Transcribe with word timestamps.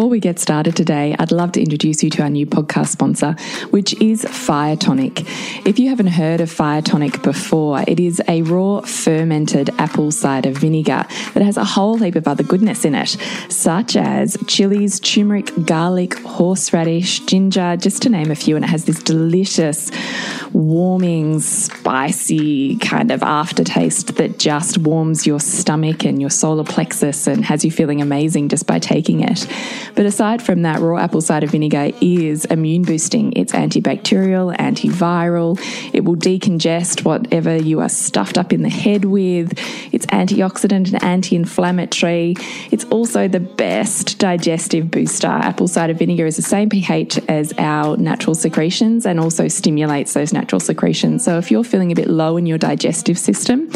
Before 0.00 0.08
we 0.08 0.18
get 0.18 0.38
started 0.38 0.74
today, 0.74 1.14
I'd 1.18 1.30
love 1.30 1.52
to 1.52 1.60
introduce 1.60 2.02
you 2.02 2.08
to 2.08 2.22
our 2.22 2.30
new 2.30 2.46
podcast 2.46 2.88
sponsor, 2.88 3.32
which 3.68 3.92
is 4.00 4.24
Fire 4.24 4.74
Tonic. 4.74 5.20
If 5.66 5.78
you 5.78 5.90
haven't 5.90 6.06
heard 6.06 6.40
of 6.40 6.50
Fire 6.50 6.80
Tonic 6.80 7.20
before, 7.20 7.84
it 7.86 8.00
is 8.00 8.18
a 8.26 8.40
raw 8.40 8.80
fermented 8.80 9.68
apple 9.76 10.10
cider 10.10 10.52
vinegar 10.52 11.04
that 11.34 11.42
has 11.42 11.58
a 11.58 11.64
whole 11.66 11.98
heap 11.98 12.16
of 12.16 12.26
other 12.26 12.42
goodness 12.42 12.86
in 12.86 12.94
it, 12.94 13.18
such 13.50 13.94
as 13.94 14.38
chilies, 14.46 15.00
turmeric, 15.00 15.52
garlic, 15.66 16.14
horseradish, 16.20 17.20
ginger, 17.26 17.76
just 17.76 18.00
to 18.00 18.08
name 18.08 18.30
a 18.30 18.34
few. 18.34 18.56
And 18.56 18.64
it 18.64 18.68
has 18.68 18.86
this 18.86 19.02
delicious, 19.02 19.90
warming, 20.54 21.40
spicy 21.40 22.78
kind 22.78 23.10
of 23.10 23.22
aftertaste 23.22 24.16
that 24.16 24.38
just 24.38 24.78
warms 24.78 25.26
your 25.26 25.40
stomach 25.40 26.06
and 26.06 26.22
your 26.22 26.30
solar 26.30 26.64
plexus 26.64 27.26
and 27.26 27.44
has 27.44 27.66
you 27.66 27.70
feeling 27.70 28.00
amazing 28.00 28.48
just 28.48 28.66
by 28.66 28.78
taking 28.78 29.20
it. 29.20 29.46
But 30.00 30.06
aside 30.06 30.40
from 30.40 30.62
that, 30.62 30.80
raw 30.80 30.96
apple 30.96 31.20
cider 31.20 31.46
vinegar 31.46 31.90
is 32.00 32.46
immune 32.46 32.84
boosting. 32.84 33.34
It's 33.36 33.52
antibacterial, 33.52 34.56
antiviral. 34.56 35.60
It 35.92 36.06
will 36.06 36.16
decongest 36.16 37.04
whatever 37.04 37.54
you 37.54 37.80
are 37.80 37.90
stuffed 37.90 38.38
up 38.38 38.50
in 38.50 38.62
the 38.62 38.70
head 38.70 39.04
with. 39.04 39.52
It's 39.92 40.06
antioxidant 40.06 40.94
and 40.94 41.04
anti 41.04 41.36
inflammatory. 41.36 42.34
It's 42.70 42.84
also 42.84 43.28
the 43.28 43.40
best 43.40 44.18
digestive 44.18 44.90
booster. 44.90 45.26
Apple 45.26 45.68
cider 45.68 45.92
vinegar 45.92 46.24
is 46.24 46.36
the 46.36 46.42
same 46.42 46.70
pH 46.70 47.18
as 47.28 47.52
our 47.58 47.98
natural 47.98 48.34
secretions 48.34 49.04
and 49.04 49.20
also 49.20 49.48
stimulates 49.48 50.14
those 50.14 50.32
natural 50.32 50.60
secretions. 50.60 51.24
So 51.26 51.36
if 51.36 51.50
you're 51.50 51.62
feeling 51.62 51.92
a 51.92 51.94
bit 51.94 52.08
low 52.08 52.38
in 52.38 52.46
your 52.46 52.56
digestive 52.56 53.18
system, 53.18 53.68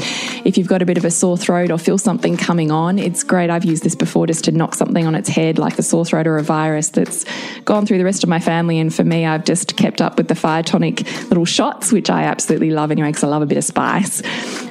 if 0.46 0.56
you've 0.56 0.68
got 0.68 0.80
a 0.80 0.86
bit 0.86 0.96
of 0.96 1.04
a 1.04 1.10
sore 1.10 1.36
throat 1.36 1.70
or 1.70 1.76
feel 1.76 1.98
something 1.98 2.38
coming 2.38 2.70
on, 2.70 2.98
it's 2.98 3.22
great. 3.22 3.50
I've 3.50 3.66
used 3.66 3.82
this 3.82 3.94
before 3.94 4.26
just 4.26 4.44
to 4.44 4.52
knock 4.52 4.74
something 4.74 5.06
on 5.06 5.14
its 5.14 5.28
head, 5.28 5.58
like 5.58 5.78
a 5.78 5.82
sore 5.82 6.06
throat 6.06 6.13
or 6.22 6.36
a 6.36 6.42
virus 6.42 6.88
that's 6.88 7.24
gone 7.64 7.86
through 7.86 7.98
the 7.98 8.04
rest 8.04 8.22
of 8.22 8.28
my 8.28 8.40
family. 8.40 8.78
And 8.78 8.94
for 8.94 9.04
me, 9.04 9.26
I've 9.26 9.44
just 9.44 9.76
kept 9.76 10.00
up 10.00 10.16
with 10.16 10.28
the 10.28 10.34
fire 10.34 10.62
tonic 10.62 11.02
little 11.28 11.44
shots, 11.44 11.92
which 11.92 12.10
I 12.10 12.24
absolutely 12.24 12.70
love 12.70 12.90
anyway, 12.90 13.08
because 13.08 13.24
I 13.24 13.28
love 13.28 13.42
a 13.42 13.46
bit 13.46 13.58
of 13.58 13.64
spice. 13.64 14.22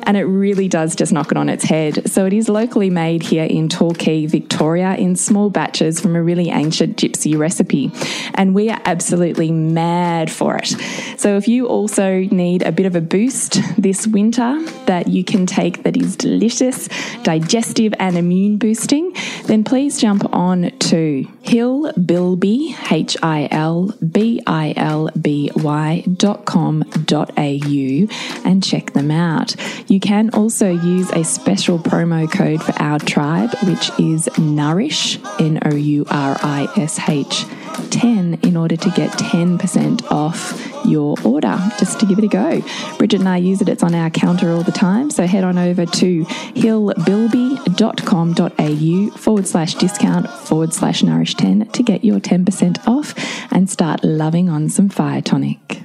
And 0.04 0.18
it 0.18 0.24
really 0.24 0.68
does 0.68 0.96
just 0.96 1.12
knock 1.14 1.32
it 1.32 1.38
on 1.38 1.50
its 1.50 1.64
head. 1.64 2.10
So 2.10 2.26
it 2.26 2.34
is 2.34 2.50
locally 2.50 2.90
made 2.90 3.24
here 3.24 3.46
in 3.46 3.70
Torquay, 3.70 4.26
Victoria, 4.26 4.96
in 4.96 5.16
small 5.16 5.50
batches 5.50 6.00
from 6.00 6.16
a 6.16 6.24
really 6.24 6.50
ancient 6.50 6.98
gypsy 6.98 7.38
recipe. 7.38 7.92
And 8.34 8.54
we 8.54 8.70
are 8.70 8.82
absolutely 8.86 9.52
mad 9.52 10.32
for 10.32 10.58
it. 10.58 10.76
So 11.18 11.38
if 11.38 11.48
you 11.48 11.68
also 11.68 12.20
need 12.32 12.64
a 12.64 12.72
bit 12.72 12.86
of 12.86 12.96
a 12.96 13.02
boost 13.02 13.62
this 13.78 14.08
winter 14.08 14.62
that 14.86 15.08
you 15.08 15.24
can 15.24 15.46
take 15.46 15.84
that 15.84 15.98
is 15.98 16.16
delicious, 16.16 16.90
digestive, 17.24 17.94
and 18.00 18.18
immune 18.18 18.58
boosting, 18.58 19.14
then 19.46 19.64
please 19.64 20.00
jump 20.00 20.24
on 20.34 20.72
to 20.80 21.28
Hilbilby, 21.44 22.92
H 22.92 23.18
I 23.22 23.48
L 23.52 23.94
B 24.12 24.42
I 24.48 24.74
L 24.76 25.10
B 25.20 25.52
Y 25.56 26.04
dot 26.18 26.46
com 26.46 26.84
dot 27.06 27.32
au 27.38 28.08
and 28.46 28.64
check 28.64 28.94
them 28.94 29.12
out. 29.12 29.56
You 29.88 30.00
can 30.00 30.30
also 30.32 30.72
use 30.72 31.12
a 31.12 31.24
special 31.24 31.80
promo 31.80 32.32
code 32.32 32.64
for 32.64 32.74
our 32.82 33.00
tribe, 33.00 33.54
which 33.64 33.92
is 34.00 34.30
Nourish, 34.38 35.20
N 35.40 35.60
O 35.66 35.76
U 35.76 36.06
R 36.10 36.38
I 36.42 36.68
S 36.78 37.00
H 37.08 37.46
10 37.90 38.40
in 38.44 38.56
order 38.58 38.76
to 38.76 38.90
get 38.92 39.12
10% 39.12 40.12
off 40.12 40.73
your 40.86 41.16
order, 41.24 41.58
just 41.80 42.00
to 42.00 42.06
give 42.06 42.20
it 42.20 42.24
a 42.24 42.28
go. 42.28 42.62
Bridget 42.98 43.20
and 43.20 43.30
I 43.30 43.38
use 43.38 43.62
it, 43.62 43.70
it's 43.70 43.84
on 43.84 43.96
our 43.96 44.10
counter 44.10 44.52
all 44.52 44.64
the 44.64 44.72
time. 44.72 45.10
So 45.10 45.26
head 45.26 45.44
on 45.44 45.58
over 45.58 45.86
to 45.86 46.26
hilbilby.com.au 46.26 49.18
forward 49.18 49.48
slash 49.48 49.76
discount 49.76 50.30
forward 50.30 50.74
slash 50.74 51.04
nourish 51.04 51.36
10 51.36 51.68
to 51.68 51.84
get 51.84 52.04
your 52.04 52.20
10% 52.20 52.88
off 52.88 53.14
and 53.52 53.70
start 53.70 54.04
loving 54.04 54.50
on 54.50 54.70
some 54.70 54.90
fire 54.90 55.22
tonic. 55.22 55.84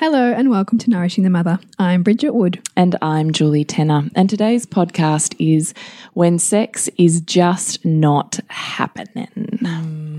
Hello 0.00 0.32
and 0.32 0.48
welcome 0.48 0.78
to 0.78 0.88
Nourishing 0.88 1.24
the 1.24 1.30
Mother. 1.30 1.58
I'm 1.78 2.02
Bridget 2.02 2.30
Wood. 2.30 2.66
And 2.74 2.96
I'm 3.02 3.32
Julie 3.32 3.66
Tenner. 3.66 4.08
And 4.14 4.30
today's 4.30 4.64
podcast 4.64 5.36
is 5.38 5.74
When 6.14 6.38
Sex 6.38 6.88
is 6.96 7.20
Just 7.20 7.84
Not 7.84 8.40
Happening. 8.48 9.58
Mm. 9.60 10.09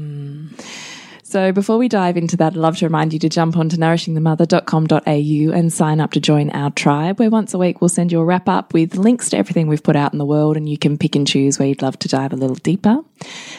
So 1.31 1.53
before 1.53 1.78
we 1.78 1.88
dive 1.88 2.18
into 2.18 2.36
that, 2.36 2.47
I'd 2.47 2.58
love 2.58 2.75
to 2.80 2.86
remind 2.88 3.14
you 3.14 3.19
to 3.19 3.30
jump 3.30 3.56
onto 3.56 3.78
nourishingthemother.com.au 3.78 5.58
and 5.58 5.72
sign 5.72 6.02
up 6.02 6.12
to 6.12 6.19
join 6.19 6.50
our 6.50 6.72
tribe, 6.72 7.19
where 7.19 7.30
once 7.30 7.53
a 7.53 7.58
week 7.58 7.80
we'll 7.80 7.88
send 7.88 8.12
you 8.12 8.19
a 8.19 8.25
wrap 8.25 8.50
up 8.50 8.74
with 8.74 8.97
links 8.97 9.30
to 9.30 9.38
everything 9.38 9.68
we've 9.68 9.81
put 9.81 9.96
out 9.96 10.12
in 10.12 10.19
the 10.19 10.25
world, 10.25 10.58
and 10.58 10.68
you 10.68 10.78
can 10.78 10.97
pick 10.97 11.16
and 11.16 11.25
choose 11.25 11.58
where 11.58 11.69
you'd 11.69 11.81
love 11.81 11.97
to 12.00 12.09
dive 12.09 12.34
a 12.34 12.36
little 12.36 12.58
deeper. 12.58 12.97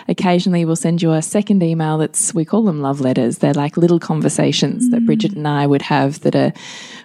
Occasionally, 0.08 0.64
we'll 0.64 0.76
send 0.76 1.02
you 1.02 1.12
a 1.12 1.22
second 1.22 1.62
email 1.62 1.98
that's, 1.98 2.34
we 2.34 2.44
call 2.44 2.64
them 2.64 2.80
love 2.80 3.00
letters. 3.00 3.38
They're 3.38 3.54
like 3.54 3.76
little 3.76 4.00
conversations 4.00 4.88
mm. 4.88 4.90
that 4.92 5.06
Bridget 5.06 5.32
and 5.32 5.46
I 5.46 5.66
would 5.66 5.82
have 5.82 6.20
that 6.20 6.34
are 6.34 6.52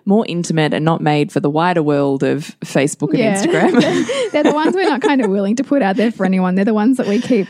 more 0.08 0.26
intimate 0.28 0.74
and 0.74 0.86
not 0.86 1.02
made 1.02 1.34
for 1.34 1.42
the 1.42 1.50
wider 1.50 1.84
world 1.84 2.24
of 2.24 2.58
Facebook 2.62 3.10
and 3.10 3.20
yeah. 3.20 3.36
Instagram. 3.36 4.32
They're 4.32 4.44
the 4.44 4.54
ones 4.54 4.74
we're 4.74 4.90
not 4.90 5.02
kind 5.02 5.22
of 5.22 5.30
willing 5.30 5.58
to 5.58 5.66
put 5.66 5.82
out 5.82 5.98
there 5.98 6.14
for 6.14 6.26
anyone. 6.26 6.56
They're 6.56 6.64
the 6.64 6.74
ones 6.74 6.96
that 6.96 7.08
we 7.08 7.20
keep 7.20 7.48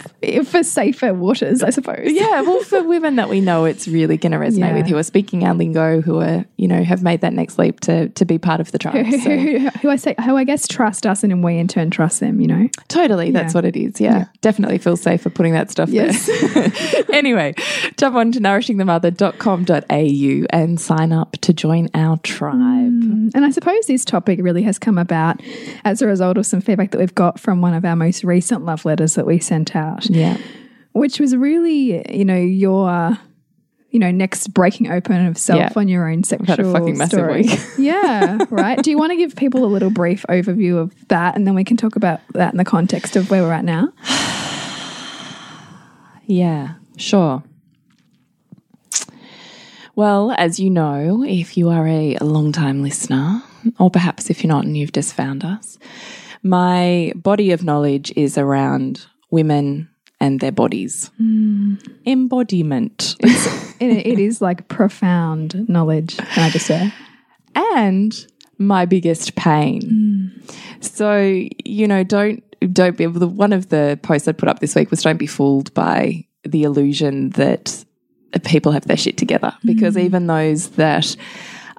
for 0.48 0.64
safer 0.64 1.14
waters, 1.14 1.62
I 1.62 1.70
suppose. 1.70 2.12
Yeah, 2.12 2.42
well, 2.42 2.62
for 2.64 2.84
women 2.84 3.16
that 3.18 3.30
we 3.30 3.42
know 3.42 3.66
it's 3.66 3.88
really 3.88 4.18
going 4.18 4.32
to 4.32 4.40
resonate 4.40 4.70
yeah. 4.70 4.74
with 4.74 4.88
who 4.88 4.98
are 4.98 5.04
speaking 5.04 5.44
our 5.44 5.54
lingo, 5.54 6.02
who 6.02 6.20
are, 6.20 6.46
you 6.58 6.68
know, 6.68 6.84
have 6.84 7.04
made 7.04 7.22
that 7.22 7.34
next 7.34 7.60
leap 7.60 7.80
to 7.82 8.10
to 8.10 8.26
be 8.26 8.40
part 8.40 8.60
of 8.60 8.72
the 8.72 8.80
tribe. 8.80 9.06
So. 9.18 9.36
who, 9.36 9.70
who, 9.70 9.90
I 9.90 9.96
say, 9.96 10.16
who 10.24 10.36
I 10.38 10.44
guess 10.44 10.68
trust 10.68 11.06
us 11.06 11.24
and 11.24 11.44
we 11.44 11.58
in 11.58 11.68
turn 11.68 11.90
trust 11.90 12.20
them, 12.20 12.40
you 12.40 12.48
know? 12.48 12.70
Totally. 12.88 13.32
That's 13.32 13.54
yeah. 13.54 13.58
what 13.58 13.66
it 13.66 13.76
is. 13.76 14.00
Yeah. 14.00 14.18
yeah. 14.18 14.26
Definitely 14.42 14.78
feel 14.98 15.04
safer 15.04 15.30
putting 15.30 15.54
that 15.54 15.72
stuff 15.72 15.88
yes. 15.90 16.28
there. 16.54 16.72
anyway, 17.14 17.56
jump 17.98 18.16
on 18.16 18.34
to 18.34 18.40
nourishingthemother.com.au 18.40 20.46
and 20.50 20.80
sign 20.80 21.12
up 21.12 21.34
to 21.42 21.54
join 21.54 21.90
our 21.94 22.18
tribe. 22.18 22.56
Mm. 22.56 23.32
And 23.34 23.46
I 23.46 23.52
suppose 23.52 23.88
this 23.88 24.06
topic 24.06 24.40
really 24.42 24.64
has 24.64 24.80
come 24.80 24.98
about 24.98 25.42
as 25.86 26.02
a 26.02 26.08
result 26.08 26.38
of 26.38 26.46
some 26.46 26.62
feedback 26.62 26.92
that 26.92 27.00
we've 27.00 27.16
got 27.16 27.40
from 27.40 27.62
one 27.62 27.74
of 27.74 27.86
our 27.86 27.96
most 27.96 28.24
recent 28.24 28.66
love 28.66 28.86
letters 28.86 29.16
that 29.16 29.26
we 29.26 29.40
sent 29.40 29.76
out. 29.76 30.10
Yeah 30.10 30.38
which 30.98 31.20
was 31.20 31.36
really, 31.36 32.04
you 32.12 32.26
know, 32.26 32.36
your 32.36 33.18
you 33.90 34.00
know, 34.00 34.12
next 34.12 34.54
breaking 34.54 34.92
open 34.92 35.26
of 35.26 35.38
self 35.38 35.60
yeah. 35.60 35.74
on 35.76 35.88
your 35.88 36.10
own 36.10 36.24
sexual 36.24 36.74
fucking 36.74 36.98
massive 36.98 37.20
story. 37.20 37.44
week. 37.44 37.60
yeah, 37.78 38.38
right. 38.50 38.84
Do 38.84 38.92
you 38.92 38.98
want 38.98 39.12
to 39.12 39.16
give 39.16 39.36
people 39.36 39.64
a 39.64 39.68
little 39.68 39.90
brief 39.90 40.26
overview 40.30 40.78
of 40.78 41.08
that, 41.08 41.36
and 41.36 41.48
then 41.48 41.56
we 41.56 41.64
can 41.64 41.78
talk 41.78 41.96
about 41.96 42.20
that 42.34 42.54
in 42.54 42.58
the 42.58 42.66
context 42.66 43.16
of 43.16 43.32
where 43.32 43.44
we're 43.44 43.54
at 43.54 43.64
now? 43.64 43.94
yeah, 46.28 46.76
sure. 46.98 47.44
Well, 49.96 50.32
as 50.38 50.60
you 50.60 50.70
know, 50.70 51.24
if 51.28 51.58
you 51.58 51.70
are 51.70 51.88
a, 51.88 52.16
a 52.22 52.24
long 52.24 52.52
time 52.52 52.84
listener, 52.84 53.42
or 53.80 53.90
perhaps 53.90 54.30
if 54.30 54.44
you're 54.44 54.50
not 54.50 54.64
and 54.64 54.78
you've 54.78 54.92
just 54.92 55.16
found 55.16 55.44
us, 55.44 55.80
my 56.44 57.14
body 57.16 57.52
of 57.52 57.64
knowledge 57.64 58.14
is 58.16 58.38
around 58.38 59.08
women 59.32 59.90
and 60.20 60.40
their 60.40 60.52
bodies. 60.52 61.10
Mm. 61.20 61.82
Embodiment. 62.06 63.16
It, 63.80 64.08
it 64.08 64.20
is 64.20 64.42
like 64.42 64.68
profound 64.70 65.70
knowledge, 65.70 66.18
can 66.18 66.44
I 66.44 66.50
just 66.50 66.66
say? 66.66 66.92
And 67.56 68.14
my 68.58 68.86
biggest 68.86 69.36
pain. 69.36 69.82
Mm. 69.82 70.84
So, 70.84 71.48
you 71.64 71.88
know, 71.88 72.04
don't 72.04 72.44
don't 72.74 72.98
be 72.98 73.06
one 73.06 73.54
of 73.54 73.70
the 73.70 74.00
posts 74.02 74.28
I 74.28 74.32
put 74.32 74.50
up 74.50 74.60
this 74.60 74.74
week 74.74 74.90
was 74.90 75.04
don't 75.04 75.18
be 75.18 75.28
fooled 75.28 75.74
by 75.74 76.26
the 76.44 76.64
illusion 76.64 77.30
that 77.32 77.86
people 78.46 78.72
have 78.72 78.86
their 78.86 78.98
shit 78.98 79.18
together 79.18 79.54
because 79.64 79.96
mm. 79.96 80.04
even 80.04 80.28
those 80.28 80.70
that 80.72 81.16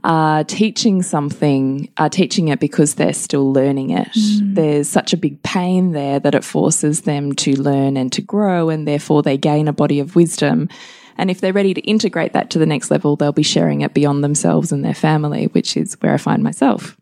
are 0.05 0.45
teaching 0.45 1.03
something, 1.03 1.91
are 1.97 2.09
teaching 2.09 2.49
it 2.49 2.61
because 2.61 2.95
they're 2.95 3.13
still 3.13 3.53
learning 3.53 3.91
it. 3.91 4.09
Mm. 4.09 4.55
There's 4.55 4.89
such 4.89 5.13
a 5.13 5.17
big 5.17 5.43
pain 5.43 5.93
there 5.93 6.21
that 6.21 6.35
it 6.35 6.45
forces 6.45 7.03
them 7.03 7.33
to 7.35 7.61
learn 7.61 7.97
and 7.97 8.13
to 8.13 8.23
grow, 8.23 8.69
and 8.69 8.87
therefore 8.87 9.23
they 9.23 9.37
gain 9.37 9.69
a 9.69 9.73
body 9.73 10.01
of 10.01 10.15
wisdom. 10.15 10.69
And 11.17 11.31
if 11.31 11.41
they're 11.41 11.53
ready 11.53 11.75
to 11.75 11.81
integrate 11.81 12.33
that 12.33 12.51
to 12.51 12.61
the 12.61 12.67
next 12.67 12.91
level, 12.91 13.17
they'll 13.17 13.33
be 13.33 13.43
sharing 13.43 13.81
it 13.81 13.93
beyond 13.93 14.23
themselves 14.23 14.71
and 14.71 14.85
their 14.85 14.95
family, 14.95 15.47
which 15.49 15.77
is 15.77 15.95
where 16.01 16.15
I 16.15 16.19
find 16.19 16.45
myself. 16.45 16.97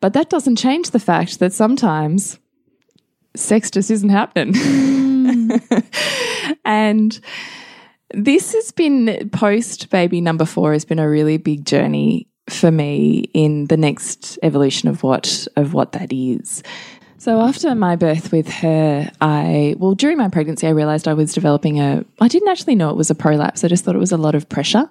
But 0.00 0.12
that 0.12 0.30
doesn't 0.30 0.56
change 0.56 0.90
the 0.90 1.00
fact 1.00 1.40
that 1.40 1.52
sometimes 1.52 2.38
sex 3.34 3.70
just 3.70 3.90
isn't 3.90 4.10
happening. 4.10 4.54
Mm. 5.48 6.56
and 6.64 7.20
this 8.14 8.52
has 8.52 8.72
been 8.72 9.30
post 9.30 9.90
baby 9.90 10.20
number 10.20 10.44
four 10.44 10.72
has 10.72 10.84
been 10.84 10.98
a 10.98 11.08
really 11.08 11.36
big 11.38 11.64
journey 11.64 12.28
for 12.48 12.70
me 12.70 13.28
in 13.34 13.66
the 13.66 13.76
next 13.76 14.38
evolution 14.42 14.88
of 14.88 15.02
what 15.02 15.46
of 15.56 15.74
what 15.74 15.92
that 15.92 16.12
is. 16.12 16.62
So 17.18 17.40
after 17.40 17.74
my 17.74 17.96
birth 17.96 18.30
with 18.30 18.48
her, 18.48 19.10
I 19.20 19.74
well 19.78 19.94
during 19.94 20.16
my 20.16 20.28
pregnancy 20.28 20.66
I 20.66 20.70
realized 20.70 21.08
I 21.08 21.14
was 21.14 21.34
developing 21.34 21.80
a 21.80 22.04
I 22.20 22.28
didn't 22.28 22.48
actually 22.48 22.76
know 22.76 22.90
it 22.90 22.96
was 22.96 23.10
a 23.10 23.14
prolapse. 23.14 23.64
I 23.64 23.68
just 23.68 23.84
thought 23.84 23.96
it 23.96 24.00
was 24.00 24.12
a 24.12 24.16
lot 24.16 24.34
of 24.34 24.48
pressure. 24.48 24.88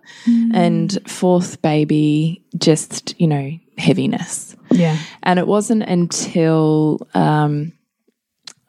And 0.53 0.97
fourth 1.07 1.61
baby 1.61 2.43
just, 2.57 3.19
you 3.19 3.27
know, 3.27 3.57
heaviness. 3.77 4.55
Yeah. 4.71 4.97
And 5.23 5.39
it 5.39 5.47
wasn't 5.47 5.83
until 5.83 7.07
um 7.13 7.71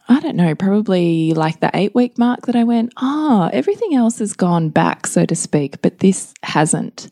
I 0.08 0.20
don't 0.20 0.36
know, 0.36 0.54
probably 0.54 1.34
like 1.34 1.60
the 1.60 1.70
8 1.74 1.94
week 1.94 2.16
mark 2.16 2.46
that 2.46 2.56
I 2.56 2.64
went, 2.64 2.92
"Oh, 2.96 3.50
everything 3.52 3.94
else 3.94 4.20
has 4.20 4.34
gone 4.34 4.68
back, 4.68 5.06
so 5.06 5.26
to 5.26 5.34
speak, 5.34 5.82
but 5.82 5.98
this 5.98 6.32
hasn't." 6.42 7.08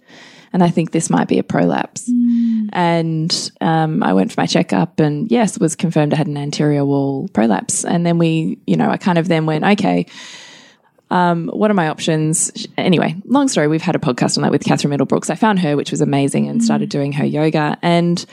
And 0.53 0.63
I 0.63 0.71
think 0.71 0.93
this 0.93 1.11
might 1.11 1.27
be 1.27 1.41
a 1.41 1.43
prolapse. 1.43 2.09
And 2.73 3.51
um, 3.61 4.05
I 4.05 4.13
went 4.13 4.33
for 4.33 4.41
my 4.41 4.47
checkup, 4.47 5.01
and 5.01 5.29
yes, 5.29 5.57
it 5.57 5.61
was 5.61 5.75
confirmed 5.75 6.15
I 6.15 6.17
had 6.17 6.29
an 6.29 6.37
anterior 6.37 6.85
wall 6.85 7.29
prolapse. 7.33 7.85
And 7.85 8.07
then 8.07 8.19
we, 8.19 8.59
you 8.65 8.77
know, 8.77 8.89
I 8.89 8.97
kind 8.97 9.19
of 9.19 9.27
then 9.27 9.47
went, 9.47 9.65
okay, 9.65 10.07
um, 11.11 11.49
what 11.49 11.73
are 11.73 11.75
my 11.75 11.89
options? 11.89 12.69
Anyway, 12.79 13.17
long 13.25 13.49
story. 13.49 13.67
We've 13.67 13.83
had 13.83 13.97
a 13.97 13.99
podcast 13.99 14.37
on 14.37 14.43
that 14.43 14.53
with 14.53 14.65
Catherine 14.65 14.97
Middlebrooks. 14.97 15.29
I 15.29 15.35
found 15.35 15.59
her, 15.59 15.77
which 15.77 15.91
was 15.91 16.01
amazing, 16.01 16.49
and 16.49 16.63
started 16.63 16.89
doing 16.89 17.13
her 17.13 17.25
yoga. 17.25 17.77
And 17.83 18.25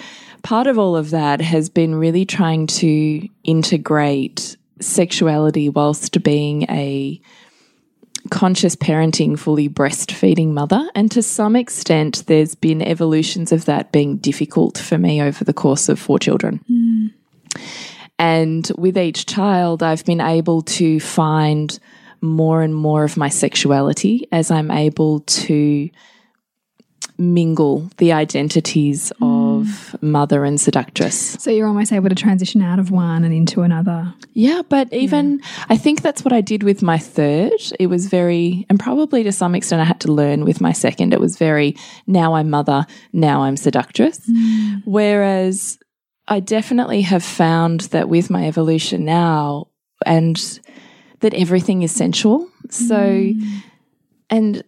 part 0.44 0.68
of 0.68 0.78
all 0.78 0.96
of 0.96 1.12
that 1.12 1.42
has 1.42 1.70
been 1.70 1.96
really 1.96 2.26
trying 2.26 2.68
to 2.68 3.28
integrate 3.44 4.58
sexuality 4.80 5.70
whilst 5.70 6.22
being 6.24 6.64
a 6.64 7.22
conscious 8.30 8.76
parenting, 8.76 9.38
fully 9.38 9.68
breastfeeding 9.68 10.50
mother. 10.50 10.88
And 10.96 11.12
to 11.12 11.22
some 11.22 11.56
extent, 11.56 12.24
there's 12.28 12.56
been 12.56 12.82
evolutions 12.82 13.52
of 13.52 13.66
that 13.66 13.92
being 13.92 14.18
difficult 14.18 14.78
for 14.78 14.98
me 14.98 15.22
over 15.22 15.44
the 15.44 15.54
course 15.54 15.90
of 15.90 16.00
four 16.00 16.20
children. 16.20 16.64
And 18.20 18.72
with 18.78 18.98
each 18.98 19.26
child, 19.26 19.82
I've 19.82 20.06
been 20.06 20.22
able 20.22 20.62
to 20.64 21.00
find 21.00 21.78
more 22.22 22.62
and 22.62 22.76
more 22.76 23.04
of 23.04 23.18
my 23.18 23.30
sexuality 23.30 24.28
as 24.32 24.52
I'm 24.52 24.70
able 24.70 25.22
to 25.22 25.90
mingle 27.18 27.90
the 27.98 28.14
identities 28.14 29.12
of 29.22 29.41
mother 30.02 30.46
and 30.46 30.60
seductress. 30.60 31.38
So 31.40 31.52
you're 31.52 31.68
almost 31.68 31.92
able 31.92 32.10
to 32.10 32.16
transition 32.16 32.62
out 32.62 32.80
of 32.80 32.92
one 32.92 33.24
and 33.24 33.34
into 33.34 33.62
another. 33.62 34.14
Yeah, 34.34 34.62
but 34.68 34.92
even 34.94 35.42
I 35.70 35.78
think 35.78 36.02
that's 36.02 36.24
what 36.24 36.34
I 36.34 36.42
did 36.42 36.64
with 36.64 36.82
my 36.82 36.98
third. 36.98 37.60
It 37.80 37.88
was 37.88 38.08
very, 38.08 38.66
and 38.70 38.80
probably 38.80 39.24
to 39.24 39.32
some 39.32 39.56
extent, 39.56 39.82
I 39.82 39.86
had 39.86 40.02
to 40.02 40.12
learn 40.12 40.46
with 40.46 40.62
my 40.62 40.72
second. 40.72 41.14
It 41.14 41.20
was 41.20 41.38
very, 41.38 41.76
now 42.08 42.36
I'm 42.36 42.50
mother, 42.50 42.86
now 43.14 43.44
I'm 43.44 43.58
seductress. 43.58 44.20
Mm. 44.30 44.84
Whereas 44.86 45.78
I 46.28 46.40
definitely 46.40 47.02
have 47.02 47.24
found 47.24 47.82
that 47.92 48.08
with 48.08 48.30
my 48.30 48.48
evolution 48.48 49.06
now, 49.06 49.68
and 50.06 50.60
that 51.20 51.34
everything 51.34 51.84
is 51.84 51.92
sensual. 51.92 52.50
So, 52.70 52.96
mm. 52.96 53.64
and 54.30 54.56
you 54.56 54.64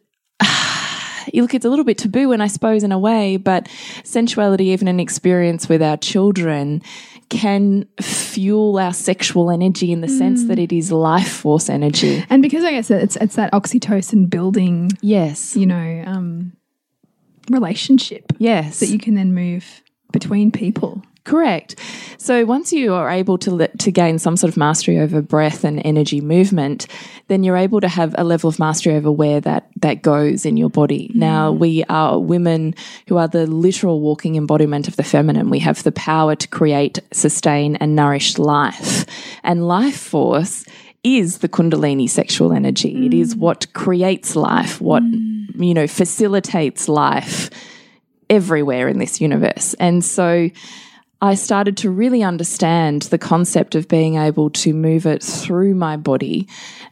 look, 1.34 1.54
it's 1.54 1.66
a 1.66 1.70
little 1.70 1.86
bit 1.86 1.98
taboo, 1.98 2.32
and 2.32 2.42
I 2.44 2.48
suppose 2.48 2.84
in 2.84 2.92
a 2.92 3.00
way, 3.00 3.38
but 3.38 3.68
sensuality, 4.04 4.66
even 4.68 4.88
an 4.88 5.00
experience 5.00 5.70
with 5.70 5.82
our 5.82 5.98
children, 5.98 6.82
can 7.30 7.86
fuel 8.00 8.78
our 8.78 8.94
sexual 8.94 9.50
energy 9.50 9.92
in 9.92 10.02
the 10.02 10.08
sense 10.08 10.46
that 10.46 10.60
it 10.60 10.72
is 10.72 10.92
life 10.92 11.32
force 11.32 11.68
energy. 11.70 12.24
And 12.30 12.44
because 12.44 12.64
I 12.64 12.72
guess 12.72 12.92
it's 12.92 13.16
it's 13.16 13.36
that 13.36 13.52
oxytocin 13.54 14.30
building, 14.30 14.92
Yes. 15.02 15.56
you 15.56 15.66
know, 15.66 16.04
um, 16.06 16.54
relationship 17.50 18.32
Yes. 18.38 18.80
that 18.80 18.90
you 18.90 19.00
can 19.00 19.16
then 19.16 19.34
move 19.34 19.82
between 20.12 20.52
people. 20.52 21.02
Correct. 21.24 21.80
So 22.18 22.44
once 22.44 22.74
you 22.74 22.94
are 22.94 23.10
able 23.10 23.38
to 23.40 23.68
to 23.68 23.92
gain 23.92 24.20
some 24.20 24.36
sort 24.36 24.52
of 24.52 24.58
mastery 24.58 25.00
over 25.00 25.22
breath 25.22 25.64
and 25.64 25.82
energy 25.86 26.20
movement, 26.20 26.86
then 27.30 27.46
you're 27.46 27.56
able 27.56 27.80
to 27.80 27.88
have 27.88 28.14
a 28.18 28.26
level 28.26 28.50
of 28.50 28.60
mastery 28.60 28.96
over 28.96 29.10
where 29.10 29.40
that 29.40 29.70
that 29.78 30.02
goes 30.02 30.46
in 30.46 30.58
your 30.58 30.70
body. 30.70 31.08
Mm. 31.10 31.16
Now 31.16 31.52
we 31.54 31.86
are 31.86 32.20
women 32.20 32.76
who 33.08 33.18
are 33.18 33.30
the 33.30 33.48
literal 33.48 34.02
walking 34.02 34.36
embodiment 34.36 34.90
of 34.90 34.98
the 34.98 35.04
feminine. 35.04 35.50
We 35.50 35.60
have 35.60 35.84
the 35.84 35.94
power 35.94 36.36
to 36.36 36.48
create, 36.50 37.00
sustain, 37.14 37.78
and 37.78 37.96
nourish 37.96 38.38
life, 38.38 39.06
and 39.44 39.66
life 39.66 39.98
force 39.98 40.66
is 41.06 41.38
the 41.38 41.50
kundalini 41.50 42.10
sexual 42.10 42.52
energy. 42.52 43.06
It 43.06 43.14
is 43.14 43.36
mm. 43.36 43.40
what 43.40 43.72
creates 43.72 44.36
life, 44.36 44.82
what 44.82 45.04
mm. 45.04 45.48
you 45.56 45.74
know 45.74 45.88
facilitates 45.88 46.90
life 46.90 47.50
everywhere 48.30 48.90
in 48.90 49.00
this 49.00 49.22
universe. 49.22 49.74
And 49.76 50.04
so 50.04 50.50
I 51.24 51.36
started 51.36 51.78
to 51.78 51.90
really 51.90 52.22
understand 52.22 53.04
the 53.04 53.18
concept 53.18 53.76
of 53.76 53.88
being 53.88 54.18
able 54.18 54.50
to 54.50 54.74
move 54.74 55.06
it 55.06 55.24
through 55.24 55.74
my 55.74 55.96
body 55.96 56.50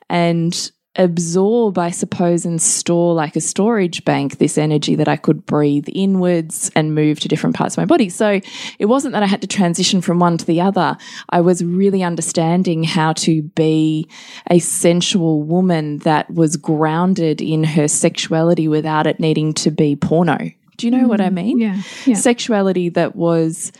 and 0.09 0.71
absorb, 0.95 1.77
I 1.77 1.89
suppose, 1.91 2.45
and 2.45 2.61
store 2.61 3.13
like 3.13 3.35
a 3.35 3.41
storage 3.41 4.05
bank 4.05 4.37
this 4.37 4.57
energy 4.57 4.95
that 4.95 5.09
I 5.09 5.17
could 5.17 5.45
breathe 5.45 5.89
inwards 5.91 6.71
and 6.75 6.95
move 6.95 7.19
to 7.19 7.27
different 7.27 7.57
parts 7.57 7.75
of 7.75 7.79
my 7.79 7.85
body. 7.85 8.07
So 8.07 8.39
it 8.79 8.85
wasn't 8.85 9.11
that 9.15 9.23
I 9.23 9.25
had 9.25 9.41
to 9.41 9.47
transition 9.47 9.99
from 9.99 10.19
one 10.19 10.37
to 10.37 10.45
the 10.45 10.61
other. 10.61 10.95
I 11.27 11.41
was 11.41 11.61
really 11.61 12.01
understanding 12.01 12.85
how 12.85 13.11
to 13.13 13.41
be 13.41 14.07
a 14.49 14.59
sensual 14.59 15.43
woman 15.43 15.97
that 15.99 16.33
was 16.33 16.55
grounded 16.55 17.41
in 17.41 17.65
her 17.65 17.89
sexuality 17.89 18.69
without 18.69 19.07
it 19.07 19.19
needing 19.19 19.53
to 19.55 19.71
be 19.71 19.97
porno. 19.97 20.51
Do 20.77 20.87
you 20.87 20.91
know 20.91 21.09
what 21.09 21.19
I 21.19 21.25
mm-hmm. 21.25 21.35
mean? 21.35 21.59
Yeah, 21.59 21.81
yeah. 22.05 22.15
Sexuality 22.15 22.87
that 22.89 23.13
was 23.13 23.73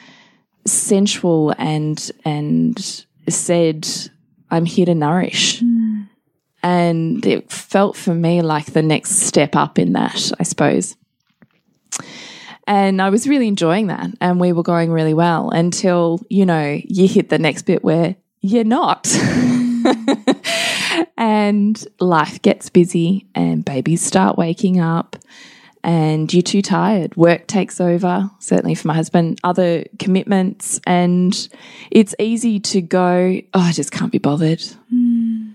sensual 0.65 1.53
and 1.57 2.11
and 2.25 3.05
said, 3.29 3.87
I'm 4.49 4.65
here 4.65 4.85
to 4.85 4.95
nourish. 4.95 5.61
And 6.63 7.25
it 7.25 7.51
felt 7.51 7.95
for 7.95 8.13
me 8.13 8.41
like 8.41 8.67
the 8.67 8.83
next 8.83 9.21
step 9.21 9.55
up 9.55 9.79
in 9.79 9.93
that, 9.93 10.31
I 10.39 10.43
suppose. 10.43 10.95
And 12.67 13.01
I 13.01 13.09
was 13.09 13.27
really 13.27 13.47
enjoying 13.47 13.87
that. 13.87 14.11
And 14.21 14.39
we 14.39 14.53
were 14.53 14.63
going 14.63 14.91
really 14.91 15.15
well 15.15 15.49
until, 15.49 16.19
you 16.29 16.45
know, 16.45 16.79
you 16.83 17.07
hit 17.07 17.29
the 17.29 17.39
next 17.39 17.63
bit 17.63 17.83
where 17.83 18.15
you're 18.41 18.63
not. 18.63 19.11
and 21.17 21.87
life 21.99 22.41
gets 22.41 22.69
busy 22.69 23.27
and 23.33 23.65
babies 23.65 24.01
start 24.01 24.37
waking 24.37 24.79
up 24.79 25.15
and 25.83 26.31
you're 26.33 26.41
too 26.41 26.61
tired. 26.61 27.15
Work 27.15 27.47
takes 27.47 27.81
over, 27.81 28.29
certainly 28.39 28.75
for 28.75 28.87
my 28.87 28.93
husband, 28.93 29.39
other 29.43 29.85
commitments. 29.99 30.79
And 30.85 31.35
it's 31.89 32.15
easy 32.19 32.59
to 32.59 32.81
go, 32.81 33.41
oh, 33.53 33.59
I 33.59 33.71
just 33.71 33.91
can't 33.91 34.11
be 34.11 34.17
bothered. 34.17 34.61
Hmm. 34.89 35.51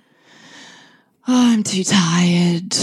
Oh, 1.28 1.52
I'm 1.52 1.62
too 1.62 1.84
tired. 1.84 2.74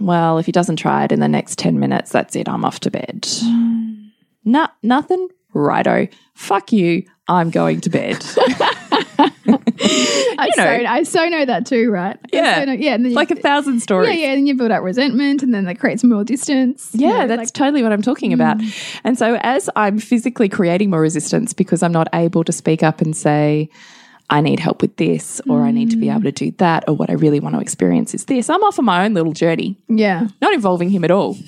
Well, 0.00 0.38
if 0.38 0.46
he 0.46 0.52
doesn't 0.52 0.76
try 0.76 1.04
it 1.04 1.12
in 1.12 1.20
the 1.20 1.28
next 1.28 1.58
10 1.58 1.78
minutes, 1.78 2.10
that's 2.10 2.34
it. 2.36 2.48
I'm 2.48 2.64
off 2.64 2.80
to 2.80 2.90
bed. 2.90 3.26
Hmm. 3.30 4.08
Nah, 4.44 4.68
nothing. 4.82 5.28
Righto. 5.52 6.08
Fuck 6.34 6.72
you. 6.72 7.04
I'm 7.28 7.50
going 7.50 7.80
to 7.82 7.90
bed. 7.90 8.24
I, 9.46 10.50
know. 10.56 10.62
so, 10.62 10.62
I 10.62 11.02
so 11.02 11.28
know 11.28 11.44
that 11.44 11.66
too, 11.66 11.90
right? 11.90 12.18
Yeah. 12.32 12.60
so 12.60 12.64
know- 12.66 12.72
yeah. 12.72 12.94
And 12.94 13.04
then 13.04 13.10
you- 13.10 13.16
like 13.16 13.30
a 13.30 13.36
thousand 13.36 13.80
stories. 13.80 14.08
yeah, 14.08 14.14
yeah. 14.26 14.32
And 14.32 14.48
you 14.48 14.54
build 14.54 14.70
up 14.70 14.82
resentment, 14.82 15.42
and 15.42 15.52
then 15.52 15.64
that 15.64 15.78
creates 15.78 16.04
more 16.04 16.24
distance. 16.24 16.90
Yeah, 16.92 17.08
You 17.08 17.14
know, 17.18 17.26
that's 17.28 17.38
like- 17.38 17.52
totally 17.52 17.82
what 17.82 17.92
I'm 17.92 18.02
talking 18.02 18.32
about. 18.32 18.58
Mm. 18.58 19.00
And 19.04 19.18
so, 19.18 19.36
as 19.42 19.68
I'm 19.76 19.98
physically 19.98 20.48
creating 20.48 20.90
more 20.90 21.00
resistance 21.00 21.52
because 21.52 21.82
I'm 21.82 21.92
not 21.92 22.08
able 22.14 22.44
to 22.44 22.52
speak 22.52 22.82
up 22.82 23.00
and 23.00 23.16
say, 23.16 23.68
I 24.30 24.40
need 24.40 24.58
help 24.58 24.80
with 24.80 24.96
this, 24.96 25.40
or 25.48 25.62
I 25.62 25.70
need 25.70 25.90
to 25.90 25.96
be 25.96 26.06
mm. 26.06 26.12
able 26.12 26.22
to 26.22 26.32
do 26.32 26.50
that, 26.52 26.88
or 26.88 26.96
what 26.96 27.10
I 27.10 27.12
really 27.12 27.40
want 27.40 27.54
to 27.56 27.60
experience 27.60 28.14
is 28.14 28.24
this, 28.24 28.48
I'm 28.48 28.62
off 28.62 28.78
on 28.78 28.86
my 28.86 29.04
own 29.04 29.12
little 29.12 29.32
journey, 29.32 29.76
yeah. 29.88 30.28
not 30.40 30.54
involving 30.54 30.88
him 30.88 31.04
at 31.04 31.10
all. 31.10 31.36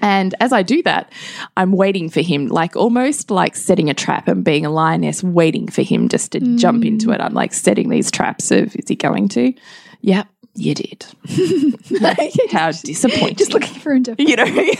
And 0.00 0.34
as 0.40 0.52
I 0.52 0.62
do 0.62 0.82
that, 0.84 1.12
I'm 1.56 1.72
waiting 1.72 2.08
for 2.08 2.20
him, 2.20 2.48
like 2.48 2.76
almost 2.76 3.30
like 3.30 3.56
setting 3.56 3.90
a 3.90 3.94
trap 3.94 4.28
and 4.28 4.44
being 4.44 4.66
a 4.66 4.70
lioness, 4.70 5.22
waiting 5.22 5.68
for 5.68 5.82
him 5.82 6.08
just 6.08 6.32
to 6.32 6.40
jump 6.56 6.84
into 6.84 7.08
mm. 7.08 7.14
it. 7.14 7.20
I'm 7.20 7.34
like 7.34 7.52
setting 7.52 7.88
these 7.88 8.10
traps 8.10 8.50
of, 8.50 8.74
is 8.76 8.88
he 8.88 8.96
going 8.96 9.28
to? 9.28 9.52
Yep, 10.00 10.28
you 10.54 10.74
did. 10.74 11.06
How 12.50 12.72
disappointing. 12.72 13.36
Just 13.36 13.52
looking 13.52 13.78
for 13.80 13.92
him 13.92 14.02
to. 14.04 14.14
you 14.18 14.36
know, 14.36 14.44
you 14.44 14.72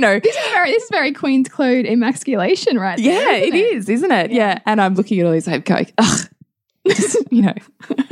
know, 0.00 0.20
This 0.20 0.36
is 0.36 0.46
very, 0.50 0.72
this 0.72 0.82
is 0.84 0.90
very 0.90 1.12
Queen's 1.12 1.48
Code 1.48 1.86
emasculation, 1.86 2.78
right? 2.78 2.98
yeah, 2.98 3.32
isn't 3.32 3.54
it 3.54 3.58
is, 3.58 3.88
isn't 3.88 4.12
it? 4.12 4.32
Yeah. 4.32 4.58
And 4.66 4.80
I'm 4.80 4.94
looking 4.94 5.18
at 5.20 5.26
all 5.26 5.32
these, 5.32 5.48
I'm 5.48 5.62
going, 5.62 5.90
ugh, 5.98 6.28
just, 6.94 7.16
you 7.30 7.42
know, 7.42 7.54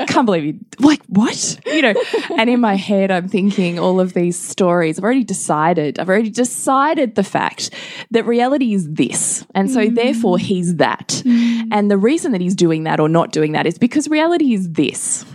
can't 0.07 0.27
believe 0.27 0.45
you, 0.45 0.61
like, 0.81 1.03
what? 1.07 1.61
You 1.67 1.83
know, 1.83 1.95
and 2.37 2.51
in 2.51 2.61
my 2.61 2.75
head, 2.75 3.11
I'm 3.11 3.29
thinking 3.29 3.79
all 3.79 4.01
of 4.01 4.15
these 4.15 4.39
stories. 4.39 4.99
I've 4.99 5.05
already 5.05 5.25
decided, 5.25 5.99
I've 5.99 6.09
already 6.09 6.31
decided 6.31 7.15
the 7.15 7.25
fact 7.25 7.71
that 8.11 8.25
reality 8.27 8.75
is 8.75 8.91
this. 8.91 9.47
And 9.55 9.71
so 9.71 9.81
mm. 9.81 9.95
therefore 9.95 10.39
he's 10.39 10.77
that. 10.77 11.23
Mm. 11.25 11.69
And 11.73 11.91
the 11.91 11.99
reason 11.99 12.33
that 12.33 12.41
he's 12.41 12.55
doing 12.55 12.85
that 12.85 13.01
or 13.01 13.09
not 13.09 13.33
doing 13.33 13.53
that 13.53 13.67
is 13.67 13.79
because 13.79 14.09
reality 14.09 14.55
is 14.55 14.71
this. 14.73 15.25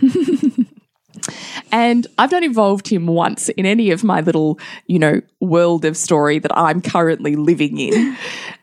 And 1.72 2.06
I've 2.18 2.32
not 2.32 2.42
involved 2.42 2.88
him 2.88 3.06
once 3.06 3.48
in 3.50 3.66
any 3.66 3.90
of 3.90 4.02
my 4.02 4.20
little, 4.20 4.58
you 4.86 4.98
know, 4.98 5.20
world 5.40 5.84
of 5.84 5.96
story 5.96 6.38
that 6.38 6.56
I'm 6.56 6.80
currently 6.80 7.36
living 7.36 7.78
in. 7.78 8.16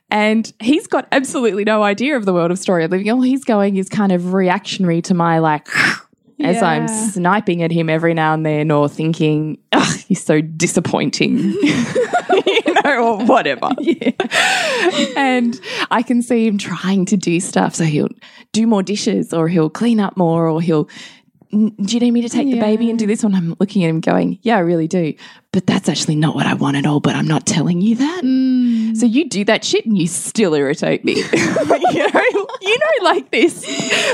And 0.10 0.52
he's 0.60 0.88
got 0.88 1.08
absolutely 1.12 1.64
no 1.66 1.84
idea 1.84 2.16
of 2.16 2.26
the 2.26 2.34
world 2.34 2.52
of 2.52 2.60
story 2.60 2.88
living. 2.88 3.10
All 3.10 3.22
he's 3.22 3.44
going 3.44 3.76
is 3.78 3.90
kind 3.90 4.12
of 4.12 4.34
reactionary 4.34 5.02
to 5.04 5.14
my 5.14 5.40
like 5.40 5.68
as 6.40 6.62
I'm 6.62 6.88
sniping 6.88 7.64
at 7.64 7.72
him 7.72 7.90
every 7.90 8.14
now 8.14 8.34
and 8.34 8.46
then 8.46 8.72
or 8.72 8.88
thinking, 8.88 9.58
ugh, 9.74 9.98
he's 10.08 10.24
so 10.24 10.40
disappointing. 10.40 11.38
you 11.62 12.74
know, 12.84 13.20
or 13.20 13.26
whatever. 13.26 13.70
Yeah. 13.80 14.12
and 15.18 15.60
I 15.92 16.02
can 16.04 16.22
see 16.22 16.46
him 16.48 16.58
trying 16.58 17.06
to 17.06 17.18
do 17.18 17.40
stuff. 17.40 17.76
So 17.76 17.84
he'll 17.84 18.10
do 18.54 18.68
more 18.68 18.84
dishes 18.84 19.34
or 19.34 19.48
he'll 19.48 19.70
clean 19.70 20.00
up 20.00 20.16
more 20.16 20.48
or 20.48 20.62
he'll 20.62 20.88
"N- 20.88 21.17
do 21.50 21.74
you 21.78 22.00
need 22.00 22.12
me 22.12 22.22
to 22.22 22.30
take 22.30 22.50
the 22.50 22.60
baby 22.60 22.90
and 22.90 23.00
do 23.00 23.08
this 23.08 23.24
one? 23.24 23.34
I'm 23.34 23.56
looking 23.60 23.84
at 23.84 23.90
him 23.90 24.02
going, 24.02 24.38
yeah, 24.42 24.58
I 24.58 24.60
really 24.60 24.88
do. 24.88 25.14
But 25.54 25.66
that's 25.66 25.88
actually 25.88 26.18
not 26.18 26.36
what 26.36 26.46
I 26.46 26.54
want 26.56 26.76
at 26.76 26.86
all. 26.86 27.00
But 27.00 27.16
I'm 27.16 27.28
not 27.28 27.46
telling 27.46 27.82
you 27.82 27.96
that. 27.96 28.22
Mm. 28.24 28.98
So 28.98 29.06
you 29.06 29.30
do 29.30 29.46
that 29.46 29.64
shit 29.64 29.86
and 29.86 29.98
you 29.98 30.08
still 30.08 30.54
irritate 30.54 31.06
me. 31.06 31.14
you 31.32 32.12
know, 32.14 32.48
you 32.62 32.80
know, 32.80 33.04
like 33.04 33.32
this. 33.32 33.66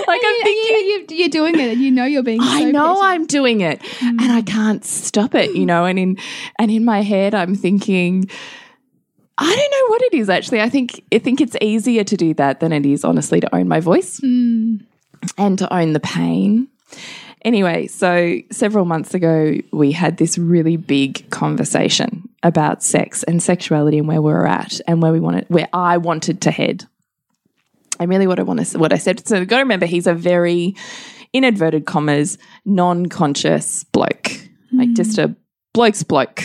Like 0.08 0.22
I'm 0.24 0.36
You- 0.36 0.44
thinking, 0.44 0.88
you, 0.88 1.06
you're 1.18 1.30
doing 1.30 1.56
it 1.60 1.74
and 1.74 1.82
you 1.82 1.90
know 1.90 2.06
you're 2.06 2.24
being 2.24 2.42
I 2.42 2.60
so 2.60 2.72
know 2.72 2.96
petty. 2.96 3.08
I'm 3.08 3.26
doing 3.26 3.62
it, 3.62 3.80
mm. 3.82 4.10
and 4.10 4.32
I 4.32 4.42
can't 4.42 4.86
stop 4.86 5.34
it. 5.34 5.56
You 5.56 5.66
know, 5.66 5.86
and 5.86 5.98
in 5.98 6.18
and 6.60 6.70
in 6.70 6.86
my 6.86 7.02
head, 7.02 7.34
I'm 7.34 7.56
thinking. 7.56 8.30
I 9.36 9.48
don't 9.48 9.72
know 9.72 9.90
what 9.90 10.02
it 10.04 10.14
is 10.14 10.30
actually. 10.30 10.62
I 10.62 10.70
think 10.70 11.04
I 11.12 11.18
think 11.18 11.42
it's 11.42 11.56
easier 11.60 12.04
to 12.04 12.16
do 12.16 12.36
that 12.36 12.60
than 12.60 12.72
it 12.72 12.86
is 12.86 13.04
honestly 13.04 13.40
to 13.40 13.56
own 13.56 13.68
my 13.68 13.80
voice 13.80 14.20
mm. 14.20 14.86
and 15.40 15.58
to 15.58 15.74
own 15.74 15.94
the 15.94 16.00
pain. 16.00 16.68
Anyway, 17.44 17.88
so 17.88 18.40
several 18.52 18.86
months 18.86 19.14
ago, 19.14 19.56
we 19.72 19.92
had 19.92 20.18
this 20.18 20.38
really 20.38 20.78
big 20.78 21.30
conversation 21.30 22.30
about 22.42 22.84
sex 22.84 23.24
and 23.24 23.44
sexuality 23.44 23.98
and 23.98 24.08
where 24.08 24.22
we're 24.22 24.46
at 24.46 24.80
and 24.88 25.02
where 25.02 25.12
we 25.12 25.20
wanted, 25.20 25.46
where 25.50 25.68
I 25.74 25.98
wanted 25.98 26.42
to 26.42 26.52
head. 26.52 26.86
And 28.00 28.10
really, 28.10 28.28
what 28.28 28.40
I 28.40 28.44
want 28.44 28.66
to, 28.66 28.80
what 28.80 28.94
I 28.94 28.98
said. 28.98 29.28
So, 29.28 29.46
got 29.46 29.58
to 29.58 29.64
remember, 29.64 29.86
he's 29.86 30.08
a 30.08 30.14
very, 30.14 30.76
in 31.32 31.44
inverted 31.44 31.86
commas, 31.86 32.38
non-conscious 32.66 33.84
bloke, 33.86 34.32
like 34.72 34.94
just 34.94 35.18
hmm. 35.18 35.22
a 35.24 35.36
bloke's 35.74 36.04
bloke. 36.04 36.44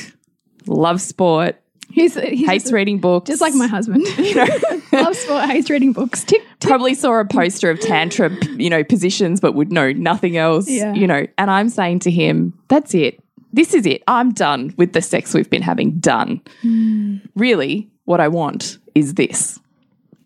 Loves 0.66 1.02
sport, 1.02 1.56
He's, 1.90 2.14
he's 2.14 2.46
hates 2.46 2.70
reading 2.72 2.98
books, 2.98 3.28
just 3.28 3.40
like 3.40 3.54
my 3.54 3.66
husband. 3.66 4.06
You 4.18 4.34
know, 4.34 4.46
Loves 4.92 5.18
sport, 5.18 5.48
hates 5.48 5.70
reading 5.70 5.92
books. 5.92 6.22
Tick, 6.24 6.42
tick. 6.60 6.68
probably 6.68 6.94
saw 6.94 7.18
a 7.18 7.24
poster 7.24 7.70
of 7.70 7.80
tantra, 7.80 8.30
you 8.56 8.68
know, 8.70 8.84
positions, 8.84 9.40
but 9.40 9.54
would 9.54 9.72
know 9.72 9.92
nothing 9.92 10.36
else, 10.36 10.68
Yeah. 10.68 10.92
you 10.94 11.06
know. 11.06 11.26
And 11.38 11.50
I'm 11.50 11.68
saying 11.68 12.00
to 12.00 12.10
him, 12.10 12.58
that's 12.68 12.94
it. 12.94 13.22
This 13.52 13.72
is 13.74 13.86
it. 13.86 14.02
I'm 14.06 14.32
done 14.32 14.74
with 14.76 14.92
the 14.92 15.00
sex 15.00 15.32
we've 15.32 15.48
been 15.48 15.62
having. 15.62 15.98
Done. 15.98 16.42
Hmm. 16.60 17.16
Really, 17.34 17.90
what 18.04 18.20
I 18.20 18.28
want 18.28 18.78
is 18.94 19.14
this. 19.14 19.58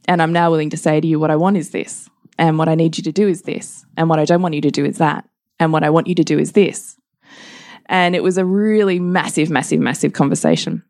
And 0.09 0.21
I'm 0.21 0.33
now 0.33 0.51
willing 0.51 0.71
to 0.71 0.77
say 0.77 1.01
to 1.01 1.07
you, 1.07 1.21
what 1.21 1.31
I 1.31 1.37
want 1.37 1.57
is 1.57 1.71
this. 1.71 2.09
And 2.39 2.59
what 2.59 2.69
I 2.69 2.75
need 2.75 2.97
you 2.99 3.05
to 3.05 3.13
do 3.13 3.29
is 3.29 3.43
this. 3.43 3.87
And 3.97 4.09
what 4.09 4.19
I 4.19 4.25
don't 4.25 4.43
want 4.43 4.55
you 4.55 4.61
to 4.63 4.71
do 4.71 4.85
is 4.85 4.99
that. 4.99 5.29
And 5.61 5.73
what 5.73 5.85
I 5.85 5.91
want 5.91 6.09
you 6.09 6.15
to 6.17 6.25
do 6.25 6.39
is 6.41 6.53
this. 6.53 6.97
And 7.87 8.17
it 8.17 8.23
was 8.23 8.37
a 8.39 8.45
really 8.45 8.99
massive, 8.99 9.49
massive, 9.51 9.79
massive 9.79 10.13
conversation 10.13 10.83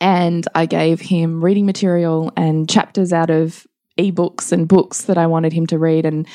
and 0.00 0.46
I 0.54 0.66
gave 0.66 1.00
him 1.00 1.44
reading 1.44 1.66
material 1.66 2.32
and 2.36 2.68
chapters 2.68 3.12
out 3.12 3.30
of 3.30 3.66
ebooks 3.98 4.52
and 4.52 4.66
books 4.66 5.02
that 5.02 5.18
I 5.18 5.26
wanted 5.26 5.52
him 5.52 5.66
to 5.68 5.78
read. 5.78 6.06
And 6.06 6.26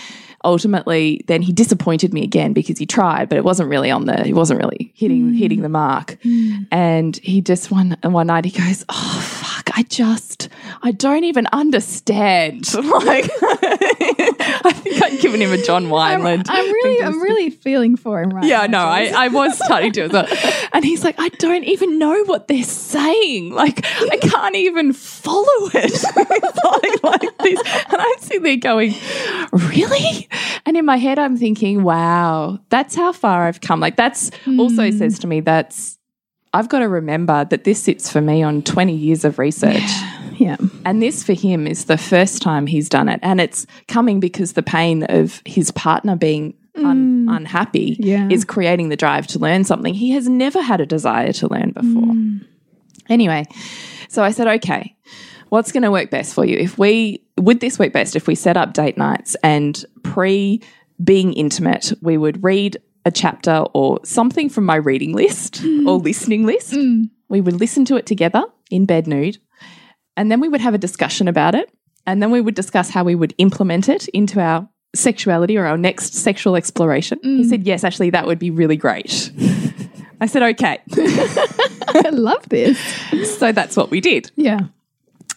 ultimately 0.46 1.24
then 1.28 1.42
he 1.42 1.52
disappointed 1.52 2.14
me 2.14 2.24
again 2.24 2.54
because 2.54 2.78
he 2.78 2.86
tried 2.86 3.28
but 3.28 3.38
it 3.38 3.44
wasn't 3.44 3.68
really 3.68 3.90
on 3.90 4.06
the 4.06 4.24
he 4.24 4.34
wasn't 4.34 4.60
really 4.62 4.92
hitting 4.96 5.32
mm. 5.32 5.38
hitting 5.38 5.62
the 5.62 5.70
mark. 5.70 6.18
Mm. 6.24 6.68
And 6.72 7.18
he 7.18 7.42
just 7.42 7.72
one 7.72 7.98
and 8.04 8.14
one 8.14 8.28
night 8.28 8.46
he 8.46 8.52
goes 8.52 8.86
oh 8.90 9.37
fuck 9.68 9.78
I 9.78 9.84
just 9.84 10.50
I 10.82 10.92
don't 10.92 11.24
even 11.24 11.48
understand 11.52 12.74
like 13.06 13.30
I 13.42 14.72
think 14.74 15.04
I'd 15.04 15.20
given 15.22 15.42
him 15.42 15.52
a 15.52 15.62
John 15.64 15.90
I'm, 15.92 16.26
I'm 16.48 16.66
really, 16.66 17.04
I'm 17.04 17.22
really 17.22 17.50
feeling 17.50 17.96
for 17.96 18.22
him 18.22 18.30
right 18.30 18.46
yeah, 18.46 18.68
now. 18.68 18.84
no, 18.84 18.90
I, 18.90 19.26
I 19.26 19.28
was 19.30 19.58
starting 19.64 19.92
to 19.94 20.08
well. 20.08 20.28
And 20.74 20.84
he's 20.84 21.04
like, 21.04 21.16
I 21.18 21.30
don't 21.30 21.64
even 21.64 21.98
know 22.00 22.24
what 22.26 22.48
they're 22.48 22.64
saying. 22.64 23.52
Like, 23.52 23.86
I 23.86 24.18
can't 24.18 24.56
even 24.56 24.94
follow 24.94 25.70
it. 25.74 26.04
like, 27.04 27.22
like 27.22 27.38
this. 27.40 27.60
And 27.90 28.02
I'm 28.02 28.20
sitting 28.20 28.44
there 28.44 28.58
going, 28.58 28.94
really? 29.52 30.30
And 30.66 30.78
in 30.78 30.86
my 30.86 30.98
head, 30.98 31.20
I'm 31.20 31.38
thinking, 31.38 31.84
wow, 31.84 32.60
that's 32.70 32.96
how 32.96 33.12
far 33.12 33.48
I've 33.48 33.62
come. 33.62 33.80
Like, 33.80 33.96
that's 33.96 34.32
also 34.60 34.90
hmm. 34.92 34.98
says 34.98 35.20
to 35.20 35.28
me, 35.28 35.40
that's, 35.40 35.97
I've 36.58 36.70
got 36.70 36.80
to 36.80 36.90
remember 36.90 37.46
that 37.46 37.66
this 37.66 37.84
sits 37.84 38.12
for 38.12 38.20
me 38.20 38.42
on 38.42 38.64
20 38.64 38.92
years 38.92 39.24
of 39.24 39.38
research. 39.38 39.84
Yeah. 40.40 40.58
And 40.86 41.02
this 41.02 41.24
for 41.24 41.34
him 41.34 41.68
is 41.68 41.86
the 41.86 41.98
first 41.98 42.42
time 42.42 42.66
he's 42.66 42.90
done 42.90 43.10
it. 43.10 43.20
And 43.22 43.40
it's 43.40 43.68
coming 43.88 44.20
because 44.20 44.54
the 44.54 44.64
pain 44.64 45.04
of 45.04 45.42
his 45.46 45.70
partner 45.72 46.16
being 46.16 46.56
un- 46.76 47.28
mm. 47.28 47.36
unhappy 47.36 47.98
Yeah. 48.00 48.28
is 48.30 48.44
creating 48.44 48.90
the 48.90 48.96
drive 48.96 49.28
to 49.28 49.40
learn 49.40 49.66
something 49.66 49.94
he 49.94 50.12
has 50.12 50.28
never 50.28 50.62
had 50.62 50.82
a 50.82 50.86
desire 50.86 51.32
to 51.34 51.48
learn 51.48 51.72
before. 51.72 52.14
Mm. 52.14 52.46
Anyway, 53.10 53.46
so 54.10 54.24
I 54.24 54.32
said, 54.32 54.48
okay, 54.48 54.96
what's 55.50 55.72
going 55.72 55.84
to 55.84 55.92
work 55.92 56.10
best 56.10 56.34
for 56.34 56.46
you? 56.46 56.58
If 56.58 56.78
we, 56.78 57.24
would 57.38 57.60
this 57.60 57.78
work 57.78 57.94
best 57.94 58.16
if 58.16 58.28
we 58.28 58.36
set 58.36 58.58
up 58.58 58.74
date 58.74 58.98
nights 58.98 59.36
and 59.44 59.84
pre 60.04 60.62
being 61.04 61.34
intimate, 61.34 61.94
we 62.02 62.18
would 62.18 62.44
read 62.44 62.78
a 63.08 63.12
chapter 63.12 63.64
or 63.74 64.00
something 64.04 64.50
from 64.50 64.66
my 64.66 64.76
reading 64.76 65.14
list 65.14 65.64
mm. 65.64 65.88
or 65.88 65.98
listening 65.98 66.46
list. 66.46 66.74
Mm. 66.74 67.10
We 67.30 67.42
would 67.42 67.60
listen 67.60 67.86
to 67.86 67.96
it 67.96 68.06
together 68.06 68.44
in 68.70 68.86
bed 68.86 69.08
nude. 69.08 69.38
And 70.18 70.30
then 70.30 70.42
we 70.42 70.50
would 70.50 70.62
have 70.62 70.74
a 70.74 70.78
discussion 70.78 71.28
about 71.28 71.56
it. 71.56 71.72
And 72.06 72.22
then 72.22 72.32
we 72.32 72.42
would 72.42 72.56
discuss 72.56 72.90
how 72.90 73.04
we 73.04 73.16
would 73.16 73.34
implement 73.38 73.88
it 73.90 74.08
into 74.10 74.42
our 74.42 74.68
sexuality 74.94 75.58
or 75.58 75.66
our 75.66 75.78
next 75.78 76.14
sexual 76.14 76.56
exploration. 76.56 77.20
He 77.24 77.44
mm. 77.44 77.50
said, 77.50 77.64
Yes, 77.64 77.84
actually, 77.84 78.10
that 78.12 78.28
would 78.28 78.40
be 78.40 78.52
really 78.52 78.78
great. 78.78 79.32
I 80.22 80.26
said, 80.26 80.44
Okay. 80.44 80.80
I 80.92 82.10
love 82.12 82.48
this. 82.50 82.78
so 83.38 83.52
that's 83.52 83.78
what 83.78 83.90
we 83.90 84.02
did. 84.02 84.32
Yeah. 84.36 84.60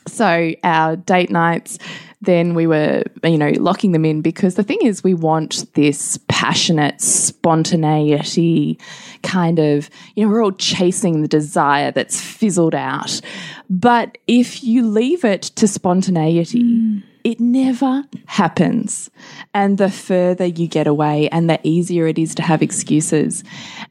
So 0.08 0.54
our 0.64 0.96
date 0.96 1.30
nights, 1.30 1.78
then 2.22 2.54
we 2.54 2.66
were, 2.66 3.02
you 3.24 3.38
know, 3.38 3.50
locking 3.56 3.92
them 3.92 4.04
in 4.04 4.20
because 4.20 4.54
the 4.54 4.62
thing 4.62 4.78
is, 4.82 5.02
we 5.02 5.14
want 5.14 5.64
this 5.74 6.18
passionate 6.28 7.00
spontaneity 7.00 8.78
kind 9.22 9.58
of, 9.58 9.88
you 10.14 10.24
know, 10.24 10.30
we're 10.30 10.44
all 10.44 10.52
chasing 10.52 11.22
the 11.22 11.28
desire 11.28 11.90
that's 11.90 12.20
fizzled 12.20 12.74
out. 12.74 13.20
But 13.70 14.18
if 14.26 14.62
you 14.62 14.86
leave 14.86 15.24
it 15.24 15.42
to 15.42 15.66
spontaneity, 15.66 16.62
mm. 16.62 17.02
it 17.24 17.40
never 17.40 18.04
happens. 18.26 19.10
And 19.54 19.78
the 19.78 19.90
further 19.90 20.44
you 20.44 20.68
get 20.68 20.86
away 20.86 21.28
and 21.30 21.48
the 21.48 21.58
easier 21.62 22.06
it 22.06 22.18
is 22.18 22.34
to 22.34 22.42
have 22.42 22.60
excuses. 22.60 23.44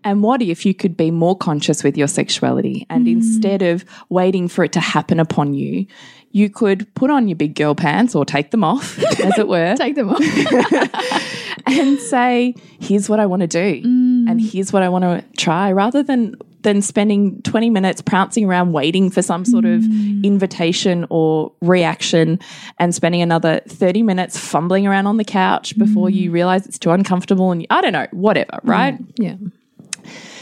And 0.03 0.21
what 0.21 0.43
if 0.43 0.67
you 0.67 0.75
could 0.75 0.95
be 0.95 1.09
more 1.09 1.35
conscious 1.35 1.83
with 1.83 1.97
your 1.97 2.07
sexuality 2.07 2.85
and 2.91 3.07
mm. 3.07 3.13
instead 3.13 3.63
of 3.63 3.85
waiting 4.09 4.47
for 4.47 4.63
it 4.63 4.73
to 4.73 4.79
happen 4.79 5.19
upon 5.19 5.55
you, 5.55 5.87
you 6.31 6.49
could 6.49 6.93
put 6.95 7.09
on 7.09 7.27
your 7.27 7.35
big 7.35 7.55
girl 7.55 7.75
pants 7.75 8.15
or 8.15 8.25
take 8.25 8.51
them 8.51 8.63
off, 8.63 8.99
as 9.19 9.37
it 9.37 9.47
were, 9.47 9.75
Take 9.77 9.95
them 9.95 10.09
off. 10.09 10.21
and 11.65 11.99
say, 11.99 12.55
here's 12.79 13.09
what 13.09 13.19
I 13.19 13.25
want 13.25 13.41
to 13.41 13.47
do 13.47 13.81
and 14.29 14.39
mm. 14.39 14.51
here's 14.51 14.71
what 14.71 14.83
I 14.83 14.89
want 14.89 15.03
to 15.03 15.23
try 15.37 15.71
rather 15.71 16.03
than 16.03 16.35
than 16.61 16.81
spending 16.81 17.41
20 17.43 17.69
minutes 17.69 18.01
pouncing 18.01 18.43
around 18.43 18.73
waiting 18.73 19.09
for 19.09 19.21
some 19.21 19.45
sort 19.45 19.63
of 19.63 19.81
mm. 19.81 20.23
invitation 20.25 21.07
or 21.09 21.53
reaction 21.61 22.37
and 22.79 22.93
spending 22.93 23.21
another 23.21 23.61
30 23.67 24.03
minutes 24.03 24.37
fumbling 24.37 24.85
around 24.85 25.07
on 25.07 25.15
the 25.15 25.23
couch 25.23 25.77
before 25.77 26.09
you 26.09 26.29
mm. 26.29 26.33
realize 26.33 26.65
it's 26.65 26.77
too 26.77 26.91
uncomfortable 26.91 27.51
and 27.51 27.61
you, 27.61 27.67
I 27.69 27.79
don't 27.79 27.93
know, 27.93 28.07
whatever, 28.11 28.59
right? 28.63 28.97
yeah. 29.15 29.35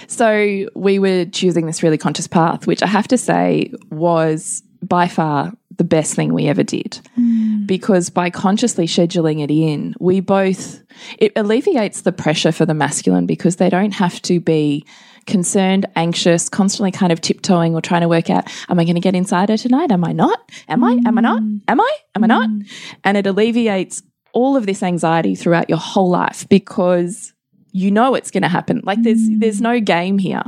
So 0.08 0.70
we 0.74 1.00
were 1.00 1.26
choosing 1.26 1.68
this 1.68 1.84
really 1.84 1.98
conscious 1.98 2.28
path, 2.28 2.66
which 2.66 2.82
I 2.82 2.88
have 2.88 3.08
to 3.10 3.18
say 3.18 3.72
was 3.92 4.64
by 4.82 5.08
far 5.08 5.54
the 5.78 5.84
best 5.84 6.16
thing 6.16 6.34
we 6.34 6.48
ever 6.48 6.64
did. 6.64 7.00
Mm. 7.18 7.66
Because 7.66 8.10
by 8.10 8.30
consciously 8.30 8.88
scheduling 8.88 9.44
it 9.44 9.52
in, 9.52 9.96
we 10.00 10.20
both, 10.20 10.82
it 11.18 11.32
alleviates 11.36 12.02
the 12.02 12.12
pressure 12.12 12.52
for 12.52 12.66
the 12.66 12.74
masculine 12.74 13.26
because 13.26 13.58
they 13.58 13.70
don't 13.70 13.94
have 13.94 14.22
to 14.24 14.40
be 14.40 14.86
concerned, 15.28 15.86
anxious, 15.96 16.50
constantly 16.50 16.92
kind 16.92 17.12
of 17.12 17.22
tiptoeing 17.22 17.76
or 17.76 17.82
trying 17.82 18.02
to 18.02 18.08
work 18.08 18.30
out, 18.30 18.50
am 18.70 18.80
I 18.80 18.86
going 18.86 18.96
to 18.96 19.02
get 19.02 19.14
inside 19.14 19.50
her 19.50 19.58
tonight? 19.58 19.92
Am 19.92 20.04
I 20.04 20.14
not? 20.14 20.40
Am 20.68 20.84
I? 20.84 21.00
Am 21.06 21.18
I 21.18 21.22
not? 21.22 21.42
Mm. 21.42 21.62
Am 21.68 21.82
I? 21.82 21.98
Am 22.16 22.24
I 22.24 22.28
not? 22.28 22.50
Mm. 22.50 22.72
And 23.04 23.18
it 23.18 23.28
alleviates 23.28 24.02
all 24.34 24.56
of 24.56 24.66
this 24.66 24.82
anxiety 24.82 25.36
throughout 25.36 25.70
your 25.70 25.78
whole 25.78 26.10
life 26.10 26.48
because 26.50 27.34
you 27.72 27.92
know 27.92 28.16
it's 28.16 28.32
going 28.32 28.44
to 28.44 28.50
happen. 28.50 28.82
Like 28.84 29.04
there's 29.04 29.28
there's 29.38 29.62
no 29.62 29.80
game 29.80 30.18
here. 30.18 30.44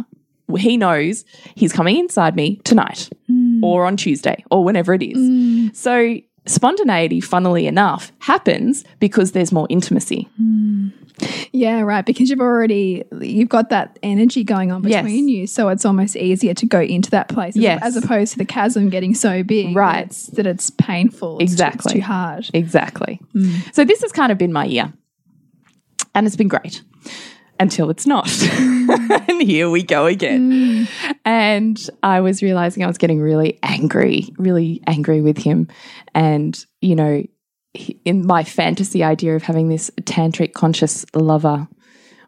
He 0.58 0.78
knows 0.78 1.26
he's 1.56 1.74
coming 1.74 1.98
inside 1.98 2.36
me 2.36 2.56
tonight 2.64 3.10
Mm. 3.60 3.64
or 3.64 3.86
on 3.86 3.98
Tuesday 3.98 4.44
or 4.52 4.64
whenever 4.64 4.94
it 4.94 5.04
is. 5.04 5.18
Mm. 5.18 5.76
So 5.76 6.18
spontaneity, 6.46 7.22
funnily 7.22 7.68
enough, 7.68 8.12
happens 8.20 8.84
because 9.00 9.34
there's 9.34 9.52
more 9.52 9.68
intimacy. 9.70 10.28
Mm. 10.42 10.92
Yeah, 11.52 11.82
right. 11.82 12.06
Because 12.06 12.30
you've 12.30 12.40
already 12.40 13.04
you've 13.20 13.50
got 13.50 13.70
that 13.70 14.00
energy 14.02 14.44
going 14.46 14.72
on 14.72 14.84
Yes. 14.88 15.04
between 15.04 15.28
you, 15.28 15.48
so 15.48 15.68
it's 15.68 15.84
almost 15.84 16.16
easier 16.16 16.54
to 16.54 16.66
go 16.66 16.80
into 16.82 17.10
that 17.12 17.28
place. 17.28 17.56
as- 17.58 17.62
Yes. 17.62 17.80
as 17.84 17.98
opposed 17.98 18.32
to 18.34 18.38
the 18.38 18.46
chasm 18.46 18.90
getting 18.90 19.14
so 19.14 19.44
big, 19.44 19.74
that 19.74 19.76
Right. 19.76 20.00
it's- 20.06 20.28
That 20.28 20.48
it's 20.48 20.70
painful. 20.70 21.40
It's 21.40 21.52
too- 21.52 21.54
Exactly. 21.56 21.90
it's 21.90 21.94
too 21.94 22.02
hard. 22.02 22.50
Exactly. 22.54 23.20
So 23.74 23.84
this 23.84 24.02
has 24.02 24.12
kind 24.14 24.32
of 24.32 24.38
been 24.38 24.54
my 24.54 24.64
year. 24.66 24.94
And 26.16 26.26
it's 26.26 26.36
been 26.38 26.48
great 26.48 26.82
until 27.60 27.90
it's 27.90 28.06
not. 28.06 28.30
and 28.52 29.42
here 29.42 29.70
we 29.70 29.84
go 29.84 30.06
again. 30.06 30.88
And 31.26 31.78
I 32.04 32.22
was 32.22 32.42
realizing 32.42 32.84
I 32.84 32.88
was 32.88 32.98
getting 32.98 33.20
really 33.20 33.60
angry, 33.64 34.30
really 34.38 34.82
angry 34.88 35.22
with 35.22 35.38
him. 35.38 35.68
And, 36.16 36.58
you 36.82 36.96
know, 36.96 37.24
in 38.06 38.26
my 38.26 38.44
fantasy 38.44 39.04
idea 39.04 39.36
of 39.36 39.44
having 39.44 39.70
this 39.70 39.92
tantric 40.02 40.54
conscious 40.54 41.06
lover 41.14 41.68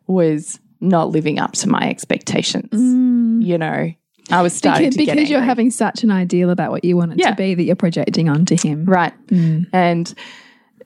was 0.07 0.59
not 0.79 1.09
living 1.09 1.39
up 1.39 1.53
to 1.53 1.69
my 1.69 1.89
expectations. 1.89 2.69
Mm. 2.71 3.45
You 3.45 3.57
know, 3.57 3.91
I 4.29 4.41
was 4.41 4.53
starting 4.53 4.85
Because, 4.89 4.97
to 4.97 5.05
get 5.05 5.15
because 5.15 5.29
you're 5.29 5.41
having 5.41 5.71
such 5.71 6.03
an 6.03 6.11
ideal 6.11 6.49
about 6.49 6.71
what 6.71 6.83
you 6.83 6.95
want 6.97 7.13
it 7.13 7.19
Yeah. 7.19 7.31
to 7.31 7.35
be 7.35 7.55
that 7.55 7.63
you're 7.63 7.75
projecting 7.75 8.29
onto 8.29 8.55
him. 8.55 8.85
right. 8.85 9.13
Mm. 9.27 9.67
And 9.73 10.13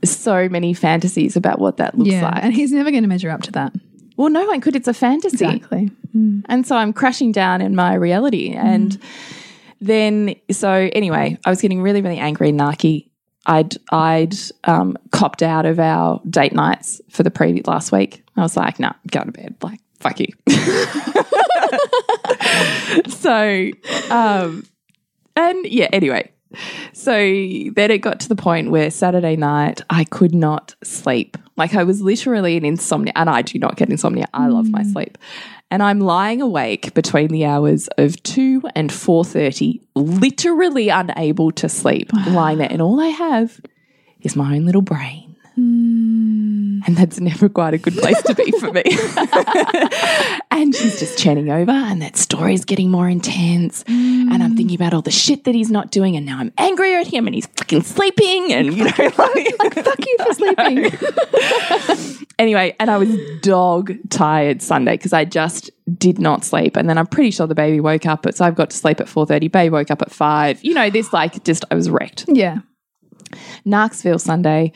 so 0.04 0.48
many 0.50 0.74
fantasies 0.74 1.36
about 1.36 1.60
what 1.60 1.78
that 1.78 1.98
looks 1.98 2.12
Yeah, 2.12 2.26
like. 2.26 2.44
and 2.44 2.54
he's 2.54 2.72
never 2.72 2.92
going 2.92 3.04
to 3.04 3.10
measure 3.10 3.30
up 3.30 3.42
to 3.44 3.52
that. 3.54 3.74
Well, 4.18 4.30
no 4.30 4.46
one 4.46 4.62
could. 4.62 4.76
It's 4.76 4.88
a 4.88 4.94
fantasy. 4.94 5.46
Exactly. 5.46 5.92
And 6.48 6.66
so 6.66 6.78
I'm 6.78 6.94
crashing 6.94 7.32
down 7.32 7.62
in 7.62 7.76
my 7.76 7.96
reality. 7.96 8.54
And 8.54 8.98
then, 9.82 10.36
so 10.52 10.90
anyway, 10.94 11.38
I 11.46 11.50
was 11.50 11.62
getting 11.62 11.82
really, 11.82 12.02
really 12.02 12.18
angry 12.18 12.50
and 12.50 12.60
narky. 12.60 13.10
I'd, 13.46 13.76
I'd 13.92 14.34
um, 14.64 14.98
copped 15.12 15.44
out 15.44 15.66
of 15.66 15.80
our 15.80 16.22
date 16.30 16.54
nights 16.54 17.02
for 17.10 17.24
the 17.24 17.32
previous 17.32 17.68
last 17.68 17.92
week. 17.92 18.24
I 18.38 18.42
was 18.42 18.58
like, 18.58 18.80
no, 18.80 18.92
go 19.12 19.24
to 19.24 19.32
bed. 19.32 19.56
Like, 19.62 19.80
fuck 20.00 20.20
you. 20.20 20.28
so, 23.08 23.70
um, 24.10 24.66
and 25.36 25.66
yeah, 25.66 25.90
anyway. 25.92 26.32
So 26.94 27.14
then 27.14 27.92
it 27.92 28.00
got 28.00 28.20
to 28.22 28.30
the 28.30 28.36
point 28.36 28.72
where 28.72 28.90
Saturday 28.92 29.36
night 29.36 29.82
I 29.90 30.04
could 30.04 30.34
not 30.34 30.76
sleep. 30.84 31.38
Like 31.58 31.76
I 31.76 31.84
was 31.84 32.02
literally 32.02 32.58
in 32.58 32.66
insomnia, 32.66 33.14
and 33.16 33.30
I 33.30 33.42
do 33.42 33.60
not 33.60 33.78
get 33.78 33.90
insomnia. 33.90 34.26
I 34.34 34.48
love 34.48 34.70
my 34.70 34.82
mm. 34.82 34.92
sleep, 34.92 35.18
and 35.72 35.82
I'm 35.82 36.00
lying 36.00 36.42
awake 36.42 36.94
between 36.94 37.30
the 37.30 37.46
hours 37.46 37.88
of 37.98 38.22
two 38.24 38.62
and 38.76 38.92
four 38.92 39.24
thirty, 39.24 39.82
literally 39.96 40.90
unable 40.90 41.52
to 41.54 41.70
sleep, 41.70 42.12
lying 42.28 42.58
there, 42.58 42.72
and 42.72 42.82
all 42.82 43.00
I 43.00 43.08
have 43.08 43.62
is 44.22 44.36
my 44.36 44.56
own 44.56 44.66
little 44.66 44.82
brain. 44.82 45.36
Hmm. 45.56 46.05
And 46.88 46.96
that's 46.98 47.20
never 47.20 47.50
quite 47.50 47.74
a 47.74 47.78
good 47.80 47.96
place 47.96 48.22
to 48.24 48.36
be 48.36 48.52
for 48.60 48.72
me. 48.72 48.84
and 50.52 50.76
she's 50.76 51.00
just 51.00 51.18
chatting 51.18 51.50
over, 51.50 51.72
and 51.72 52.02
that 52.02 52.16
story's 52.16 52.64
getting 52.64 52.92
more 52.92 53.10
intense. 53.10 53.84
And 53.88 54.44
I'm 54.44 54.56
thinking 54.56 54.76
about 54.76 54.94
all 54.94 55.02
the 55.02 55.12
shit 55.12 55.46
that 55.46 55.56
he's 55.56 55.72
not 55.72 55.90
doing, 55.92 56.16
and 56.16 56.26
now 56.26 56.38
I'm 56.40 56.52
angrier 56.58 57.00
at 57.00 57.08
him, 57.08 57.26
and 57.28 57.34
he's 57.36 57.48
fucking 57.48 57.82
sleeping, 57.84 58.54
and 58.54 58.74
you 58.78 58.84
know, 58.84 58.92
like, 58.98 59.74
Fuck 59.84 60.06
you 60.06 60.18
for 60.26 60.34
sleeping. 61.90 62.28
anyway. 62.38 62.76
And 62.80 62.90
I 62.92 62.98
was 62.98 63.10
dog 63.42 63.92
tired 64.10 64.62
Sunday 64.62 64.94
because 64.94 65.14
I 65.14 65.26
just 65.26 65.72
did 65.98 66.20
not 66.20 66.44
sleep, 66.46 66.76
and 66.78 66.88
then 66.90 66.98
I'm 66.98 67.08
pretty 67.08 67.32
sure 67.32 67.48
the 67.48 67.56
baby 67.56 67.80
woke 67.80 68.06
up. 68.06 68.26
At, 68.26 68.38
so 68.38 68.46
I've 68.46 68.56
got 68.56 68.70
to 68.70 68.78
sleep 68.78 69.00
at 69.00 69.10
four 69.10 69.26
thirty. 69.26 69.48
Baby 69.48 69.72
woke 69.72 69.90
up 69.92 70.02
at 70.02 70.12
five. 70.12 70.64
You 70.64 70.74
know, 70.76 70.90
this 70.90 71.12
like 71.14 71.44
just 71.44 71.66
I 71.72 71.76
was 71.76 71.90
wrecked. 71.90 72.26
yeah. 72.28 72.60
Knoxville 73.66 74.20
Sunday, 74.20 74.72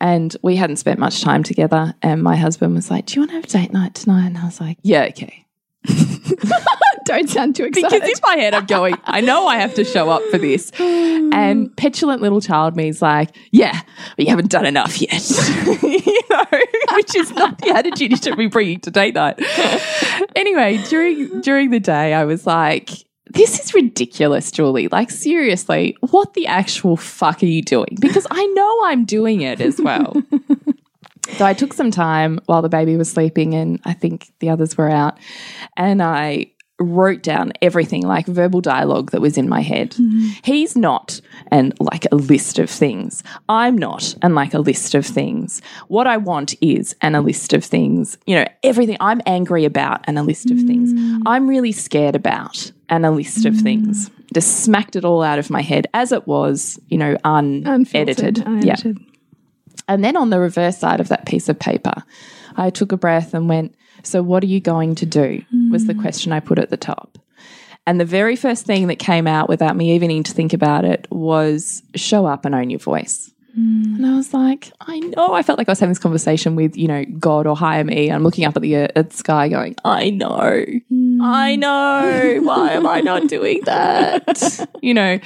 and 0.00 0.36
we 0.42 0.56
hadn't 0.56 0.76
spent 0.76 0.98
much 0.98 1.22
time 1.22 1.42
together. 1.42 1.94
And 2.02 2.22
my 2.22 2.36
husband 2.36 2.74
was 2.74 2.90
like, 2.90 3.06
"Do 3.06 3.14
you 3.14 3.20
want 3.22 3.30
to 3.30 3.36
have 3.36 3.46
date 3.46 3.72
night 3.72 3.94
tonight?" 3.94 4.26
And 4.26 4.38
I 4.38 4.44
was 4.44 4.60
like, 4.60 4.78
"Yeah, 4.82 5.04
okay." 5.04 5.46
Don't 7.04 7.28
sound 7.28 7.56
too 7.56 7.64
excited. 7.64 7.90
Because 7.90 8.08
in 8.08 8.16
my 8.22 8.36
head, 8.36 8.54
I'm 8.54 8.64
going, 8.66 8.96
I 9.04 9.20
know 9.20 9.46
I 9.46 9.56
have 9.56 9.74
to 9.74 9.84
show 9.84 10.08
up 10.08 10.22
for 10.30 10.38
this. 10.38 10.72
And 10.80 11.74
petulant 11.76 12.22
little 12.22 12.40
child 12.40 12.76
me 12.76 12.88
is 12.88 13.02
like, 13.02 13.36
yeah, 13.50 13.78
but 14.16 14.24
you 14.24 14.30
haven't 14.30 14.50
done 14.50 14.64
enough 14.64 15.00
yet. 15.00 15.22
you 15.82 16.20
know, 16.30 16.44
which 16.92 17.14
is 17.14 17.30
not 17.32 17.58
the 17.58 17.70
attitude 17.74 18.10
you 18.10 18.16
should 18.16 18.38
be 18.38 18.46
bringing 18.46 18.80
to 18.80 18.90
date 18.90 19.14
night. 19.14 19.38
anyway, 20.34 20.78
during 20.88 21.40
during 21.42 21.70
the 21.70 21.80
day, 21.80 22.14
I 22.14 22.24
was 22.24 22.46
like, 22.46 22.90
this 23.34 23.60
is 23.60 23.74
ridiculous, 23.74 24.50
Julie. 24.50 24.88
Like, 24.88 25.10
seriously, 25.10 25.96
what 26.00 26.34
the 26.34 26.46
actual 26.46 26.96
fuck 26.96 27.42
are 27.42 27.46
you 27.46 27.62
doing? 27.62 27.98
Because 28.00 28.26
I 28.30 28.44
know 28.46 28.80
I'm 28.84 29.04
doing 29.04 29.42
it 29.42 29.60
as 29.60 29.80
well. 29.80 30.22
So 31.32 31.44
I 31.44 31.54
took 31.54 31.72
some 31.72 31.90
time 31.90 32.38
while 32.46 32.62
the 32.62 32.68
baby 32.68 32.96
was 32.96 33.10
sleeping 33.10 33.54
and 33.54 33.80
I 33.84 33.92
think 33.92 34.30
the 34.38 34.50
others 34.50 34.76
were 34.76 34.90
out 34.90 35.18
and 35.76 36.02
I 36.02 36.52
wrote 36.80 37.22
down 37.22 37.52
everything 37.62 38.02
like 38.02 38.26
verbal 38.26 38.60
dialogue 38.60 39.12
that 39.12 39.20
was 39.20 39.38
in 39.38 39.48
my 39.48 39.60
head. 39.60 39.90
Mm-hmm. 39.90 40.30
He's 40.42 40.76
not 40.76 41.20
and 41.48 41.72
like 41.80 42.06
a 42.10 42.16
list 42.16 42.58
of 42.58 42.68
things. 42.68 43.22
I'm 43.48 43.78
not 43.78 44.14
and 44.22 44.34
like 44.34 44.54
a 44.54 44.58
list 44.58 44.94
of 44.94 45.06
things. 45.06 45.62
What 45.86 46.06
I 46.06 46.16
want 46.16 46.54
is 46.60 46.96
and 47.00 47.14
a 47.14 47.20
list 47.20 47.52
of 47.52 47.64
things. 47.64 48.18
You 48.26 48.36
know, 48.36 48.46
everything 48.64 48.96
I'm 48.98 49.20
angry 49.24 49.64
about 49.64 50.04
and 50.04 50.18
a 50.18 50.22
list 50.22 50.50
of 50.50 50.58
things. 50.58 50.92
Mm. 50.92 51.22
I'm 51.26 51.46
really 51.48 51.72
scared 51.72 52.16
about 52.16 52.72
and 52.88 53.06
a 53.06 53.10
list 53.10 53.44
of 53.44 53.54
mm. 53.54 53.62
things. 53.62 54.10
Just 54.32 54.64
smacked 54.64 54.96
it 54.96 55.04
all 55.04 55.22
out 55.22 55.38
of 55.38 55.50
my 55.50 55.62
head 55.62 55.86
as 55.94 56.10
it 56.10 56.26
was, 56.26 56.78
you 56.88 56.98
know, 56.98 57.16
unedited. 57.24 58.38
Unfiltered, 58.38 58.64
Yeah. 58.64 58.92
And 59.86 60.02
then 60.02 60.16
on 60.16 60.30
the 60.30 60.40
reverse 60.40 60.78
side 60.78 61.00
of 61.00 61.08
that 61.08 61.26
piece 61.26 61.48
of 61.48 61.58
paper, 61.58 62.02
I 62.56 62.70
took 62.70 62.90
a 62.90 62.96
breath 62.96 63.34
and 63.34 63.48
went, 63.48 63.74
So, 64.06 64.22
what 64.22 64.42
are 64.42 64.48
you 64.48 64.60
going 64.60 64.94
to 64.96 65.06
do? 65.06 65.44
was 65.70 65.86
the 65.86 65.94
mm. 65.94 66.00
question 66.00 66.32
I 66.32 66.40
put 66.40 66.58
at 66.58 66.70
the 66.70 66.76
top. 66.76 67.18
And 67.86 68.00
the 68.00 68.04
very 68.04 68.36
first 68.36 68.64
thing 68.64 68.86
that 68.86 68.98
came 68.98 69.26
out 69.26 69.48
without 69.48 69.76
me 69.76 69.94
even 69.94 70.08
needing 70.08 70.22
to 70.24 70.32
think 70.32 70.52
about 70.52 70.84
it 70.84 71.06
was 71.10 71.82
show 71.94 72.24
up 72.24 72.44
and 72.44 72.54
own 72.54 72.70
your 72.70 72.78
voice. 72.78 73.30
Mm. 73.58 73.96
And 73.96 74.06
I 74.06 74.16
was 74.16 74.34
like, 74.34 74.72
I 74.80 74.98
know. 74.98 75.32
I 75.32 75.42
felt 75.42 75.58
like 75.58 75.68
I 75.68 75.72
was 75.72 75.78
having 75.78 75.92
this 75.92 76.00
conversation 76.00 76.56
with, 76.56 76.76
you 76.76 76.88
know, 76.88 77.04
God 77.04 77.46
or 77.46 77.56
higher 77.56 77.84
me. 77.84 78.10
I'm 78.10 78.24
looking 78.24 78.44
up 78.44 78.56
at 78.56 78.62
the, 78.62 78.76
uh, 78.76 78.88
at 78.96 79.10
the 79.10 79.16
sky 79.16 79.48
going, 79.48 79.76
I 79.84 80.10
know. 80.10 80.64
Mm. 80.90 81.22
I 81.22 81.54
know. 81.54 82.40
Why 82.42 82.72
am 82.72 82.86
I 82.86 83.00
not 83.00 83.28
doing 83.28 83.60
that? 83.64 84.68
you 84.82 84.92
know. 84.92 85.20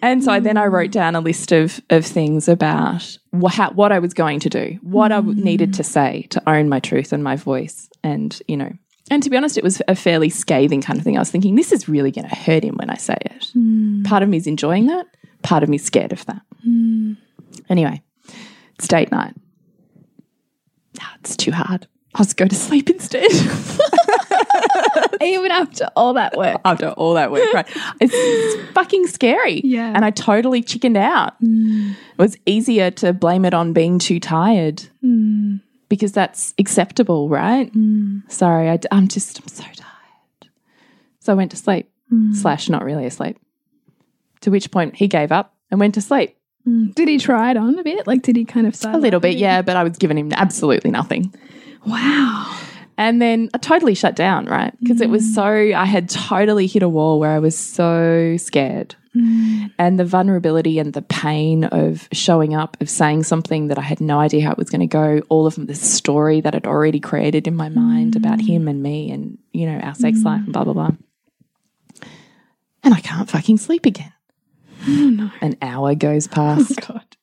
And 0.00 0.24
so 0.24 0.32
I, 0.32 0.40
then 0.40 0.56
I 0.56 0.66
wrote 0.66 0.90
down 0.90 1.16
a 1.16 1.20
list 1.20 1.52
of, 1.52 1.80
of 1.90 2.06
things 2.06 2.48
about 2.48 3.18
what, 3.30 3.52
how, 3.54 3.72
what 3.72 3.92
I 3.92 3.98
was 3.98 4.14
going 4.14 4.40
to 4.40 4.48
do, 4.48 4.78
what 4.82 5.12
I 5.12 5.20
needed 5.20 5.74
to 5.74 5.84
say 5.84 6.28
to 6.30 6.48
own 6.48 6.70
my 6.70 6.80
truth 6.80 7.12
and 7.12 7.22
my 7.22 7.36
voice. 7.36 7.89
And, 8.02 8.40
you 8.48 8.56
know, 8.56 8.72
and 9.10 9.22
to 9.24 9.30
be 9.30 9.36
honest, 9.36 9.58
it 9.58 9.64
was 9.64 9.82
a 9.88 9.96
fairly 9.96 10.30
scathing 10.30 10.80
kind 10.80 10.98
of 10.98 11.04
thing. 11.04 11.16
I 11.16 11.20
was 11.20 11.30
thinking, 11.30 11.56
this 11.56 11.72
is 11.72 11.88
really 11.88 12.12
going 12.12 12.28
to 12.28 12.34
hurt 12.34 12.62
him 12.62 12.76
when 12.76 12.90
I 12.90 12.96
say 12.96 13.16
it. 13.20 13.46
Hmm. 13.52 14.04
Part 14.04 14.22
of 14.22 14.28
me 14.28 14.36
is 14.36 14.46
enjoying 14.46 14.86
that, 14.86 15.06
part 15.42 15.62
of 15.62 15.68
me 15.68 15.76
is 15.76 15.84
scared 15.84 16.12
of 16.12 16.24
that. 16.26 16.42
Hmm. 16.62 17.14
Anyway, 17.68 18.02
it's 18.76 18.86
date 18.86 19.10
night. 19.10 19.34
Ah, 21.00 21.14
it's 21.20 21.36
too 21.36 21.50
hard. 21.50 21.88
I'll 22.14 22.24
just 22.24 22.36
go 22.36 22.46
to 22.46 22.54
sleep 22.54 22.88
instead. 22.88 23.30
Even 25.22 25.50
after 25.50 25.88
all 25.96 26.14
that 26.14 26.36
work. 26.36 26.60
After 26.64 26.90
all 26.90 27.14
that 27.14 27.30
work, 27.30 27.52
right? 27.52 27.68
It's, 28.00 28.12
it's 28.14 28.72
fucking 28.72 29.06
scary. 29.08 29.60
Yeah. 29.64 29.92
And 29.94 30.04
I 30.04 30.10
totally 30.10 30.62
chickened 30.62 30.96
out. 30.96 31.34
Hmm. 31.40 31.92
It 32.12 32.18
was 32.18 32.36
easier 32.46 32.90
to 32.92 33.12
blame 33.12 33.44
it 33.44 33.54
on 33.54 33.72
being 33.72 33.98
too 33.98 34.20
tired 34.20 34.88
because 35.90 36.12
that's 36.12 36.54
acceptable, 36.56 37.28
right? 37.28 37.70
Mm. 37.74 38.22
Sorry, 38.32 38.70
I, 38.70 38.78
am 38.90 39.08
just, 39.08 39.38
I'm 39.42 39.48
so 39.48 39.64
tired. 39.64 40.48
So 41.18 41.32
I 41.32 41.36
went 41.36 41.50
to 41.50 41.58
sleep, 41.58 41.90
mm. 42.10 42.34
slash, 42.34 42.70
not 42.70 42.84
really 42.84 43.04
asleep. 43.04 43.38
To 44.42 44.50
which 44.50 44.70
point 44.70 44.94
he 44.96 45.08
gave 45.08 45.32
up 45.32 45.54
and 45.70 45.78
went 45.78 45.94
to 45.96 46.00
sleep. 46.00 46.38
Mm. 46.66 46.94
Did 46.94 47.08
he 47.08 47.18
try 47.18 47.50
it 47.50 47.58
on 47.58 47.78
a 47.78 47.82
bit? 47.82 48.06
Like, 48.06 48.22
did 48.22 48.36
he 48.36 48.46
kind 48.46 48.66
of 48.66 48.74
start 48.74 48.94
A 48.94 48.98
little 48.98 49.20
bit, 49.20 49.36
yeah, 49.36 49.60
but 49.60 49.76
I 49.76 49.82
was 49.82 49.98
giving 49.98 50.16
him 50.16 50.32
absolutely 50.32 50.90
nothing. 50.90 51.34
Wow. 51.84 52.58
And 52.96 53.20
then 53.20 53.50
I 53.52 53.58
totally 53.58 53.94
shut 53.94 54.14
down, 54.14 54.46
right? 54.46 54.72
Because 54.80 55.00
it 55.00 55.10
was 55.10 55.34
so, 55.34 55.44
I 55.44 55.86
had 55.86 56.08
totally 56.08 56.66
hit 56.66 56.82
a 56.82 56.88
wall 56.88 57.18
where 57.18 57.32
I 57.32 57.40
was 57.40 57.58
so 57.58 58.36
scared. 58.36 58.94
Mm. 59.16 59.72
And 59.78 59.98
the 59.98 60.04
vulnerability 60.04 60.78
and 60.78 60.92
the 60.92 61.02
pain 61.02 61.64
of 61.64 62.08
showing 62.12 62.54
up, 62.54 62.76
of 62.80 62.88
saying 62.88 63.24
something 63.24 63.68
that 63.68 63.78
I 63.78 63.82
had 63.82 64.00
no 64.00 64.20
idea 64.20 64.44
how 64.44 64.52
it 64.52 64.58
was 64.58 64.70
going 64.70 64.80
to 64.80 64.86
go, 64.86 65.20
all 65.28 65.46
of 65.46 65.54
the 65.54 65.74
story 65.74 66.40
that 66.40 66.54
I'd 66.54 66.66
already 66.66 67.00
created 67.00 67.48
in 67.48 67.56
my 67.56 67.68
mind 67.68 68.14
about 68.14 68.38
mm. 68.38 68.46
him 68.46 68.68
and 68.68 68.82
me 68.82 69.10
and, 69.10 69.38
you 69.52 69.66
know, 69.66 69.78
our 69.78 69.94
sex 69.94 70.22
life 70.22 70.42
and 70.44 70.52
blah, 70.52 70.64
blah, 70.64 70.74
blah. 70.74 70.90
And 72.82 72.94
I 72.94 73.00
can't 73.00 73.28
fucking 73.28 73.58
sleep 73.58 73.84
again. 73.84 74.12
Oh, 74.86 75.32
An 75.40 75.56
hour 75.60 75.94
goes 75.94 76.26
past. 76.26 76.78
Oh, 76.82 76.94
God. 76.94 77.16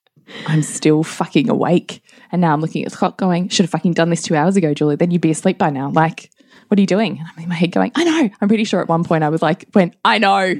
I'm 0.46 0.62
still 0.62 1.04
fucking 1.04 1.50
awake. 1.50 2.04
And 2.32 2.42
now 2.42 2.54
I'm 2.54 2.62
looking 2.62 2.84
at 2.84 2.92
the 2.92 2.98
clock 2.98 3.18
going, 3.18 3.50
should 3.50 3.64
have 3.64 3.72
fucking 3.72 3.94
done 3.94 4.10
this 4.10 4.22
two 4.22 4.36
hours 4.36 4.58
ago, 4.58 4.74
Julie. 4.74 4.98
Then 4.98 5.12
you'd 5.12 5.22
be 5.22 5.32
asleep 5.32 5.58
by 5.58 5.70
now. 5.70 5.90
Like, 5.90 6.30
what 6.68 6.78
are 6.78 6.82
you 6.82 6.88
doing? 6.88 7.20
And 7.20 7.28
I'm 7.36 7.44
in 7.44 7.50
my 7.50 7.56
head 7.56 7.72
going, 7.72 7.92
I 7.96 8.04
know. 8.04 8.30
I'm 8.42 8.48
pretty 8.48 8.64
sure 8.64 8.82
at 8.82 8.88
one 8.88 9.04
point 9.04 9.24
I 9.24 9.30
was 9.30 9.42
like, 9.42 9.66
went, 9.74 9.96
I 10.04 10.18
know. 10.18 10.56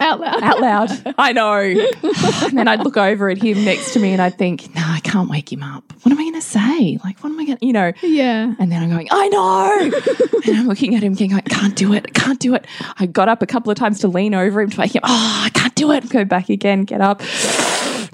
Out 0.00 0.20
loud. 0.20 0.42
out 0.42 0.60
loud. 0.60 1.14
I 1.18 1.32
know. 1.32 1.54
and 1.58 2.58
then 2.58 2.68
I'd 2.68 2.84
look 2.84 2.96
over 2.96 3.30
at 3.30 3.38
him 3.38 3.64
next 3.64 3.92
to 3.94 3.98
me 3.98 4.12
and 4.12 4.20
I'd 4.22 4.36
think, 4.36 4.74
no, 4.74 4.82
I 4.84 5.00
can't 5.00 5.28
wake 5.28 5.52
him 5.52 5.62
up. 5.62 5.92
What 6.02 6.12
am 6.12 6.18
I 6.18 6.22
going 6.22 6.34
to 6.34 6.40
say? 6.40 6.98
Like, 7.02 7.18
what 7.20 7.30
am 7.30 7.40
I 7.40 7.44
going 7.44 7.58
to, 7.58 7.66
you 7.66 7.72
know? 7.72 7.92
Yeah. 8.02 8.54
And 8.58 8.70
then 8.70 8.82
I'm 8.82 8.90
going, 8.90 9.08
I 9.10 9.28
know. 9.28 9.80
and 10.46 10.56
I'm 10.56 10.68
looking 10.68 10.94
at 10.94 11.02
him, 11.02 11.14
going, 11.14 11.34
I 11.34 11.40
can't 11.40 11.74
do 11.74 11.94
it. 11.94 12.06
I 12.08 12.10
can't 12.10 12.38
do 12.38 12.54
it. 12.54 12.66
I 12.98 13.06
got 13.06 13.28
up 13.28 13.42
a 13.42 13.46
couple 13.46 13.72
of 13.72 13.78
times 13.78 14.00
to 14.00 14.08
lean 14.08 14.34
over 14.34 14.60
him 14.60 14.70
to 14.70 14.80
wake 14.80 14.94
him. 14.94 15.02
Oh, 15.04 15.42
I 15.44 15.50
can't 15.50 15.74
do 15.74 15.90
it. 15.92 16.08
Go 16.10 16.24
back 16.24 16.48
again, 16.48 16.82
get 16.82 17.00
up. 17.00 17.20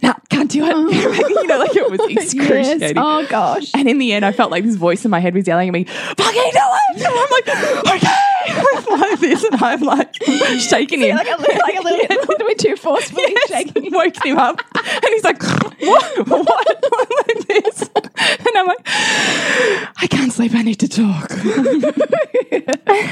No, 0.05 0.15
can't 0.29 0.51
do 0.51 0.65
it. 0.65 0.73
Oh. 0.75 0.89
you 1.41 1.47
know, 1.47 1.59
like 1.59 1.75
it 1.75 1.91
was 1.91 2.01
excruciating. 2.11 2.81
Yes. 2.81 2.93
Oh 2.97 3.27
gosh. 3.27 3.71
And 3.75 3.89
in 3.89 3.99
the 3.99 4.13
end, 4.13 4.25
I 4.25 4.33
felt 4.33 4.51
like 4.51 4.63
this 4.65 4.77
voice 4.77 5.05
in 5.05 5.11
my 5.11 5.19
head 5.19 5.35
was 5.35 5.47
yelling 5.47 5.69
at 5.69 5.73
me, 5.73 5.85
fucking 5.85 6.17
do 6.19 6.61
it. 6.61 6.97
And 6.97 7.07
I'm 7.07 7.31
like, 7.31 8.03
okay. 8.03 8.21
like 8.91 9.21
this. 9.21 9.43
And 9.45 9.63
I'm 9.63 9.81
like 9.81 10.15
shaking 10.61 11.01
him. 11.01 11.17
like 11.17 11.27
a 11.27 11.41
little, 11.41 11.57
like 11.59 11.77
a 11.79 11.83
little, 11.83 12.47
bit 12.47 12.59
too 12.59 12.77
forcefully 12.77 13.25
Yes, 13.29 13.49
shaking. 13.49 13.91
woke 13.93 14.23
him 14.25 14.37
up. 14.37 14.61
And 14.75 15.05
he's 15.13 15.25
like, 15.25 15.43
what? 15.43 16.29
What? 16.29 17.27
like 17.27 17.47
this. 17.49 17.89
And 17.95 18.49
I'm 18.57 18.67
like, 18.67 18.81
I 18.87 20.07
can't 20.11 20.31
sleep. 20.33 20.53
I 20.55 20.63
need 20.63 20.81
to 20.81 20.89
talk. 20.89 21.31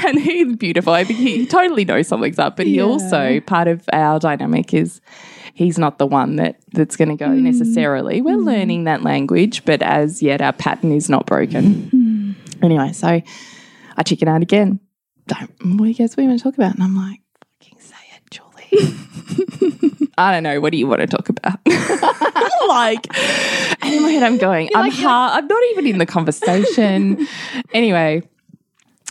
and 0.05 0.19
he's 0.19 0.55
beautiful. 0.55 0.93
I 0.93 1.03
think 1.03 1.17
he, 1.19 1.37
he 1.39 1.45
totally 1.47 1.85
knows 1.85 2.07
something's 2.07 2.37
up, 2.39 2.55
but 2.55 2.67
he 2.67 2.75
Yeah. 2.75 2.83
also, 2.83 3.39
part 3.41 3.67
of 3.67 3.83
our 3.91 4.19
dynamic 4.19 4.73
is 4.73 5.01
he's 5.53 5.77
not 5.77 5.99
the 5.99 6.05
one 6.05 6.35
that 6.37 6.57
that's 6.73 6.95
going 6.95 7.09
to 7.09 7.15
go 7.15 7.29
mm. 7.29 7.41
necessarily. 7.41 8.21
We're 8.21 8.37
mm. 8.37 8.45
learning 8.45 8.83
that 8.85 9.03
language, 9.03 9.63
but 9.65 9.81
as 9.81 10.21
yet 10.21 10.41
our 10.41 10.53
pattern 10.53 10.91
is 10.91 11.09
not 11.09 11.25
broken. 11.25 12.35
Mm. 12.43 12.63
Anyway, 12.63 12.91
so 12.93 13.21
I 13.97 14.03
chicken 14.03 14.27
out 14.27 14.41
again. 14.41 14.79
Don't, 15.27 15.49
what 15.77 15.85
do 15.85 15.89
you 15.89 15.93
guys 15.93 16.17
we 16.17 16.27
want 16.27 16.39
to 16.39 16.43
talk 16.43 16.55
about? 16.55 16.73
And 16.73 16.83
I'm 16.83 16.95
like, 16.95 17.21
fucking 17.61 17.79
say 17.79 17.95
it, 18.15 18.31
Julie. 18.31 20.09
I 20.17 20.31
don't 20.31 20.43
know. 20.43 20.59
What 20.59 20.71
do 20.71 20.77
you 20.77 20.87
want 20.87 21.01
to 21.01 21.07
talk 21.07 21.29
about? 21.29 21.59
like, 22.67 23.07
and 23.83 23.93
in 23.93 24.01
my 24.01 24.09
head, 24.09 24.23
I'm 24.23 24.37
going, 24.37 24.69
I'm 24.75 24.91
hard. 24.91 25.43
I'm 25.43 25.47
not 25.47 25.63
even 25.71 25.87
in 25.87 25.97
the 25.97 26.05
conversation. 26.05 27.27
anyway, 27.73 28.23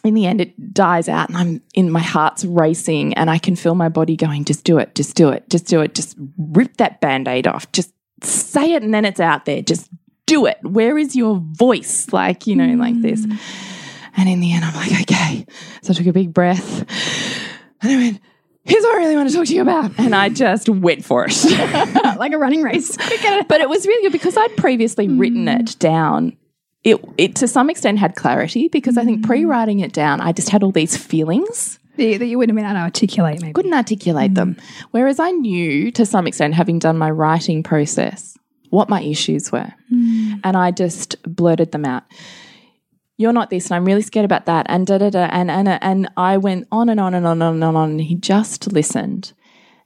in 0.04 0.14
the 0.14 0.26
end, 0.26 0.40
it 0.40 0.74
dies 0.74 1.08
out, 1.08 1.28
and 1.28 1.38
I'm 1.38 1.62
in 1.74 1.90
my 1.90 2.00
heart's 2.00 2.44
racing, 2.44 3.14
and 3.14 3.30
I 3.30 3.38
can 3.38 3.54
feel 3.54 3.74
my 3.74 3.88
body 3.88 4.16
going, 4.16 4.44
just 4.44 4.64
do 4.64 4.78
it, 4.78 4.94
just 4.94 5.16
do 5.16 5.28
it, 5.28 5.48
just 5.48 5.66
do 5.66 5.80
it, 5.80 5.94
just 5.94 6.16
rip 6.36 6.76
that 6.78 7.00
band 7.00 7.28
aid 7.28 7.46
off, 7.46 7.70
just 7.72 7.92
say 8.24 8.74
it, 8.74 8.82
and 8.82 8.92
then 8.92 9.04
it's 9.04 9.20
out 9.20 9.44
there. 9.44 9.62
Just 9.62 9.88
do 10.26 10.46
it. 10.46 10.58
Where 10.62 10.98
is 10.98 11.14
your 11.16 11.40
voice? 11.42 12.12
Like, 12.12 12.46
you 12.46 12.56
know, 12.56 12.74
like 12.74 13.00
this. 13.00 13.26
Mm. 13.26 13.38
And 14.16 14.28
in 14.28 14.40
the 14.40 14.52
end, 14.52 14.64
I'm 14.64 14.74
like, 14.74 14.92
okay. 15.02 15.46
So 15.82 15.92
I 15.92 15.94
took 15.94 16.06
a 16.06 16.12
big 16.12 16.34
breath, 16.34 16.80
and 17.80 17.92
I 17.92 17.96
went, 17.96 18.20
here's 18.64 18.82
what 18.82 18.94
I 18.94 18.98
really 18.98 19.16
want 19.16 19.30
to 19.30 19.34
talk 19.34 19.46
to 19.46 19.54
you 19.54 19.62
about. 19.62 19.92
And 19.98 20.14
I 20.14 20.28
just 20.28 20.68
went 20.68 21.04
for 21.04 21.26
it. 21.28 21.44
like 22.18 22.32
a 22.32 22.38
running 22.38 22.62
race. 22.62 22.96
but 23.48 23.60
it 23.60 23.68
was 23.68 23.86
really 23.86 24.02
good 24.02 24.12
because 24.12 24.36
I'd 24.36 24.56
previously 24.56 25.08
written 25.08 25.46
mm. 25.46 25.60
it 25.60 25.78
down. 25.78 26.36
It, 26.84 27.04
it 27.16 27.36
to 27.36 27.46
some 27.46 27.70
extent 27.70 27.98
had 27.98 28.16
clarity 28.16 28.68
because 28.68 28.98
I 28.98 29.04
think 29.04 29.20
mm. 29.20 29.26
pre 29.26 29.44
writing 29.44 29.80
it 29.80 29.92
down, 29.92 30.20
I 30.20 30.32
just 30.32 30.48
had 30.48 30.62
all 30.62 30.72
these 30.72 30.96
feelings, 30.96 31.78
that 31.96 32.26
you 32.26 32.38
wouldn't 32.38 32.58
have 32.58 32.64
been 32.64 32.70
able 32.70 32.80
to 32.80 32.84
articulate, 32.84 33.40
maybe. 33.40 33.52
couldn't 33.52 33.74
articulate 33.74 34.34
them. 34.34 34.54
Mm. 34.54 34.62
Whereas 34.90 35.20
I 35.20 35.30
knew 35.30 35.90
to 35.92 36.06
some 36.06 36.26
extent, 36.26 36.54
having 36.54 36.78
done 36.78 36.98
my 36.98 37.10
writing 37.10 37.62
process, 37.62 38.36
what 38.70 38.88
my 38.88 39.02
issues 39.02 39.52
were. 39.52 39.72
Mm. 39.92 40.40
And 40.44 40.56
I 40.56 40.70
just 40.70 41.22
blurted 41.22 41.72
them 41.72 41.84
out. 41.84 42.04
You're 43.18 43.32
not 43.32 43.50
this, 43.50 43.66
and 43.66 43.76
I'm 43.76 43.84
really 43.84 44.02
scared 44.02 44.24
about 44.24 44.46
that, 44.46 44.66
and 44.68 44.86
da 44.86 44.98
da 44.98 45.10
da, 45.10 45.28
and 45.30 45.50
and 45.50 45.68
and 45.68 46.10
I 46.16 46.38
went 46.38 46.66
on 46.72 46.88
and 46.88 46.98
on 46.98 47.14
and 47.14 47.26
on 47.26 47.42
and 47.42 47.62
on 47.62 47.62
and 47.62 47.76
on. 47.76 47.90
And 47.90 48.00
he 48.00 48.16
just 48.16 48.72
listened, 48.72 49.32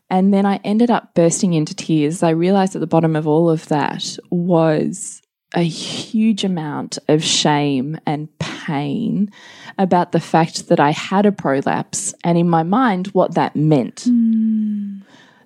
and 0.08 0.32
then 0.32 0.46
I 0.46 0.60
ended 0.64 0.90
up 0.90 1.12
bursting 1.14 1.52
into 1.52 1.74
tears. 1.74 2.22
I 2.22 2.30
realized 2.30 2.76
at 2.76 2.80
the 2.80 2.86
bottom 2.86 3.16
of 3.16 3.26
all 3.26 3.50
of 3.50 3.66
that 3.66 4.16
was 4.30 5.20
a 5.54 5.62
huge 5.62 6.44
amount 6.44 6.98
of 7.08 7.22
shame 7.22 7.98
and 8.04 8.28
pain 8.38 9.30
about 9.78 10.12
the 10.12 10.20
fact 10.20 10.68
that 10.68 10.80
I 10.80 10.90
had 10.90 11.26
a 11.26 11.32
prolapse, 11.32 12.14
and 12.24 12.36
in 12.36 12.48
my 12.48 12.62
mind, 12.62 13.08
what 13.08 13.34
that 13.34 13.54
meant 13.54 14.04
hmm. 14.04 14.98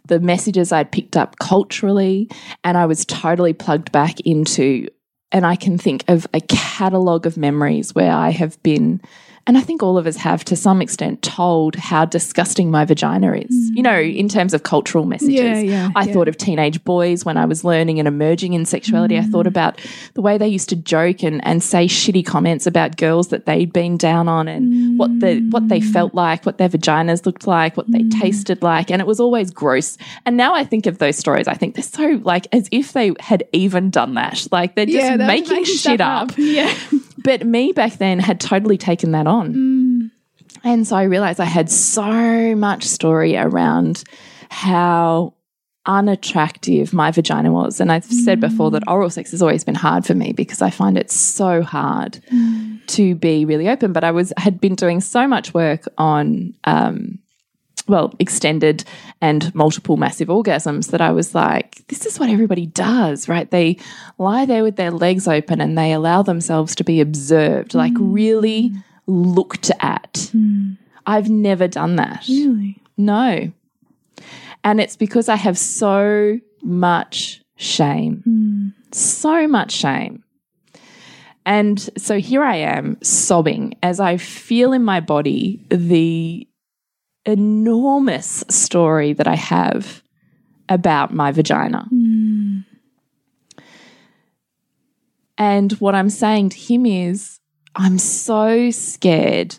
the 0.06 0.20
messages 0.20 0.72
I'd 0.72 0.92
picked 0.92 1.16
up 1.16 1.38
culturally, 1.38 2.30
and 2.64 2.78
I 2.78 2.86
was 2.86 3.04
totally 3.04 3.52
plugged 3.52 3.92
back 3.92 4.20
into. 4.20 4.88
And 5.32 5.46
I 5.46 5.54
can 5.54 5.78
think 5.78 6.02
of 6.08 6.26
a 6.34 6.40
catalogue 6.40 7.24
of 7.24 7.36
memories 7.36 7.94
where 7.94 8.10
I 8.10 8.30
have 8.30 8.60
been, 8.64 9.00
and 9.46 9.56
I 9.56 9.62
think 9.62 9.82
all 9.82 9.98
of 9.98 10.06
us 10.06 10.16
have 10.16 10.44
to 10.46 10.56
some 10.56 10.82
extent, 10.82 11.22
told 11.22 11.74
how 11.76 12.04
disgusting 12.04 12.70
my 12.70 12.84
vagina 12.84 13.32
is, 13.32 13.70
mm. 13.70 13.76
you 13.76 13.82
know, 13.82 13.98
in 13.98 14.28
terms 14.28 14.54
of 14.54 14.62
cultural 14.62 15.06
messages. 15.06 15.34
Yeah, 15.34 15.58
yeah, 15.58 15.90
I 15.96 16.04
yeah. 16.04 16.12
thought 16.12 16.28
of 16.28 16.36
teenage 16.36 16.82
boys 16.84 17.24
when 17.24 17.36
I 17.36 17.46
was 17.46 17.64
learning 17.64 17.98
and 17.98 18.06
emerging 18.06 18.52
in 18.52 18.66
sexuality. 18.66 19.18
I 19.18 19.22
thought 19.22 19.46
mm. 19.46 19.50
about 19.50 19.80
the 20.14 20.22
way 20.22 20.38
they 20.38 20.48
used 20.48 20.68
to 20.70 20.76
joke 20.76 21.22
and, 21.22 21.44
and 21.44 21.62
say 21.62 21.86
shitty 21.86 22.24
comments 22.24 22.66
about 22.66 22.96
girls 22.96 23.28
that 23.28 23.46
they'd 23.46 23.72
been 23.72 23.96
down 23.96 24.28
on 24.28 24.46
and 24.46 24.98
what 24.98 25.20
the 25.20 25.40
what 25.50 25.68
they 25.68 25.80
mm. 25.80 25.92
felt 25.92 26.14
like, 26.14 26.44
what 26.44 26.58
their 26.58 26.68
vaginas 26.68 27.24
looked 27.26 27.46
like, 27.46 27.76
what 27.76 27.90
they 27.90 28.04
tasted 28.04 28.62
like, 28.62 28.90
and 28.90 29.00
it 29.00 29.06
was 29.06 29.20
always 29.20 29.50
gross. 29.50 29.96
And 30.26 30.36
now 30.36 30.54
I 30.54 30.64
think 30.64 30.86
of 30.86 30.98
those 30.98 31.16
stories, 31.16 31.48
I 31.48 31.54
think 31.54 31.74
they're 31.74 31.82
so 31.82 32.20
like 32.24 32.46
as 32.52 32.68
if 32.70 32.92
they 32.92 33.12
had 33.20 33.44
even 33.52 33.90
done 33.90 34.14
that. 34.14 34.46
Like 34.52 34.74
they're 34.74 34.86
just 34.86 35.18
making, 35.18 35.56
making 35.56 35.64
shit 35.64 36.00
up. 36.00 36.30
up. 36.30 36.34
Yeah. 36.50 36.74
But 37.22 37.46
me 37.46 37.72
back 37.72 37.94
then 37.94 38.18
had 38.18 38.40
totally 38.40 38.78
taken 38.78 39.12
that 39.12 39.26
on. 39.26 40.10
And 40.64 40.86
so 40.86 40.96
I 40.96 41.04
realized 41.04 41.40
I 41.40 41.44
had 41.44 41.70
so 41.70 42.54
much 42.56 42.84
story 42.84 43.36
around 43.36 44.04
how 44.50 45.34
unattractive 45.86 46.92
my 46.92 47.10
vagina 47.10 47.50
was. 47.50 47.80
And 47.80 47.90
I've 47.90 48.04
said 48.04 48.40
before 48.40 48.70
that 48.72 48.82
oral 48.86 49.10
sex 49.10 49.30
has 49.30 49.40
always 49.40 49.64
been 49.64 49.74
hard 49.74 50.04
for 50.04 50.14
me 50.14 50.32
because 50.32 50.60
I 50.60 50.70
find 50.70 50.98
it 50.98 51.10
so 51.10 51.62
hard 51.62 52.20
to 52.88 53.14
be 53.14 53.44
really 53.44 53.68
open. 53.68 53.92
But 53.92 54.04
I 54.04 54.10
was 54.10 54.32
had 54.36 54.60
been 54.60 54.74
doing 54.74 55.00
so 55.00 55.26
much 55.26 55.54
work 55.54 55.84
on 55.96 56.54
um, 56.64 57.18
well, 57.90 58.14
extended 58.18 58.84
and 59.20 59.54
multiple 59.54 59.96
massive 59.96 60.28
orgasms 60.28 60.90
that 60.92 61.00
I 61.00 61.10
was 61.10 61.34
like, 61.34 61.86
this 61.88 62.06
is 62.06 62.18
what 62.18 62.30
everybody 62.30 62.66
does, 62.66 63.28
right? 63.28 63.50
They 63.50 63.76
lie 64.16 64.46
there 64.46 64.62
with 64.62 64.76
their 64.76 64.90
legs 64.90 65.28
open 65.28 65.60
and 65.60 65.76
they 65.76 65.92
allow 65.92 66.22
themselves 66.22 66.74
to 66.76 66.84
be 66.84 67.00
observed, 67.00 67.74
like 67.74 67.92
mm. 67.92 68.14
really 68.14 68.72
looked 69.06 69.70
at. 69.80 70.30
Hmm. 70.32 70.72
I've 71.06 71.28
never 71.28 71.66
done 71.66 71.96
that. 71.96 72.24
Really? 72.28 72.80
No. 72.96 73.50
And 74.62 74.80
it's 74.80 74.96
because 74.96 75.28
I 75.28 75.36
have 75.36 75.58
so 75.58 76.38
much 76.62 77.42
shame, 77.56 78.22
hmm. 78.24 78.68
so 78.92 79.48
much 79.48 79.72
shame. 79.72 80.22
And 81.46 81.80
so 81.96 82.18
here 82.18 82.44
I 82.44 82.56
am 82.56 82.98
sobbing 83.02 83.74
as 83.82 83.98
I 83.98 84.18
feel 84.18 84.72
in 84.72 84.84
my 84.84 85.00
body 85.00 85.64
the 85.70 86.46
enormous 87.24 88.44
story 88.48 89.12
that 89.12 89.26
I 89.26 89.36
have 89.36 90.02
about 90.68 91.12
my 91.12 91.32
vagina. 91.32 91.86
And 95.38 95.72
what 95.72 95.94
I'm 95.94 96.10
saying 96.10 96.50
to 96.50 96.58
him 96.58 96.86
is, 96.86 97.40
I'm 97.74 97.98
so 97.98 98.70
scared 98.70 99.56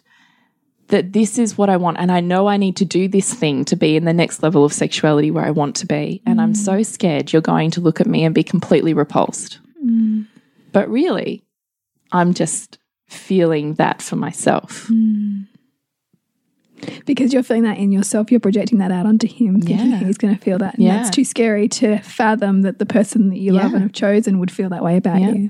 that 0.88 1.14
this 1.14 1.40
is 1.40 1.58
what 1.58 1.70
I 1.70 1.78
want. 1.78 1.98
And 1.98 2.12
I 2.12 2.20
know 2.20 2.48
I 2.48 2.58
need 2.58 2.76
to 2.78 2.86
do 2.86 3.08
this 3.08 3.34
thing 3.34 3.66
to 3.66 3.76
be 3.76 3.96
in 3.96 4.06
the 4.06 4.14
next 4.14 4.44
level 4.44 4.64
of 4.66 4.74
sexuality 4.74 5.32
where 5.32 5.46
I 5.46 5.52
want 5.52 5.78
to 5.78 5.86
be. 5.86 6.22
And 6.26 6.40
I'm 6.42 6.54
so 6.54 6.84
scared 6.84 7.32
you're 7.32 7.42
going 7.42 7.72
to 7.72 7.82
look 7.82 8.02
at 8.02 8.08
me 8.08 8.26
and 8.26 8.36
be 8.36 8.44
completely 8.44 8.94
repulsed. 8.94 9.60
But 10.72 10.90
really, 10.90 11.44
I'm 12.12 12.34
just 12.34 12.78
feeling 13.08 13.76
that 13.76 14.02
for 14.02 14.18
myself. 14.18 14.90
Because 17.06 17.34
you're 17.34 17.44
feeling 17.44 17.64
that 17.64 17.78
in 17.78 17.92
yourself, 17.92 18.32
you're 18.32 18.40
projecting 18.40 18.80
that 18.80 18.92
out 18.92 19.06
onto 19.06 19.28
him, 19.28 19.62
thinking 19.62 19.92
Yeah. 19.92 20.00
he's 20.00 20.18
going 20.18 20.36
to 20.36 20.42
feel 20.42 20.58
that. 20.60 20.76
And 20.76 20.84
Yeah. 20.84 20.98
that's 20.98 21.10
too 21.10 21.24
scary 21.24 21.68
to 21.70 21.98
fathom 22.00 22.62
that 22.64 22.80
the 22.80 22.86
person 22.86 23.30
that 23.30 23.40
you 23.40 23.54
love 23.54 23.74
and 23.74 23.82
have 23.82 23.94
chosen 23.94 24.40
would 24.40 24.52
feel 24.52 24.70
that 24.70 24.84
way 24.84 24.98
about 24.98 25.22
Yeah. 25.22 25.32
you. 25.34 25.50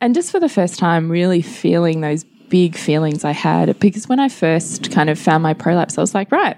And 0.00 0.14
just 0.14 0.30
for 0.30 0.40
the 0.40 0.48
first 0.48 0.78
time, 0.78 1.10
really 1.10 1.42
feeling 1.42 2.00
those 2.00 2.24
big 2.48 2.76
feelings 2.76 3.24
I 3.24 3.32
had. 3.32 3.78
Because 3.78 4.08
when 4.08 4.20
I 4.20 4.28
first 4.28 4.90
kind 4.90 5.08
of 5.08 5.18
found 5.18 5.42
my 5.42 5.54
prolapse, 5.54 5.96
I 5.96 6.00
was 6.00 6.14
like, 6.14 6.30
right, 6.32 6.56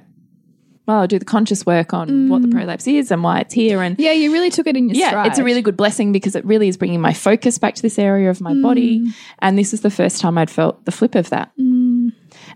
well, 0.87 0.99
I'll 0.99 1.07
do 1.07 1.19
the 1.19 1.25
conscious 1.25 1.65
work 1.65 1.95
on 1.95 2.29
what 2.29 2.43
the 2.43 2.49
mm. 2.49 2.53
prolapse 2.53 2.89
is 2.89 3.13
and 3.13 3.23
why 3.23 3.39
it's 3.41 3.55
here. 3.55 3.83
And 3.83 3.97
Yeah, 4.01 4.13
you 4.13 4.33
really 4.33 4.51
took 4.51 4.67
it 4.67 4.77
in 4.77 4.89
your 4.89 4.97
yeah, 4.97 5.09
stride. 5.11 5.27
it's 5.29 5.39
a 5.39 5.45
really 5.45 5.63
good 5.63 5.77
blessing 5.77 6.11
because 6.11 6.35
it 6.35 6.45
really 6.45 6.67
is 6.67 6.77
bringing 6.77 7.01
my 7.01 7.13
focus 7.13 7.57
back 7.59 7.77
to 7.77 7.83
this 7.83 8.01
area 8.01 8.31
of 8.31 8.41
my 8.41 8.55
body. 8.55 8.99
Mm. 9.01 9.15
And 9.39 9.59
this 9.59 9.73
is 9.73 9.83
the 9.83 9.91
first 9.91 10.21
time 10.21 10.37
I'd 10.39 10.51
felt 10.51 10.85
the 10.85 10.91
flip 10.91 11.15
of 11.15 11.31
that. 11.31 11.53
Mm. 11.61 11.82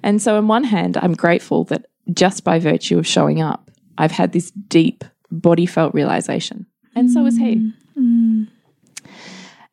And 0.03 0.21
so, 0.21 0.37
on 0.37 0.49
one 0.49 0.65
hand, 0.65 0.97
I'm 0.97 1.15
grateful 1.15 1.65
that 1.65 1.87
just 2.13 2.45
by 2.45 2.59
virtue 2.59 2.99
of 2.99 3.07
showing 3.07 3.41
up, 3.41 3.71
I've 3.99 4.13
had 4.13 4.33
this 4.33 4.51
deep 4.51 5.05
body 5.31 5.67
felt 5.67 5.95
realization. 5.95 6.67
And 6.95 7.11
so 7.11 7.23
was 7.23 7.37
he. 7.37 7.73
Mm. 7.99 8.49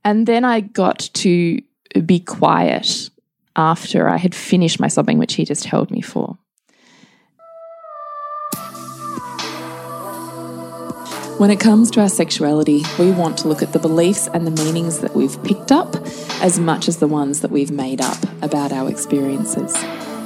And 0.04 0.28
then 0.28 0.44
I 0.44 0.62
got 0.62 1.00
to 1.14 1.60
be 2.06 2.20
quiet 2.20 3.10
after 3.56 4.10
I 4.10 4.18
had 4.18 4.34
finished 4.34 4.80
my 4.80 4.88
sobbing, 4.88 5.18
which 5.18 5.36
he 5.36 5.46
just 5.46 5.66
held 5.66 5.92
me 5.92 6.02
for. 6.02 6.38
When 11.38 11.50
it 11.50 11.60
comes 11.60 11.92
to 11.92 12.02
our 12.02 12.10
sexuality, 12.10 12.84
we 13.00 13.12
want 13.12 13.38
to 13.40 13.48
look 13.48 13.62
at 13.62 13.74
the 13.74 13.80
beliefs 13.80 14.30
and 14.34 14.46
the 14.46 14.64
meanings 14.64 15.00
that 15.00 15.16
we've 15.16 15.42
picked 15.44 15.72
up 15.72 15.96
as 16.42 16.60
much 16.60 16.88
as 16.88 16.98
the 16.98 17.08
ones 17.08 17.42
that 17.42 17.52
we've 17.52 17.72
made 17.72 18.02
up 18.02 18.18
about 18.42 18.72
our 18.72 18.90
experiences. 18.90 19.74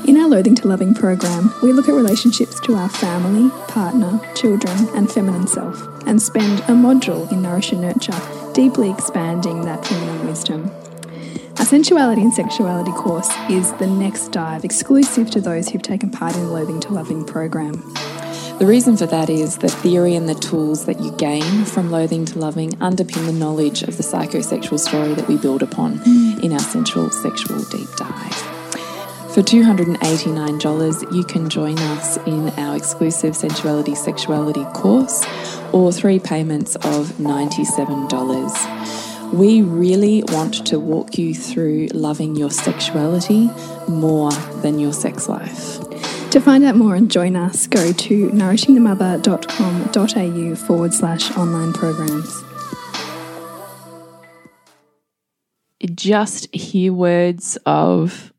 In 0.07 0.15
our 0.15 0.29
Loathing 0.29 0.55
to 0.55 0.69
Loving 0.69 0.93
program, 0.93 1.53
we 1.61 1.73
look 1.73 1.89
at 1.89 1.93
relationships 1.93 2.61
to 2.61 2.75
our 2.75 2.87
family, 2.87 3.49
partner, 3.67 4.21
children, 4.35 4.87
and 4.95 5.11
feminine 5.11 5.47
self, 5.47 5.85
and 6.07 6.21
spend 6.21 6.61
a 6.61 6.71
module 6.71 7.29
in 7.29 7.41
Nourish 7.41 7.73
and 7.73 7.81
Nurture, 7.81 8.17
deeply 8.53 8.89
expanding 8.89 9.65
that 9.65 9.85
feminine 9.85 10.25
wisdom. 10.25 10.71
Our 11.59 11.65
Sensuality 11.65 12.21
and 12.21 12.33
Sexuality 12.33 12.93
course 12.93 13.29
is 13.49 13.73
the 13.73 13.87
next 13.87 14.29
dive 14.29 14.63
exclusive 14.63 15.29
to 15.31 15.41
those 15.41 15.67
who've 15.67 15.81
taken 15.81 16.09
part 16.09 16.37
in 16.37 16.43
the 16.45 16.51
Loathing 16.53 16.79
to 16.79 16.93
Loving 16.93 17.25
program. 17.25 17.73
The 18.59 18.65
reason 18.65 18.95
for 18.95 19.07
that 19.07 19.29
is 19.29 19.57
the 19.57 19.67
theory 19.67 20.15
and 20.15 20.29
the 20.29 20.35
tools 20.35 20.85
that 20.85 21.01
you 21.01 21.11
gain 21.17 21.65
from 21.65 21.91
loathing 21.91 22.23
to 22.27 22.39
loving 22.39 22.71
underpin 22.77 23.25
the 23.25 23.33
knowledge 23.33 23.83
of 23.83 23.97
the 23.97 24.03
psychosexual 24.03 24.79
story 24.79 25.13
that 25.15 25.27
we 25.27 25.35
build 25.35 25.61
upon 25.61 25.99
mm. 25.99 26.41
in 26.41 26.53
our 26.53 26.59
sensual 26.59 27.09
sexual 27.09 27.61
deep 27.65 27.89
dive. 27.97 28.56
For 29.37 29.43
$289, 29.43 31.15
you 31.15 31.23
can 31.23 31.47
join 31.47 31.77
us 31.77 32.17
in 32.25 32.49
our 32.57 32.75
exclusive 32.75 33.35
Sensuality 33.35 33.95
Sexuality 33.95 34.63
course 34.73 35.23
or 35.71 35.91
three 35.91 36.17
payments 36.17 36.75
of 36.77 37.11
$97. 37.19 39.31
We 39.31 39.61
really 39.61 40.23
want 40.29 40.65
to 40.65 40.79
walk 40.79 41.19
you 41.19 41.35
through 41.35 41.89
loving 41.93 42.35
your 42.35 42.49
sexuality 42.49 43.51
more 43.87 44.31
than 44.63 44.79
your 44.79 44.91
sex 44.91 45.29
life. 45.29 45.81
To 46.31 46.39
find 46.39 46.63
out 46.63 46.75
more 46.75 46.95
and 46.95 47.11
join 47.11 47.35
us, 47.35 47.67
go 47.67 47.91
to 47.91 48.29
nourishingthemother.com.au 48.31 50.55
forward 50.55 50.95
slash 50.95 51.37
online 51.37 51.73
programs. 51.73 52.43
Just 55.93 56.51
hear 56.55 56.91
words 56.91 57.59
of 57.67 58.33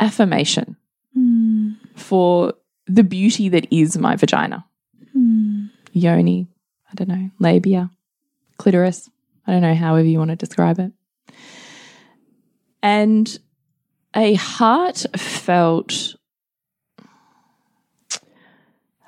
affirmation 0.00 0.76
hmm. 1.12 1.72
for 1.94 2.54
the 2.86 3.04
beauty 3.04 3.48
that 3.48 3.66
is 3.70 3.96
my 3.96 4.16
vagina. 4.16 4.64
Hmm. 5.12 5.66
Yoni, 5.92 6.48
I 6.90 6.94
don't 6.94 7.08
know, 7.08 7.30
labia, 7.38 7.90
clitoris, 8.58 9.08
I 9.46 9.52
don't 9.52 9.62
know, 9.62 9.74
however 9.74 10.06
you 10.06 10.18
want 10.18 10.30
to 10.30 10.36
describe 10.36 10.78
it. 10.78 10.92
And 12.82 13.38
a 14.14 14.34
heartfelt 14.34 16.16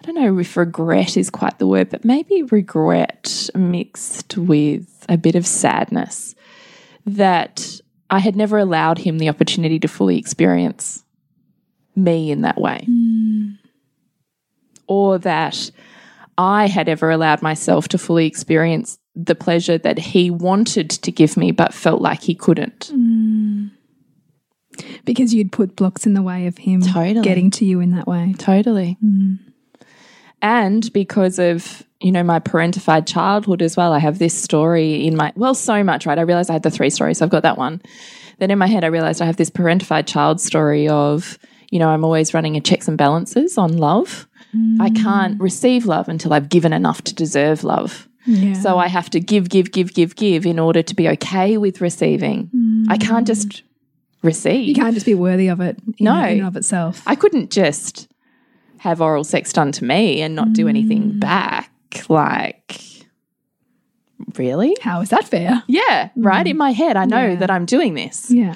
I 0.07 0.13
don't 0.13 0.23
know 0.23 0.39
if 0.39 0.57
regret 0.57 1.17
is 1.17 1.31
quite 1.31 1.59
the 1.59 1.67
word, 1.67 1.91
but 1.91 2.05
maybe 2.05 2.45
regret 2.45 3.51
mixed 3.57 4.39
with 4.39 5.05
a 5.09 5.17
bit 5.17 5.35
of 5.35 5.45
sadness 5.45 6.37
that 7.07 7.81
I 8.11 8.19
had 8.21 8.37
never 8.37 8.59
allowed 8.59 8.99
him 8.99 9.19
the 9.19 9.29
opportunity 9.29 9.79
to 9.81 9.89
fully 9.89 10.19
experience 10.19 11.05
me 11.95 12.31
in 12.31 12.43
that 12.43 12.61
way. 12.61 12.85
Hmm. 12.87 13.53
Or 14.87 15.19
that 15.19 15.71
I 16.39 16.67
had 16.69 16.89
ever 16.89 17.11
allowed 17.11 17.43
myself 17.43 17.89
to 17.89 17.99
fully 17.99 18.27
experience 18.27 18.99
the 19.15 19.35
pleasure 19.35 19.79
that 19.79 19.99
he 19.99 20.31
wanted 20.31 20.91
to 20.91 21.11
give 21.11 21.37
me 21.37 21.51
but 21.51 21.75
felt 21.75 22.03
like 22.03 22.23
he 22.23 22.35
couldn't. 22.35 22.91
Hmm. 22.93 23.69
Because 25.07 25.33
you'd 25.33 25.53
put 25.53 25.75
blocks 25.75 26.05
in 26.07 26.13
the 26.13 26.23
way 26.23 26.47
of 26.47 26.59
him 26.59 26.83
Totally. 26.83 27.23
getting 27.23 27.51
to 27.53 27.65
you 27.65 27.81
in 27.81 27.93
that 27.93 28.07
way. 28.07 28.35
Totally. 28.39 28.99
Hmm. 29.01 29.35
And 30.43 30.93
because 30.93 31.39
of, 31.39 31.83
you 32.01 32.13
know, 32.13 32.23
my 32.23 32.41
parentified 32.41 33.07
childhood 33.07 33.63
as 33.63 33.77
well, 33.77 33.93
I 33.93 33.99
have 33.99 34.19
this 34.19 34.41
story 34.41 35.07
in 35.07 35.17
my, 35.17 35.33
well, 35.35 35.55
so 35.55 35.83
much, 35.83 36.07
right? 36.07 36.19
I 36.19 36.23
realized 36.23 36.51
I 36.51 36.55
had 36.55 36.63
the 36.63 36.71
three 36.71 36.91
stories. 36.91 37.19
So 37.19 37.25
I've 37.25 37.31
got 37.31 37.43
that 37.43 37.57
one. 37.57 37.81
Then 38.39 38.51
in 38.51 38.59
my 38.59 38.67
head, 38.67 38.85
I 38.85 38.89
realized 38.89 39.23
I 39.23 39.27
have 39.27 39.37
this 39.37 39.51
parentified 39.51 40.07
child 40.07 40.41
story 40.41 40.89
of, 40.89 41.39
you 41.71 41.79
know, 41.79 41.89
I'm 41.89 42.05
always 42.05 42.35
running 42.35 42.57
a 42.57 42.61
checks 42.61 42.87
and 42.87 42.99
balances 42.99 43.57
on 43.57 43.79
love. 43.79 44.29
I 44.81 44.91
mm. 44.91 45.03
can't 45.03 45.41
receive 45.41 45.87
love 45.87 46.09
until 46.09 46.33
I've 46.33 46.49
given 46.49 46.73
enough 46.73 47.03
to 47.03 47.15
deserve 47.15 47.65
love. 47.65 48.09
Yeah. 48.27 48.55
So 48.55 48.79
I 48.79 48.89
have 48.89 49.09
to 49.11 49.21
give, 49.21 49.49
give, 49.49 49.73
give, 49.73 49.95
give, 49.95 50.17
give 50.17 50.47
in 50.47 50.59
order 50.59 50.83
to 50.83 50.95
be 50.95 51.09
okay 51.11 51.57
with 51.57 51.81
receiving. 51.81 52.87
I 52.89 52.99
can't 52.99 53.25
mm. 53.25 53.29
just 53.29 53.63
receive. 54.23 54.67
you 54.67 54.75
can't 54.75 54.95
just 54.95 55.07
be 55.07 55.15
worthy 55.15 55.49
of 55.49 55.61
it 55.61 55.79
No. 56.01 56.19
in 56.25 56.39
and 56.39 56.47
of 56.47 56.57
itself. 56.57 57.03
I 57.07 57.15
couldn't 57.15 57.51
just 57.51 58.09
have 58.79 59.01
oral 59.01 59.25
sex 59.25 59.53
done 59.53 59.73
to 59.73 59.85
me 59.85 60.21
and 60.21 60.35
not 60.35 60.53
do 60.53 60.69
anything 60.69 61.13
mm. 61.13 61.21
back. 61.21 61.71
Like, 62.09 62.81
really? 64.39 64.77
How 64.81 65.01
is 65.01 65.11
that 65.11 65.27
fair? 65.27 65.63
Yeah, 65.67 66.11
right. 66.17 66.47
In 66.47 66.57
mm. 66.57 66.59
my 66.59 66.73
head, 66.73 66.97
I 66.97 67.05
know 67.05 67.29
Yeah. 67.29 67.37
that 67.37 67.51
I'm 67.51 67.67
doing 67.67 67.95
this. 67.95 68.31
Yeah. 68.31 68.55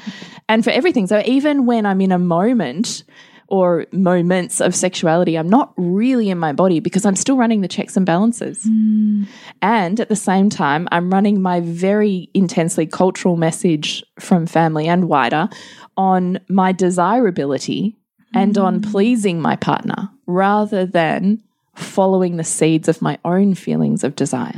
And 0.49 0.65
for 0.65 0.71
everything. 0.71 1.07
So 1.07 1.23
even 1.25 1.67
when 1.67 1.87
I'm 1.87 2.01
in 2.01 2.13
a 2.13 2.19
moment 2.19 3.05
or 3.49 3.87
moments 3.93 4.61
of 4.61 4.75
sexuality, 4.75 5.37
I'm 5.37 5.49
not 5.49 5.73
really 5.77 6.31
in 6.31 6.39
my 6.39 6.53
body 6.53 6.81
because 6.81 7.05
I'm 7.05 7.17
still 7.17 7.37
running 7.37 7.61
the 7.61 7.69
checks 7.69 7.97
and 7.97 8.07
balances. 8.07 8.65
Mm. 8.65 9.27
And 9.61 10.01
at 10.01 10.09
the 10.09 10.17
same 10.17 10.51
time, 10.51 10.89
I'm 10.93 11.11
running 11.13 11.43
my 11.43 11.61
very 11.61 12.31
intensely 12.33 12.87
cultural 12.87 13.37
message 13.37 14.05
from 14.21 14.47
family 14.47 14.87
and 14.87 15.09
wider 15.09 15.49
on 15.97 16.39
my 16.49 16.73
desirability 16.73 17.97
and 18.33 18.57
on 18.57 18.81
mm. 18.81 18.91
pleasing 18.91 19.41
my 19.41 19.57
partner 19.57 20.09
rather 20.27 20.87
than 20.87 21.43
following 21.75 22.37
the 22.37 22.45
seeds 22.45 22.89
of 22.89 23.01
my 23.03 23.19
own 23.25 23.55
feelings 23.55 24.05
of 24.05 24.17
desire. 24.17 24.55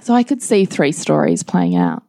So 0.00 0.14
I 0.14 0.22
could 0.22 0.42
see 0.42 0.64
three 0.64 0.92
stories 0.92 1.42
playing 1.42 1.76
out. 1.76 2.02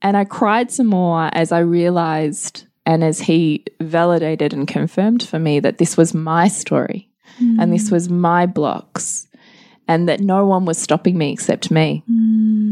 And 0.00 0.16
I 0.16 0.24
cried 0.24 0.70
some 0.70 0.86
more 0.86 1.28
as 1.32 1.50
I 1.52 1.60
realized 1.60 2.64
and 2.86 3.02
as 3.02 3.20
he 3.20 3.64
validated 3.80 4.52
and 4.52 4.68
confirmed 4.68 5.22
for 5.22 5.38
me 5.38 5.60
that 5.60 5.78
this 5.78 5.96
was 5.96 6.12
my 6.14 6.48
story 6.48 7.08
and 7.60 7.72
this 7.72 7.90
was 7.90 8.08
my 8.08 8.46
blocks 8.46 9.26
and 9.88 10.08
that 10.08 10.20
no 10.20 10.46
one 10.46 10.66
was 10.66 10.78
stopping 10.78 11.16
me 11.18 11.32
except 11.32 11.70
me 11.70 12.02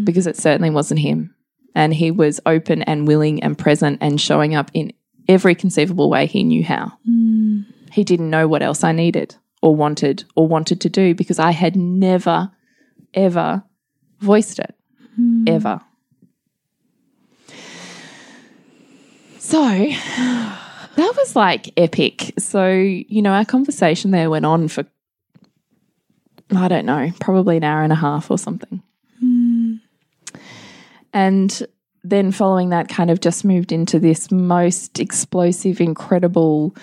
because 0.05 0.27
it 0.27 0.37
certainly 0.37 0.71
wasn't 0.71 1.01
him. 1.01 1.35
And 1.75 1.95
he 1.95 2.11
was 2.11 2.39
open 2.45 2.83
and 2.83 3.09
willing 3.09 3.43
and 3.43 3.57
present 3.59 3.99
and 4.03 4.21
showing 4.21 4.55
up 4.55 4.71
in 4.75 4.93
every 5.27 5.55
conceivable 5.55 6.11
way 6.11 6.27
he 6.27 6.45
knew 6.45 6.63
how. 6.63 6.93
He 7.93 8.05
didn't 8.05 8.31
know 8.31 8.49
what 8.49 8.63
else 8.63 8.83
I 8.83 8.93
needed 8.93 9.37
or 9.61 9.77
wanted 9.77 10.25
or 10.35 10.49
wanted 10.49 10.81
to 10.81 10.89
do 10.89 11.15
because 11.15 11.39
I 11.39 11.51
had 11.51 11.77
never, 11.77 12.51
ever 13.15 13.63
voiced 14.21 14.59
it. 14.59 14.75
Hmm. 15.17 15.45
Ever. 15.47 15.81
So 19.39 19.61
that 20.17 21.15
was 21.17 21.37
like 21.37 21.71
epic. 21.77 22.33
So, 22.39 22.71
you 22.71 23.21
know, 23.21 23.33
our 23.33 23.45
conversation 23.45 24.11
there 24.11 24.31
went 24.31 24.47
on 24.47 24.69
for, 24.69 24.87
I 26.57 26.69
don't 26.69 26.87
know, 26.87 27.13
probably 27.21 27.59
an 27.59 27.65
hour 27.65 27.83
and 27.83 27.93
a 27.93 27.97
half 27.97 28.31
or 28.31 28.39
something. 28.39 28.83
Hmm. 29.21 29.75
And 31.13 31.67
then 32.03 32.33
following 32.33 32.71
that, 32.71 32.89
kind 32.89 33.11
of 33.11 33.21
just 33.21 33.45
moved 33.45 33.71
into 33.71 33.99
this 33.99 34.31
most 34.31 34.99
explosive, 34.99 35.81
incredible, 35.81 36.75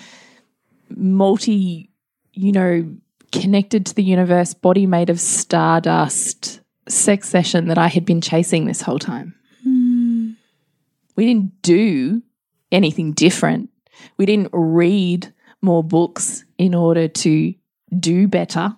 multi, 0.95 1.89
you 2.34 2.52
know, 2.52 2.95
connected 3.32 3.86
to 3.88 3.95
the 3.95 4.04
universe, 4.04 4.54
body 4.54 4.86
made 4.86 5.10
of 5.10 5.19
stardust 5.19 6.62
sex 6.88 7.30
session 7.30 7.67
that 7.67 7.78
I 7.78 7.88
had 7.88 8.06
been 8.06 8.21
chasing 8.21 8.65
this 8.65 8.82
whole 8.82 8.99
time. 8.99 9.36
We 11.15 11.25
didn't 11.25 11.62
do 11.62 12.23
anything 12.71 13.12
different. 13.12 13.69
We 14.17 14.25
didn't 14.25 14.49
read 14.54 15.34
more 15.62 15.84
books 15.84 16.45
in 16.58 16.73
order 16.73 17.08
to 17.08 17.54
do 17.99 18.28
better. 18.28 18.75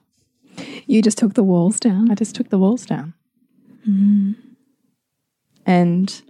You 0.87 1.01
just 1.01 1.17
took 1.19 1.35
the 1.35 1.43
walls 1.43 1.79
down. 1.79 2.09
I 2.09 2.15
just 2.15 2.35
took 2.35 2.49
the 2.49 2.57
walls 2.57 2.85
down. 2.85 3.13
And 5.65 6.21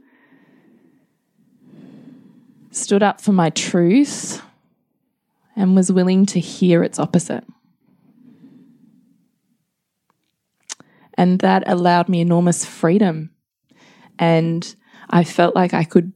stood 2.71 3.01
up 3.03 3.21
for 3.21 3.31
my 3.31 3.49
truth 3.49 4.41
and 5.55 5.75
was 5.75 5.91
willing 5.91 6.25
to 6.27 6.39
hear 6.39 6.83
its 6.83 6.99
opposite. 6.99 7.43
And 11.15 11.39
that 11.39 11.63
allowed 11.67 12.09
me 12.09 12.21
enormous 12.21 12.65
freedom. 12.65 13.31
And 14.17 14.75
I 15.09 15.23
felt 15.23 15.55
like 15.55 15.73
I 15.73 15.83
could 15.83 16.13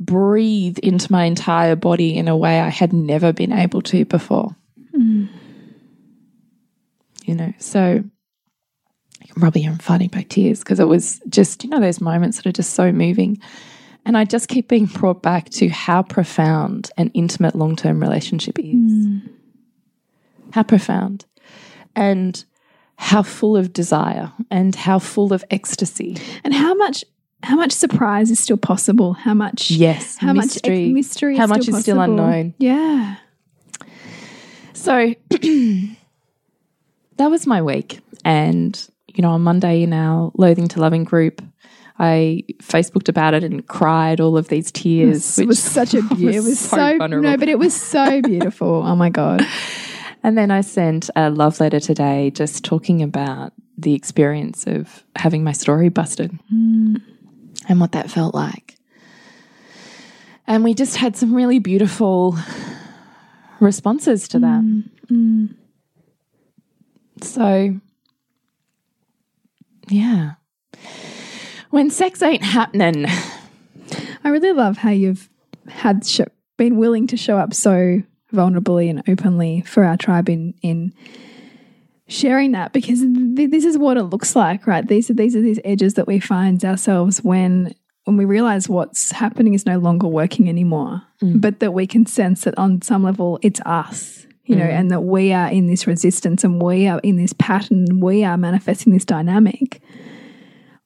breathe 0.00 0.78
into 0.78 1.10
my 1.10 1.24
entire 1.24 1.76
body 1.76 2.16
in 2.16 2.28
a 2.28 2.36
way 2.36 2.60
I 2.60 2.68
had 2.68 2.92
never 2.92 3.32
been 3.32 3.52
able 3.52 3.82
to 3.82 4.04
before. 4.04 4.54
Hmm. 4.94 5.26
You 7.24 7.34
know, 7.34 7.52
so 7.58 8.04
you 9.22 9.32
can 9.32 9.40
probably 9.40 9.62
hear 9.62 9.70
I'm 9.70 9.78
fighting 9.78 10.08
back 10.08 10.28
tears 10.28 10.60
because 10.60 10.80
it 10.80 10.88
was 10.88 11.20
just, 11.28 11.64
you 11.64 11.70
know, 11.70 11.80
those 11.80 12.00
moments 12.00 12.38
that 12.38 12.46
are 12.46 12.52
just 12.52 12.74
so 12.74 12.92
moving. 12.92 13.38
And 14.08 14.16
I 14.16 14.24
just 14.24 14.48
keep 14.48 14.68
being 14.68 14.86
brought 14.86 15.22
back 15.22 15.50
to 15.50 15.68
how 15.68 16.02
profound 16.02 16.90
an 16.96 17.10
intimate 17.12 17.54
long 17.54 17.76
term 17.76 18.00
relationship 18.00 18.58
is. 18.58 18.64
Mm. 18.64 19.28
How 20.52 20.62
profound. 20.62 21.26
And 21.94 22.42
how 22.96 23.22
full 23.22 23.54
of 23.54 23.72
desire 23.72 24.32
and 24.50 24.74
how 24.74 24.98
full 24.98 25.34
of 25.34 25.44
ecstasy. 25.50 26.16
And 26.42 26.54
how 26.54 26.74
much 26.74 27.04
how 27.42 27.56
much 27.56 27.70
surprise 27.70 28.30
is 28.30 28.40
still 28.40 28.56
possible? 28.56 29.12
How 29.12 29.34
much 29.34 29.70
Yes, 29.70 30.16
how 30.16 30.32
mystery. 30.32 30.86
much 30.86 30.94
mystery 30.94 31.36
How 31.36 31.44
is 31.44 31.50
much 31.50 31.62
still 31.62 31.76
is 31.76 31.82
still 31.82 32.00
unknown. 32.00 32.54
Yeah. 32.58 33.16
So 34.72 35.14
that 35.30 35.96
was 37.18 37.46
my 37.46 37.60
week. 37.60 38.00
And, 38.24 38.88
you 39.06 39.20
know, 39.22 39.32
on 39.32 39.42
Monday 39.42 39.82
in 39.82 39.92
our 39.92 40.32
Loathing 40.34 40.66
to 40.68 40.80
Loving 40.80 41.04
group, 41.04 41.42
I 41.98 42.44
Facebooked 42.62 43.08
about 43.08 43.34
it 43.34 43.42
and 43.42 43.66
cried 43.66 44.20
all 44.20 44.36
of 44.36 44.48
these 44.48 44.70
tears. 44.70 45.38
It 45.38 45.42
which 45.42 45.48
was 45.48 45.58
such 45.62 45.94
a 45.94 46.02
beautiful. 46.02 46.28
It 46.28 46.44
was 46.44 46.58
so, 46.58 46.98
vulnerable. 46.98 47.30
no, 47.30 47.36
but 47.36 47.48
it 47.48 47.58
was 47.58 47.74
so 47.74 48.22
beautiful. 48.22 48.82
oh 48.84 48.96
my 48.96 49.10
god. 49.10 49.44
And 50.22 50.36
then 50.36 50.50
I 50.50 50.60
sent 50.62 51.10
a 51.16 51.30
love 51.30 51.60
letter 51.60 51.80
today 51.80 52.30
just 52.30 52.64
talking 52.64 53.02
about 53.02 53.52
the 53.76 53.94
experience 53.94 54.66
of 54.66 55.04
having 55.16 55.44
my 55.44 55.52
story 55.52 55.88
busted 55.88 56.36
mm. 56.52 57.00
and 57.68 57.80
what 57.80 57.92
that 57.92 58.10
felt 58.10 58.34
like. 58.34 58.76
And 60.46 60.64
we 60.64 60.74
just 60.74 60.96
had 60.96 61.16
some 61.16 61.34
really 61.34 61.58
beautiful 61.58 62.36
responses 63.60 64.26
to 64.28 64.38
that. 64.40 64.62
Mm, 64.62 64.90
mm. 65.10 65.54
So, 67.22 67.78
yeah. 69.88 70.32
When 71.70 71.90
sex 71.90 72.22
ain't 72.22 72.42
happening, 72.42 73.06
I 74.24 74.28
really 74.28 74.52
love 74.52 74.78
how 74.78 74.90
you've 74.90 75.28
had 75.68 76.06
been 76.56 76.76
willing 76.76 77.06
to 77.08 77.16
show 77.16 77.38
up 77.38 77.54
so 77.54 78.02
vulnerably 78.32 78.90
and 78.90 79.02
openly 79.08 79.62
for 79.62 79.84
our 79.84 79.96
tribe 79.96 80.28
in 80.28 80.54
in 80.62 80.92
sharing 82.08 82.52
that 82.52 82.72
because 82.72 83.00
th 83.00 83.50
this 83.50 83.64
is 83.64 83.78
what 83.78 83.96
it 83.96 84.04
looks 84.04 84.34
like, 84.34 84.66
right? 84.66 84.86
These 84.86 85.10
are 85.10 85.14
these 85.14 85.36
are 85.36 85.42
these 85.42 85.60
edges 85.64 85.94
that 85.94 86.06
we 86.06 86.20
find 86.20 86.64
ourselves 86.64 87.22
when 87.22 87.74
when 88.04 88.16
we 88.16 88.24
realize 88.24 88.68
what's 88.68 89.12
happening 89.12 89.52
is 89.54 89.66
no 89.66 89.78
longer 89.78 90.08
working 90.08 90.48
anymore, 90.48 91.02
mm. 91.22 91.40
but 91.40 91.60
that 91.60 91.72
we 91.72 91.86
can 91.86 92.06
sense 92.06 92.44
that 92.44 92.56
on 92.58 92.82
some 92.82 93.02
level 93.02 93.38
it's 93.42 93.60
us. 93.66 94.26
You 94.44 94.56
know, 94.56 94.64
mm. 94.64 94.78
and 94.80 94.90
that 94.90 95.02
we 95.02 95.34
are 95.34 95.50
in 95.50 95.66
this 95.66 95.86
resistance 95.86 96.42
and 96.42 96.62
we 96.62 96.88
are 96.88 97.00
in 97.00 97.16
this 97.16 97.34
pattern, 97.34 98.00
we 98.00 98.24
are 98.24 98.38
manifesting 98.38 98.94
this 98.94 99.04
dynamic 99.04 99.82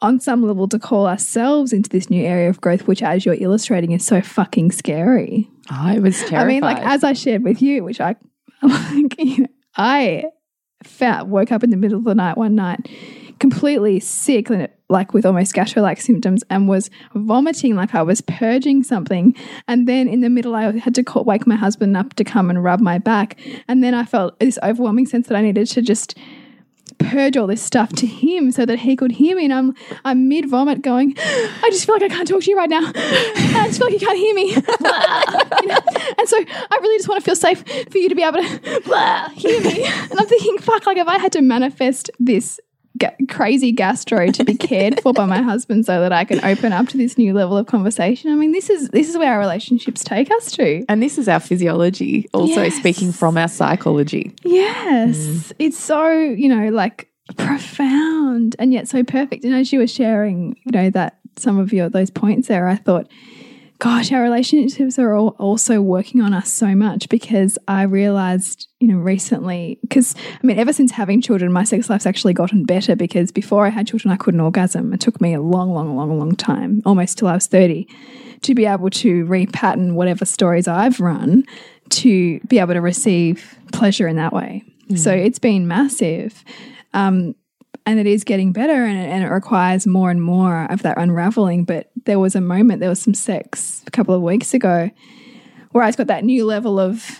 on 0.03 0.19
some 0.21 0.43
level 0.43 0.69
to 0.69 0.79
call 0.79 1.07
ourselves 1.07 1.73
into 1.73 1.89
this 1.89 2.11
new 2.11 2.25
area 2.25 2.51
of 2.51 2.61
growth, 2.61 2.87
which, 2.87 3.03
as 3.03 3.25
you're 3.25 3.37
illustrating, 3.41 3.93
is 3.93 4.05
so 4.05 4.21
fucking 4.21 4.73
scary. 4.73 5.49
Oh, 5.71 5.77
I 5.79 5.99
was 6.01 6.19
terrified. 6.19 6.39
I 6.39 6.47
mean, 6.47 6.61
like 6.63 6.79
as 6.79 7.05
I 7.05 7.13
shared 7.13 7.45
with 7.45 7.63
you, 7.63 7.85
which 7.85 8.01
I, 8.01 8.17
like, 8.63 9.19
you 9.19 9.43
know, 9.43 9.47
I 9.77 10.25
felt 10.83 11.29
woke 11.29 11.53
up 11.53 11.63
in 11.63 11.71
the 11.71 11.77
middle 11.77 11.99
of 11.99 12.05
the 12.05 12.17
night 12.17 12.37
one 12.37 12.57
night, 12.57 12.89
completely 13.39 14.01
sick, 14.01 14.51
and 14.51 14.69
like 14.89 15.15
with 15.15 15.25
almost 15.25 15.55
gastro-like 15.55 16.01
symptoms, 16.01 16.43
and 16.51 16.69
was 16.69 16.91
vomiting 17.15 17.77
like 17.77 17.95
I 17.95 18.03
was 18.03 18.21
purging 18.21 18.83
something. 18.83 19.37
And 19.69 19.87
then 19.87 20.09
in 20.09 20.21
the 20.21 20.29
middle, 20.29 20.57
I 20.57 20.77
had 20.79 20.97
to 20.97 21.05
call, 21.05 21.23
wake 21.23 21.47
my 21.47 21.57
husband 21.57 21.97
up 21.97 22.15
to 22.15 22.25
come 22.25 22.51
and 22.51 22.63
rub 22.63 22.81
my 22.81 22.99
back, 22.99 23.39
and 23.69 23.85
then 23.85 23.95
I 23.95 24.05
felt 24.05 24.39
this 24.41 24.59
overwhelming 24.65 25.07
sense 25.07 25.29
that 25.29 25.37
I 25.37 25.43
needed 25.43 25.69
to 25.69 25.81
just 25.81 26.19
purge 26.99 27.37
all 27.37 27.47
this 27.47 27.63
stuff 27.63 27.91
to 27.95 28.07
him 28.07 28.51
so 28.51 28.67
that 28.67 28.79
he 28.81 28.97
could 28.97 29.13
hear 29.13 29.37
me. 29.37 29.45
And 29.45 29.53
I'm 29.53 29.75
I'm 30.05 30.29
mid 30.29 30.49
vomit 30.49 30.83
going, 30.83 31.15
I 31.19 31.69
just 31.71 31.87
feel 31.87 31.95
like 31.95 32.03
I 32.03 32.09
can't 32.09 32.29
talk 32.29 32.43
to 32.43 32.51
you 32.51 32.57
right 32.57 32.71
now. 32.71 32.81
I 32.95 33.65
just 33.67 33.79
feel 33.79 33.89
like 33.89 34.01
you 34.01 34.07
can't 34.07 34.19
hear 34.19 34.35
me. 34.35 34.57
You 35.63 35.69
know? 35.69 35.79
And 36.19 36.29
so 36.29 36.37
I 36.39 36.79
really 36.81 36.99
just 36.99 37.09
want 37.09 37.21
to 37.21 37.25
feel 37.25 37.37
safe 37.37 37.63
for 37.91 37.99
you 37.99 38.09
to 38.09 38.15
be 38.17 38.23
able 38.23 38.39
to 38.39 38.49
hear 39.35 39.61
me. 39.61 39.85
And 39.85 40.19
I'm 40.19 40.27
thinking, 40.27 40.59
fuck, 40.59 40.87
like 40.87 40.97
if 40.97 41.07
I 41.07 41.19
had 41.19 41.31
to 41.33 41.43
manifest 41.43 42.11
this 42.19 42.59
ga- 43.03 43.17
crazy 43.29 43.73
gastro 43.73 44.29
to 44.31 44.45
be 44.45 44.55
cared 44.69 45.01
for 45.03 45.13
by 45.13 45.27
my 45.27 45.43
husband 45.43 45.85
so 45.87 46.01
that 46.01 46.13
I 46.13 46.25
can 46.25 46.45
open 46.45 46.73
up 46.73 46.89
to 46.89 46.97
this 46.97 47.19
new 47.19 47.33
level 47.35 47.57
of 47.57 47.67
conversation. 47.67 48.31
I 48.33 48.35
mean, 48.37 48.53
this 48.53 48.71
is 48.71 48.89
this 48.91 49.09
is 49.09 49.17
where 49.19 49.33
our 49.35 49.39
relationships 49.41 50.03
take 50.05 50.31
us 50.31 50.51
to. 50.53 50.85
and 50.89 51.03
this 51.03 51.19
is 51.19 51.29
our 51.29 51.41
physiology, 51.41 52.29
also 52.33 52.63
Yes. 52.63 52.75
speaking 52.77 53.13
from 53.13 53.37
our 53.37 53.49
psychology. 53.49 54.33
Yes. 54.45 55.17
Mm. 55.17 55.53
It's 55.59 55.79
so, 55.79 56.11
you 56.13 56.49
know, 56.49 56.69
like 56.71 57.09
profound 57.37 58.57
and 58.59 58.73
yet 58.73 58.89
so 58.89 59.03
perfect. 59.03 59.45
And 59.45 59.55
as 59.55 59.73
you 59.73 59.79
were 59.79 59.87
sharing, 59.87 60.57
you 60.65 60.73
know, 60.73 60.91
that 60.91 61.19
some 61.37 61.59
of 61.59 61.73
your 61.73 61.89
those 61.89 62.11
points 62.11 62.49
there, 62.49 62.69
I 62.69 62.77
thought, 62.77 63.09
gosh, 63.83 64.13
our 64.13 64.23
relationships 64.23 64.97
are 64.97 65.13
all 65.13 65.35
also 65.41 65.83
working 65.83 66.21
on 66.21 66.33
us 66.33 66.53
so 66.53 66.73
much 66.73 67.09
because 67.09 67.59
I 67.67 67.83
realized, 67.83 68.69
you 68.79 68.87
know, 68.87 68.99
recently, 68.99 69.81
because 69.83 70.15
I 70.41 70.47
mean, 70.47 70.57
ever 70.57 70.73
since 70.73 70.93
having 70.93 71.21
children, 71.21 71.53
my 71.53 71.65
sex 71.65 71.91
life's 71.91 72.07
actually 72.07 72.33
gotten 72.33 72.63
better 72.63 72.95
because 72.95 73.33
before 73.33 73.67
I 73.67 73.71
had 73.71 73.89
children, 73.89 74.13
I 74.13 74.17
couldn't 74.17 74.39
orgasm. 74.39 74.93
It 74.93 75.01
took 75.01 75.21
me 75.21 75.35
a 75.35 75.41
long, 75.41 75.73
long, 75.75 75.97
long, 75.97 76.17
long 76.17 76.37
time, 76.37 76.81
almost 76.87 77.19
till 77.19 77.27
I 77.27 77.35
was 77.35 77.49
30, 77.49 77.89
to 78.43 78.55
be 78.55 78.67
able 78.67 78.89
to 78.91 79.25
repattern 79.25 79.95
whatever 79.95 80.27
stories 80.27 80.69
I've 80.69 81.01
run 81.01 81.43
to 81.91 82.39
be 82.47 82.61
able 82.61 82.75
to 82.75 82.81
receive 82.81 83.59
pleasure 83.73 84.07
in 84.07 84.15
that 84.15 84.33
way. 84.33 84.63
So 84.95 85.11
it's 85.11 85.41
been 85.41 85.67
massive. 85.67 86.45
Um, 86.95 87.35
and 87.87 87.99
it 87.99 88.07
is 88.07 88.25
getting 88.25 88.53
better 88.53 88.85
and 88.85 88.99
it, 88.99 89.09
and 89.09 89.25
it 89.25 89.29
requires 89.29 89.87
more 89.87 90.11
and 90.11 90.23
more 90.23 90.67
of 90.71 90.83
that 90.83 90.99
unraveling. 90.99 91.65
But 91.65 91.91
there 92.05 92.19
was 92.19 92.35
a 92.35 92.41
moment, 92.41 92.81
there 92.81 92.89
was 92.89 93.01
some 93.01 93.15
sex 93.15 93.83
a 93.87 93.91
couple 93.91 94.15
of 94.15 94.23
weeks 94.23 94.55
ago 94.55 94.91
where 95.73 95.85
I 95.85 95.89
just 95.89 95.99
got 95.99 96.07
that 96.09 96.25
new 96.25 96.45
level 96.45 96.79
of 96.79 97.19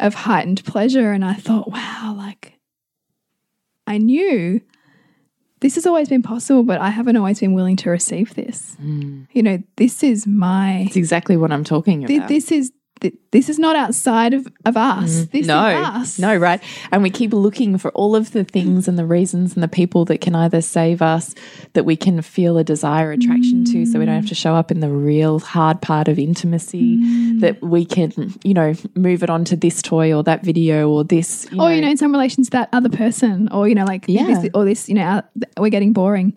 of 0.00 0.14
heightened 0.14 0.64
pleasure 0.64 1.12
and 1.12 1.24
I 1.24 1.34
thought, 1.34 1.70
wow, 1.70 2.14
like 2.16 2.58
I 3.86 3.98
knew 3.98 4.60
this 5.60 5.76
has 5.76 5.86
always 5.86 6.08
been 6.08 6.22
possible, 6.22 6.64
but 6.64 6.80
I 6.80 6.90
haven't 6.90 7.16
always 7.16 7.38
been 7.38 7.54
willing 7.54 7.76
to 7.76 7.90
receive 7.90 8.34
this. 8.34 8.76
Mm. 8.82 9.28
You 9.30 9.44
know, 9.44 9.62
this 9.76 10.02
is 10.02 10.26
my 10.26 10.84
It's 10.86 10.96
exactly 10.96 11.36
what 11.36 11.52
I'm 11.52 11.62
talking 11.62 12.04
about. 12.04 12.28
this 12.28 12.50
is 12.50 12.72
thi- 13.02 13.12
this 13.32 13.48
is 13.48 13.58
not 13.58 13.76
outside 13.76 14.32
of, 14.34 14.46
of 14.64 14.76
us. 14.76 15.26
This 15.26 15.46
no, 15.46 15.66
is 15.66 15.86
us. 15.86 16.18
no, 16.18 16.36
right? 16.36 16.62
And 16.90 17.02
we 17.02 17.10
keep 17.10 17.32
looking 17.32 17.76
for 17.78 17.90
all 17.92 18.16
of 18.16 18.32
the 18.32 18.44
things 18.44 18.88
and 18.88 18.98
the 18.98 19.04
reasons 19.06 19.54
and 19.54 19.62
the 19.62 19.68
people 19.68 20.04
that 20.06 20.20
can 20.20 20.34
either 20.34 20.60
save 20.62 21.02
us, 21.02 21.34
that 21.74 21.84
we 21.84 21.96
can 21.96 22.22
feel 22.22 22.56
a 22.58 22.64
desire, 22.64 23.12
attraction 23.12 23.64
to, 23.66 23.84
so 23.86 23.98
we 23.98 24.06
don't 24.06 24.14
have 24.14 24.28
to 24.28 24.34
show 24.34 24.54
up 24.54 24.70
in 24.70 24.80
the 24.80 24.88
real 24.88 25.38
hard 25.40 25.80
part 25.82 26.08
of 26.08 26.18
intimacy. 26.18 26.96
Mm. 26.98 27.40
That 27.40 27.60
we 27.62 27.84
can, 27.84 28.12
you 28.44 28.54
know, 28.54 28.74
move 28.94 29.22
it 29.22 29.30
on 29.30 29.44
to 29.46 29.56
this 29.56 29.82
toy 29.82 30.14
or 30.14 30.22
that 30.24 30.44
video 30.44 30.88
or 30.90 31.04
this. 31.04 31.46
You 31.50 31.60
or 31.60 31.72
you 31.72 31.80
know 31.80 31.88
in 31.88 31.96
some 31.96 32.12
relations 32.12 32.50
that 32.50 32.68
other 32.72 32.88
person 32.88 33.48
or 33.50 33.68
you 33.68 33.74
know 33.74 33.84
like 33.84 34.04
Yeah. 34.08 34.24
this, 34.40 34.50
or 34.54 34.64
this 34.64 34.88
you 34.88 34.94
know 34.94 35.22
we're 35.58 35.70
getting 35.70 35.92
boring 35.92 36.36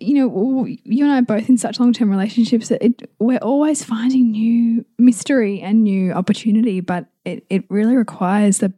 you 0.00 0.14
know 0.14 0.66
you 0.66 1.04
and 1.04 1.12
i 1.12 1.18
are 1.18 1.22
both 1.22 1.48
in 1.48 1.58
such 1.58 1.78
long-term 1.78 2.10
relationships 2.10 2.68
that 2.68 2.82
it, 2.84 3.10
we're 3.18 3.38
always 3.38 3.84
finding 3.84 4.30
new 4.30 4.84
mystery 4.98 5.60
and 5.60 5.82
new 5.84 6.12
opportunity 6.12 6.80
but 6.80 7.06
it, 7.24 7.44
it 7.50 7.64
really 7.68 7.96
requires 7.96 8.58
the 8.58 8.72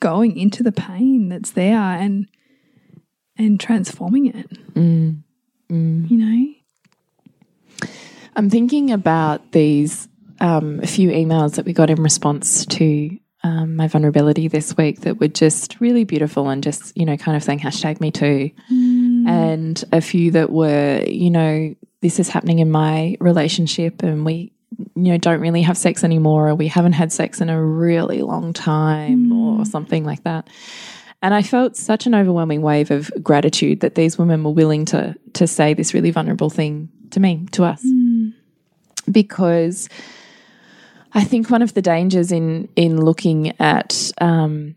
going 0.00 0.36
into 0.36 0.62
the 0.62 0.72
pain 0.72 1.28
that's 1.28 1.52
there 1.52 1.76
and 1.76 2.28
and 3.36 3.60
transforming 3.60 4.26
it 4.26 4.74
Mm. 5.70 6.10
you 6.10 6.16
know 6.16 6.54
I'm 8.36 8.48
thinking 8.50 8.92
about 8.92 9.50
these 9.50 10.08
um, 10.40 10.78
a 10.80 10.86
few 10.86 11.10
emails 11.10 11.56
that 11.56 11.64
we 11.64 11.72
got 11.72 11.90
in 11.90 12.00
response 12.00 12.64
to 12.66 13.18
um, 13.42 13.74
my 13.74 13.88
vulnerability 13.88 14.46
this 14.46 14.76
week 14.76 15.00
that 15.00 15.18
were 15.18 15.28
just 15.28 15.80
really 15.80 16.04
beautiful 16.04 16.48
and 16.48 16.62
just, 16.62 16.96
you 16.96 17.04
know, 17.04 17.16
kind 17.16 17.36
of 17.36 17.42
saying 17.42 17.58
hashtag 17.60 18.00
me 18.00 18.10
too. 18.12 18.50
Mm. 19.28 19.52
And 19.52 19.84
a 19.92 20.00
few 20.00 20.30
that 20.32 20.50
were, 20.50 21.04
you 21.06 21.30
know, 21.30 21.74
this 22.00 22.18
is 22.18 22.28
happening 22.28 22.60
in 22.60 22.70
my 22.70 23.16
relationship 23.20 24.02
and 24.02 24.24
we, 24.24 24.52
you 24.94 25.12
know, 25.12 25.18
don't 25.18 25.40
really 25.40 25.62
have 25.62 25.76
sex 25.76 26.04
anymore 26.04 26.48
or 26.48 26.54
we 26.54 26.68
haven't 26.68 26.92
had 26.92 27.12
sex 27.12 27.40
in 27.40 27.50
a 27.50 27.62
really 27.62 28.22
long 28.22 28.52
time 28.52 29.32
or 29.32 29.60
mm. 29.60 29.66
something 29.66 30.04
like 30.04 30.22
that. 30.24 30.48
And 31.20 31.34
I 31.34 31.42
felt 31.42 31.76
such 31.76 32.06
an 32.06 32.14
overwhelming 32.14 32.62
wave 32.62 32.90
of 32.90 33.10
gratitude 33.22 33.80
that 33.80 33.96
these 33.96 34.16
women 34.18 34.44
were 34.44 34.52
willing 34.52 34.84
to 34.86 35.16
to 35.34 35.46
say 35.46 35.74
this 35.74 35.92
really 35.92 36.12
vulnerable 36.12 36.50
thing 36.50 36.88
to 37.10 37.20
me, 37.20 37.46
to 37.52 37.64
us. 37.64 37.84
Mm. 37.84 38.34
Because 39.10 39.88
I 41.12 41.24
think 41.24 41.50
one 41.50 41.62
of 41.62 41.74
the 41.74 41.82
dangers 41.82 42.30
in 42.30 42.68
in 42.76 43.00
looking 43.00 43.60
at 43.60 44.12
um, 44.20 44.76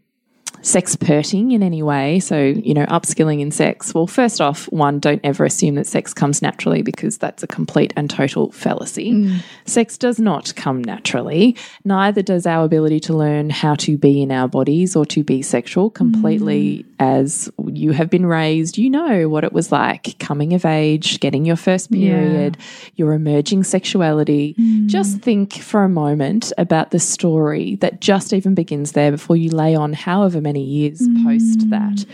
sex 0.62 0.96
perting 0.96 1.52
in 1.52 1.64
any 1.64 1.84
way, 1.84 2.20
so 2.20 2.40
you 2.40 2.74
know, 2.74 2.86
upskilling 2.86 3.40
in 3.40 3.52
sex. 3.52 3.94
Well, 3.94 4.08
first 4.08 4.42
off, 4.42 4.66
one, 4.72 5.00
don't 5.00 5.22
ever 5.24 5.46
assume 5.46 5.76
that 5.76 5.88
sex 5.88 6.14
comes 6.14 6.42
naturally 6.42 6.82
because 6.82 7.18
that's 7.18 7.44
a 7.44 7.48
complete 7.48 7.94
and 7.96 8.10
total 8.10 8.52
fallacy. 8.52 9.14
Mm. 9.14 9.40
Sex 9.66 9.98
does 9.98 10.20
not 10.20 10.54
come 10.56 10.84
naturally. 10.84 11.56
Neither 11.84 12.22
does 12.22 12.46
our 12.46 12.66
ability 12.66 13.00
to 13.02 13.14
learn 13.14 13.50
how 13.50 13.76
to 13.76 13.98
be 13.98 14.22
in 14.22 14.32
our 14.32 14.48
bodies 14.48 14.96
or 14.96 15.06
to 15.08 15.24
be 15.24 15.42
sexual 15.42 15.90
completely 15.90 16.84
mm. 16.84 16.86
as 17.00 17.50
you 17.68 17.92
have 17.92 18.10
been 18.10 18.26
raised. 18.26 18.78
You 18.78 18.90
know 18.90 19.30
what 19.30 19.44
it 19.44 19.54
was 19.54 19.72
like 19.72 20.18
coming 20.20 20.54
of 20.54 20.66
age, 20.66 21.20
getting 21.20 21.46
your 21.46 21.56
first 21.56 21.92
period, 21.92 22.58
your 22.96 23.14
emerging 23.14 23.64
sexuality. 23.64 24.56
Mm. 24.60 24.88
Just 24.88 25.20
think 25.20 25.54
for 25.54 25.84
a 25.84 25.90
moment 25.90 26.52
about 26.58 26.92
the 26.92 27.00
story 27.00 27.76
that 27.76 28.02
just 28.02 28.34
even 28.34 28.54
begins 28.54 28.92
there 28.92 29.12
before 29.12 29.38
you 29.38 29.50
lay 29.50 29.76
on 29.76 29.94
however 29.94 30.42
many 30.42 30.51
many 30.52 30.64
years 30.64 31.08
post 31.24 31.70
that. 31.70 32.06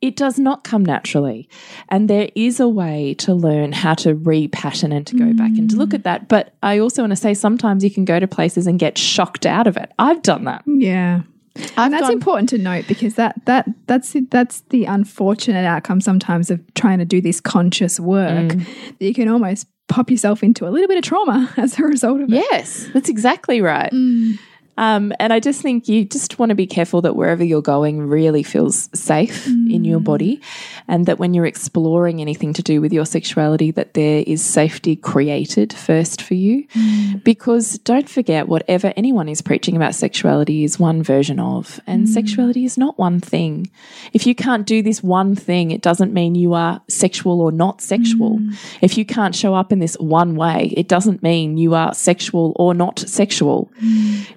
It 0.00 0.16
does 0.16 0.38
not 0.38 0.64
come 0.64 0.84
naturally. 0.84 1.48
And 1.88 2.10
there 2.10 2.28
is 2.34 2.60
a 2.60 2.68
way 2.68 3.14
to 3.18 3.32
learn 3.32 3.72
how 3.72 3.94
to 3.94 4.14
repattern 4.14 4.94
and 4.94 5.06
to 5.06 5.16
go 5.16 5.32
back 5.32 5.52
and 5.56 5.70
to 5.70 5.76
look 5.76 5.94
at 5.94 6.04
that. 6.04 6.28
But 6.28 6.54
I 6.62 6.78
also 6.78 7.02
want 7.02 7.12
to 7.12 7.16
say 7.16 7.32
sometimes 7.32 7.82
you 7.82 7.90
can 7.90 8.04
go 8.04 8.20
to 8.20 8.26
places 8.26 8.66
and 8.66 8.78
get 8.78 8.98
shocked 8.98 9.46
out 9.46 9.66
of 9.66 9.76
it. 9.76 9.92
I've 9.98 10.22
done 10.22 10.44
that. 10.44 10.62
Yeah. 10.66 11.22
I've 11.56 11.78
And 11.78 11.94
that's 11.94 12.10
important 12.10 12.48
to 12.50 12.58
note 12.58 12.86
because 12.88 13.14
that 13.14 13.46
that 13.46 13.68
that's 13.86 14.16
that's 14.30 14.62
the 14.70 14.86
unfortunate 14.86 15.64
outcome 15.64 16.00
sometimes 16.00 16.50
of 16.50 16.60
trying 16.74 16.98
to 16.98 17.04
do 17.04 17.20
this 17.20 17.40
conscious 17.40 18.00
work. 18.00 18.52
Mm. 18.52 18.98
That 18.98 19.06
you 19.06 19.14
can 19.14 19.28
almost 19.28 19.68
pop 19.88 20.10
yourself 20.10 20.42
into 20.42 20.66
a 20.66 20.70
little 20.70 20.88
bit 20.88 20.98
of 20.98 21.04
trauma 21.04 21.52
as 21.56 21.78
a 21.78 21.84
result 21.84 22.20
of 22.20 22.32
it. 22.32 22.44
Yes, 22.50 22.88
that's 22.92 23.08
exactly 23.08 23.60
right. 23.60 23.92
Mm. 23.92 24.38
Um, 24.76 25.12
and 25.20 25.32
I 25.32 25.40
just 25.40 25.62
think 25.62 25.88
you 25.88 26.04
just 26.04 26.38
want 26.38 26.50
to 26.50 26.54
be 26.54 26.66
careful 26.66 27.00
that 27.02 27.14
wherever 27.16 27.44
you're 27.44 27.62
going 27.62 28.00
really 28.00 28.42
feels 28.42 28.88
safe 28.94 29.46
in 29.46 29.84
your 29.84 30.00
Mm. 30.00 30.04
body, 30.04 30.40
and 30.88 31.06
that 31.06 31.18
when 31.18 31.34
you're 31.34 31.46
exploring 31.46 32.20
anything 32.20 32.52
to 32.54 32.62
do 32.62 32.80
with 32.80 32.92
your 32.92 33.06
sexuality, 33.06 33.70
that 33.70 33.94
there 33.94 34.24
is 34.26 34.42
safety 34.42 34.96
created 34.96 35.72
first 35.72 36.20
for 36.22 36.34
you. 36.34 36.64
Mm. 36.74 37.22
Because 37.24 37.78
don't 37.84 38.08
forget, 38.08 38.48
whatever 38.48 38.92
anyone 38.96 39.28
is 39.28 39.42
preaching 39.42 39.76
about 39.76 39.94
sexuality 39.94 40.64
is 40.64 40.78
one 40.80 41.02
version 41.02 41.38
of, 41.38 41.80
and 41.86 42.06
Mm. 42.06 42.08
sexuality 42.08 42.64
is 42.64 42.76
not 42.76 42.98
one 42.98 43.20
thing. 43.20 43.68
If 44.12 44.26
you 44.26 44.34
can't 44.34 44.66
do 44.66 44.82
this 44.82 45.02
one 45.02 45.34
thing, 45.36 45.70
it 45.70 45.82
doesn't 45.82 46.12
mean 46.12 46.34
you 46.34 46.54
are 46.54 46.80
sexual 46.88 47.40
or 47.40 47.52
not 47.52 47.80
sexual. 47.80 48.38
Mm. 48.38 48.54
If 48.80 48.98
you 48.98 49.04
can't 49.04 49.34
show 49.34 49.54
up 49.54 49.72
in 49.72 49.78
this 49.78 49.94
one 50.00 50.34
way, 50.36 50.72
it 50.76 50.88
doesn't 50.88 51.22
mean 51.22 51.56
you 51.58 51.74
are 51.74 51.94
sexual 51.94 52.52
or 52.56 52.74
not 52.74 52.98
sexual. 52.98 53.70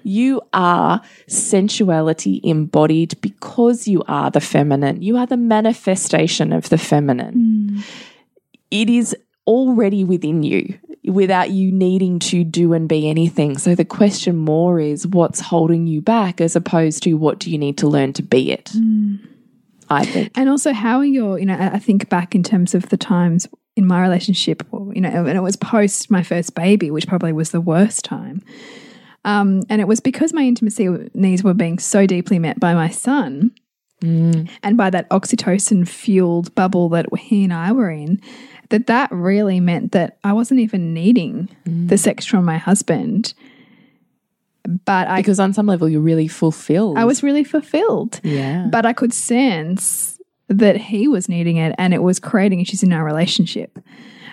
You 0.04 0.27
are 0.52 1.00
sensuality 1.28 2.40
embodied 2.44 3.20
because 3.20 3.88
you 3.88 4.02
are 4.06 4.30
the 4.30 4.40
feminine. 4.40 5.02
You 5.02 5.16
are 5.16 5.26
the 5.26 5.36
manifestation 5.36 6.52
of 6.52 6.68
the 6.68 6.78
feminine. 6.78 7.80
Mm. 7.80 7.84
It 8.70 8.90
is 8.90 9.16
already 9.46 10.04
within 10.04 10.42
you 10.42 10.78
without 11.04 11.50
you 11.50 11.72
needing 11.72 12.18
to 12.18 12.44
do 12.44 12.72
and 12.72 12.88
be 12.88 13.08
anything. 13.08 13.58
So 13.58 13.74
the 13.74 13.84
question 13.84 14.36
more 14.36 14.78
is 14.78 15.06
what's 15.06 15.40
holding 15.40 15.86
you 15.86 16.00
back 16.00 16.40
as 16.40 16.54
opposed 16.56 17.02
to 17.04 17.14
what 17.14 17.38
do 17.38 17.50
you 17.50 17.58
need 17.58 17.78
to 17.78 17.88
learn 17.88 18.12
to 18.14 18.22
be 18.22 18.52
it? 18.52 18.66
Mm. 18.74 19.26
I 19.90 20.04
think. 20.04 20.32
And 20.36 20.50
also, 20.50 20.72
how 20.72 20.98
are 20.98 21.04
your, 21.04 21.38
you 21.38 21.46
know, 21.46 21.54
I 21.54 21.74
I 21.74 21.78
think 21.78 22.08
back 22.08 22.34
in 22.34 22.42
terms 22.42 22.74
of 22.74 22.90
the 22.90 22.98
times 22.98 23.48
in 23.74 23.86
my 23.86 24.02
relationship, 24.02 24.62
you 24.72 25.00
know, 25.00 25.08
and 25.08 25.36
it 25.38 25.40
was 25.40 25.56
post 25.56 26.10
my 26.10 26.22
first 26.22 26.54
baby, 26.54 26.90
which 26.90 27.06
probably 27.06 27.32
was 27.32 27.52
the 27.52 27.60
worst 27.60 28.04
time. 28.04 28.42
Um, 29.28 29.62
and 29.68 29.80
it 29.80 29.86
was 29.86 30.00
because 30.00 30.32
my 30.32 30.42
intimacy 30.42 30.88
needs 31.12 31.44
were 31.44 31.52
being 31.52 31.78
so 31.78 32.06
deeply 32.06 32.38
met 32.38 32.58
by 32.58 32.72
my 32.72 32.88
son 32.88 33.52
and 34.62 34.76
by 34.76 34.90
that 34.90 35.10
oxytocin 35.10 35.86
fueled 35.86 36.54
bubble 36.54 36.88
that 36.90 37.06
he 37.18 37.44
and 37.44 37.52
I 37.52 37.72
were 37.72 37.90
in, 37.90 38.20
that 38.70 38.86
that 38.86 39.10
really 39.12 39.60
meant 39.60 39.92
that 39.92 40.18
I 40.24 40.32
wasn't 40.32 40.60
even 40.60 40.94
needing 40.94 41.48
the 41.66 41.98
sex 41.98 42.24
from 42.24 42.44
my 42.44 42.56
husband. 42.58 43.34
But 44.84 45.08
I, 45.08 45.16
Because 45.20 45.40
on 45.40 45.52
some 45.52 45.66
level 45.66 45.88
you're 45.88 46.00
really 46.00 46.28
fulfilled. 46.28 46.96
I 46.96 47.04
was 47.04 47.22
really 47.22 47.44
fulfilled. 47.44 48.20
Yeah. 48.22 48.68
But 48.70 48.86
I 48.86 48.92
could 48.92 49.12
sense 49.12 50.18
that 50.48 50.76
he 50.76 51.08
was 51.08 51.28
needing 51.28 51.56
it 51.56 51.74
and 51.76 51.92
it 51.92 52.02
was 52.02 52.18
creating 52.18 52.60
issues 52.60 52.82
in 52.82 52.92
our 52.92 53.04
relationship. 53.04 53.78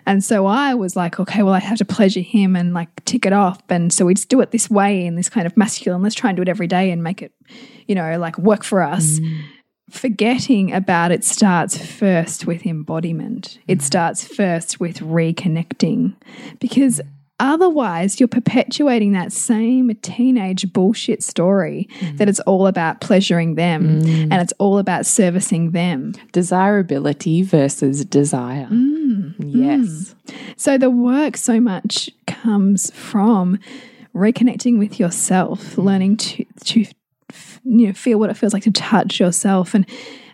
And 0.06 0.24
so 0.24 0.46
I 0.46 0.74
was 0.74 0.96
like, 0.96 1.20
okay, 1.20 1.44
well, 1.44 1.54
I 1.54 1.60
have 1.60 1.78
to 1.80 1.86
pleasure 1.86 2.22
him 2.22 2.56
and 2.56 2.74
like 2.74 3.04
tick 3.06 3.26
it 3.26 3.34
off. 3.34 3.60
And 3.70 3.92
so 3.92 4.06
we'd 4.06 4.18
do 4.28 4.42
it 4.42 4.52
this 4.52 4.70
way 4.70 5.06
in 5.06 5.16
this 5.16 5.30
kind 5.30 5.48
of 5.48 5.58
masculine, 5.58 6.02
let's 6.02 6.16
try 6.16 6.30
and 6.30 6.38
do 6.38 6.44
it 6.44 6.50
every 6.50 6.68
day 6.68 6.92
and 6.92 7.04
make 7.04 7.22
it, 7.22 7.32
you 7.88 7.96
know, 7.96 8.18
like 8.20 8.38
work 8.38 8.64
for 8.64 8.82
us. 8.82 9.20
Mm. 9.20 9.42
Forgetting 9.90 10.74
about 10.74 11.12
it 11.12 11.24
starts 11.24 11.78
first 11.78 12.48
with 12.48 12.66
embodiment. 12.66 13.60
It 13.68 13.80
mm. 13.80 13.82
starts 13.82 14.26
first 14.26 14.80
with 14.80 15.00
reconnecting 15.00 16.16
because 16.60 17.02
otherwise 17.40 18.20
you're 18.20 18.28
perpetuating 18.28 19.12
that 19.12 19.32
same 19.32 19.94
teenage 20.02 20.72
bullshit 20.72 21.22
story 21.22 21.88
mm. 22.00 22.18
that 22.18 22.30
it's 22.30 22.40
all 22.42 22.66
about 22.66 23.02
pleasuring 23.02 23.56
them 23.56 24.02
and 24.06 24.34
it's 24.34 24.54
all 24.58 24.78
about 24.80 25.06
servicing 25.06 25.72
them. 25.72 26.14
Desirability 26.32 27.44
versus 27.44 28.06
desire. 28.06 28.68
Yes. 29.50 30.16
Mm. 30.28 30.36
So 30.58 30.78
the 30.78 30.90
work 30.90 31.38
so 31.38 31.60
much 31.60 32.10
comes 32.28 32.92
from 32.92 33.60
reconnecting 34.14 34.78
with 34.80 35.00
yourself, 35.00 35.78
learning 35.78 36.18
to 36.18 36.46
to 36.66 36.80
you 37.66 37.88
know 37.88 37.94
feel 37.94 38.20
what 38.20 38.30
it 38.30 38.38
feels 38.38 38.54
like 38.54 38.64
to 38.64 38.72
touch 38.72 39.20
yourself 39.20 39.74
and 39.74 39.86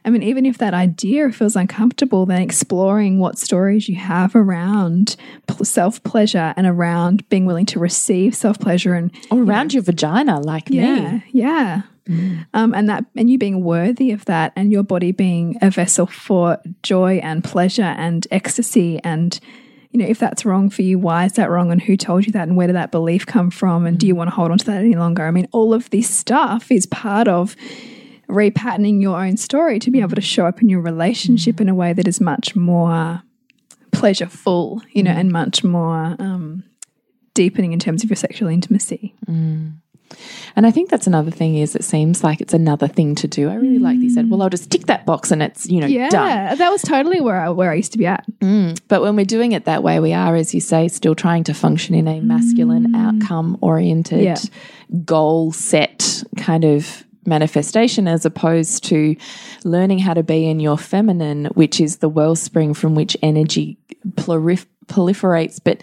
I 0.03 0.09
mean 0.09 0.21
even 0.23 0.45
if 0.45 0.57
that 0.57 0.73
idea 0.73 1.31
feels 1.31 1.55
uncomfortable 1.55 2.25
then 2.25 2.41
exploring 2.41 3.17
what 3.17 3.39
stories 3.39 3.87
you 3.87 3.95
have 3.95 4.35
around 4.35 5.15
self 5.63 6.03
pleasure 6.03 6.53
and 6.57 6.67
around 6.67 7.27
being 7.29 7.45
willing 7.45 7.65
to 7.67 7.79
receive 7.79 8.35
self 8.35 8.59
pleasure 8.59 8.93
and 8.93 9.11
Or 9.31 9.41
around 9.41 9.73
your 9.73 9.83
vagina, 9.83 10.39
like 10.41 10.69
yeah 10.69 11.13
me. 11.13 11.23
yeah 11.31 11.83
um, 12.53 12.73
and 12.73 12.89
that 12.89 13.05
and 13.15 13.29
you 13.29 13.37
being 13.37 13.63
worthy 13.63 14.11
of 14.11 14.25
that 14.25 14.53
and 14.55 14.71
your 14.71 14.83
body 14.83 15.11
being 15.11 15.57
a 15.61 15.69
vessel 15.69 16.05
for 16.05 16.57
joy 16.83 17.15
and 17.23 17.43
pleasure 17.43 17.81
and 17.97 18.27
ecstasy 18.31 18.99
and 19.03 19.39
you 19.91 19.99
know 19.99 20.05
if 20.05 20.19
that's 20.19 20.45
wrong 20.45 20.69
for 20.69 20.81
you 20.81 20.97
why 20.97 21.25
is 21.25 21.33
that 21.33 21.49
wrong 21.49 21.71
and 21.71 21.81
who 21.81 21.95
told 21.97 22.25
you 22.25 22.31
that 22.31 22.47
and 22.47 22.57
where 22.57 22.67
did 22.67 22.75
that 22.75 22.91
belief 22.91 23.25
come 23.25 23.51
from 23.51 23.85
and 23.85 23.99
do 23.99 24.07
you 24.07 24.15
want 24.15 24.29
to 24.29 24.35
hold 24.35 24.51
on 24.51 24.57
to 24.57 24.65
that 24.65 24.77
any 24.77 24.95
longer? 24.95 25.25
I 25.25 25.31
mean 25.31 25.47
all 25.51 25.73
of 25.73 25.89
this 25.89 26.09
stuff 26.09 26.71
is 26.71 26.85
part 26.85 27.27
of 27.27 27.55
repatterning 28.27 29.01
your 29.01 29.21
own 29.23 29.35
story 29.35 29.77
to 29.79 29.91
be 29.91 29.99
able 29.99 30.15
to 30.15 30.21
show 30.21 30.45
up 30.45 30.61
in 30.61 30.69
your 30.69 30.79
relationship 30.79 31.59
in 31.59 31.67
a 31.67 31.75
way 31.75 31.91
that 31.91 32.07
is 32.07 32.21
much 32.21 32.55
more 32.55 33.21
pleasureful 33.91 34.81
you 34.93 35.03
know 35.03 35.11
and 35.11 35.31
much 35.31 35.63
more 35.63 36.15
um, 36.19 36.63
deepening 37.33 37.73
in 37.73 37.79
terms 37.79 38.03
of 38.03 38.09
your 38.09 38.15
sexual 38.15 38.47
intimacy 38.47 39.13
And 40.55 40.65
I 40.65 40.71
think 40.71 40.89
that's 40.89 41.07
another 41.07 41.31
thing 41.31 41.55
is 41.55 41.75
it 41.75 41.83
seems 41.83 42.23
like 42.23 42.41
it's 42.41 42.53
another 42.53 42.87
thing 42.87 43.15
to 43.15 43.27
do. 43.27 43.49
I 43.49 43.55
really 43.55 43.79
like 43.79 43.97
that 43.97 44.03
you 44.03 44.09
said, 44.09 44.29
well, 44.29 44.41
I'll 44.41 44.49
just 44.49 44.69
tick 44.69 44.85
that 44.87 45.05
box 45.05 45.31
and 45.31 45.41
it's, 45.41 45.67
you 45.69 45.79
know, 45.79 45.87
Yeah, 45.87 46.09
done. 46.09 46.57
that 46.57 46.69
was 46.69 46.81
totally 46.81 47.21
where 47.21 47.39
I, 47.39 47.49
where 47.49 47.71
I 47.71 47.75
used 47.75 47.91
to 47.93 47.97
be 47.97 48.05
at. 48.05 48.25
Mm. 48.39 48.79
But 48.87 49.01
when 49.01 49.15
we're 49.15 49.25
doing 49.25 49.51
it 49.53 49.65
that 49.65 49.83
way, 49.83 49.99
we 49.99 50.13
are, 50.13 50.35
as 50.35 50.53
you 50.53 50.61
say, 50.61 50.87
still 50.87 51.15
trying 51.15 51.43
to 51.45 51.53
function 51.53 51.95
in 51.95 52.07
a 52.07 52.19
masculine, 52.21 52.93
mm. 52.93 52.95
outcome 52.97 53.57
oriented, 53.61 54.21
Yeah. 54.23 54.35
goal 55.05 55.51
set 55.51 56.23
kind 56.37 56.65
of 56.65 57.05
manifestation 57.25 58.07
as 58.07 58.25
opposed 58.25 58.83
to 58.85 59.15
learning 59.63 59.99
how 59.99 60.13
to 60.13 60.23
be 60.23 60.49
in 60.49 60.59
your 60.59 60.77
feminine, 60.77 61.45
which 61.53 61.79
is 61.79 61.97
the 61.97 62.09
wellspring 62.09 62.73
from 62.73 62.95
which 62.95 63.15
energy 63.21 63.77
prolif- 64.15 64.65
proliferates, 64.87 65.59
but 65.63 65.81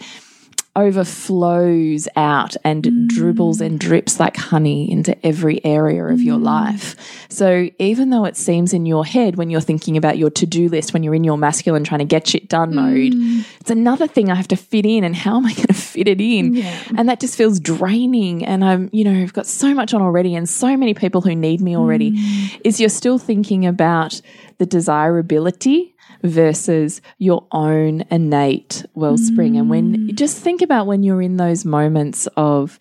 overflows 0.79 2.07
out 2.15 2.55
and 2.63 3.07
dribbles 3.07 3.61
and 3.61 3.79
drips 3.79 4.19
like 4.19 4.37
honey 4.37 4.89
into 4.91 5.15
every 5.25 5.63
area 5.65 6.05
of 6.05 6.21
your 6.21 6.37
life. 6.37 6.95
So 7.29 7.69
even 7.77 8.09
though 8.09 8.25
it 8.25 8.37
seems 8.37 8.73
in 8.73 8.85
your 8.85 9.05
head 9.05 9.35
when 9.35 9.49
you're 9.49 9.61
thinking 9.61 9.97
about 9.97 10.17
your 10.17 10.29
to-do 10.29 10.69
list 10.69 10.93
when 10.93 11.03
you're 11.03 11.15
in 11.15 11.23
your 11.23 11.37
masculine 11.37 11.83
trying 11.83 11.99
to 11.99 12.05
get 12.05 12.27
shit 12.27 12.47
done 12.47 12.71
mm. 12.71 12.75
mode, 12.75 13.45
it's 13.59 13.69
another 13.69 14.07
thing 14.07 14.31
I 14.31 14.35
have 14.35 14.47
to 14.49 14.55
fit 14.55 14.85
in 14.85 15.03
and 15.03 15.15
how 15.15 15.37
am 15.37 15.45
I 15.45 15.53
going 15.55 15.67
to 15.67 15.73
fit 15.73 16.07
it 16.07 16.21
in? 16.21 16.57
And 16.97 17.09
that 17.09 17.19
just 17.19 17.35
feels 17.35 17.59
draining 17.59 18.45
and 18.45 18.63
I'm, 18.63 18.89
you 18.91 19.03
know, 19.03 19.21
I've 19.21 19.33
got 19.33 19.45
so 19.45 19.73
much 19.73 19.93
on 19.93 20.01
already 20.01 20.35
and 20.35 20.47
so 20.47 20.75
many 20.77 20.93
people 20.93 21.21
who 21.21 21.35
need 21.35 21.61
me 21.61 21.75
already. 21.75 22.11
Mm. 22.11 22.61
Is 22.63 22.79
you're 22.79 22.89
still 22.89 23.19
thinking 23.19 23.65
about 23.65 24.21
the 24.57 24.65
desirability 24.65 25.95
versus 26.23 27.01
your 27.17 27.47
own 27.51 28.03
innate 28.11 28.85
wellspring. 28.93 29.57
And 29.57 29.69
when 29.69 30.09
mm. 30.09 30.15
just 30.15 30.37
think 30.37 30.61
about 30.61 30.87
when 30.87 31.03
you're 31.03 31.21
in 31.21 31.37
those 31.37 31.65
moments 31.65 32.27
of 32.37 32.79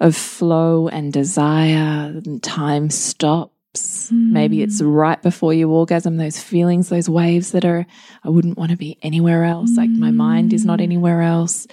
of 0.00 0.16
flow 0.16 0.88
and 0.88 1.12
desire, 1.12 2.12
and 2.24 2.42
time 2.42 2.90
stops. 2.90 4.10
Maybe 4.10 4.62
it's 4.62 4.82
mm. 4.82 4.92
right 4.92 5.20
before 5.22 5.54
you 5.54 5.70
orgasm, 5.70 6.16
those 6.16 6.42
feelings, 6.42 6.88
those 6.88 7.08
waves 7.08 7.52
that 7.52 7.64
are, 7.64 7.86
I 8.24 8.30
wouldn't 8.30 8.58
want 8.58 8.70
to 8.72 8.76
be 8.76 8.98
anywhere 9.02 9.44
else, 9.44 9.76
like 9.76 9.90
my 9.90 10.10
mind 10.10 10.52
is 10.52 10.64
not 10.64 10.80
mm. 10.80 10.84
anywhere 10.84 11.22
else. 11.22 11.66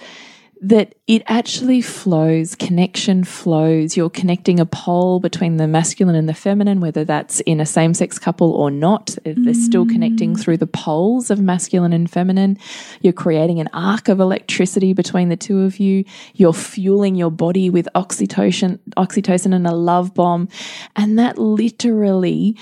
That 0.60 0.96
it 1.06 1.22
actually 1.26 1.80
flows, 1.82 2.56
connection 2.56 3.22
flows. 3.22 3.96
You're 3.96 4.10
connecting 4.10 4.58
a 4.58 4.66
pole 4.66 5.20
between 5.20 5.56
the 5.56 5.68
masculine 5.68 6.16
and 6.16 6.28
the 6.28 6.34
feminine, 6.34 6.80
whether 6.80 7.04
that's 7.04 7.38
in 7.40 7.60
a 7.60 7.66
same 7.66 7.94
sex 7.94 8.18
couple 8.18 8.52
or 8.52 8.70
not. 8.70 9.16
They're 9.24 9.54
still 9.54 9.86
connecting 9.86 10.34
mm. 10.34 10.40
through 10.40 10.56
the 10.56 10.66
poles 10.66 11.30
of 11.30 11.40
masculine 11.40 11.92
and 11.92 12.10
feminine. 12.10 12.58
You're 13.00 13.12
creating 13.12 13.60
an 13.60 13.68
arc 13.72 14.08
of 14.08 14.18
electricity 14.18 14.92
between 14.94 15.28
the 15.28 15.36
two 15.36 15.60
of 15.60 15.78
you. 15.78 16.04
You're 16.34 16.52
fueling 16.52 17.14
your 17.14 17.30
body 17.30 17.70
with 17.70 17.88
oxytocin, 17.94 18.80
oxytocin 18.96 19.54
and 19.54 19.66
a 19.66 19.74
love 19.74 20.12
bomb. 20.12 20.48
And 20.96 21.18
that 21.20 21.38
literally 21.38 22.56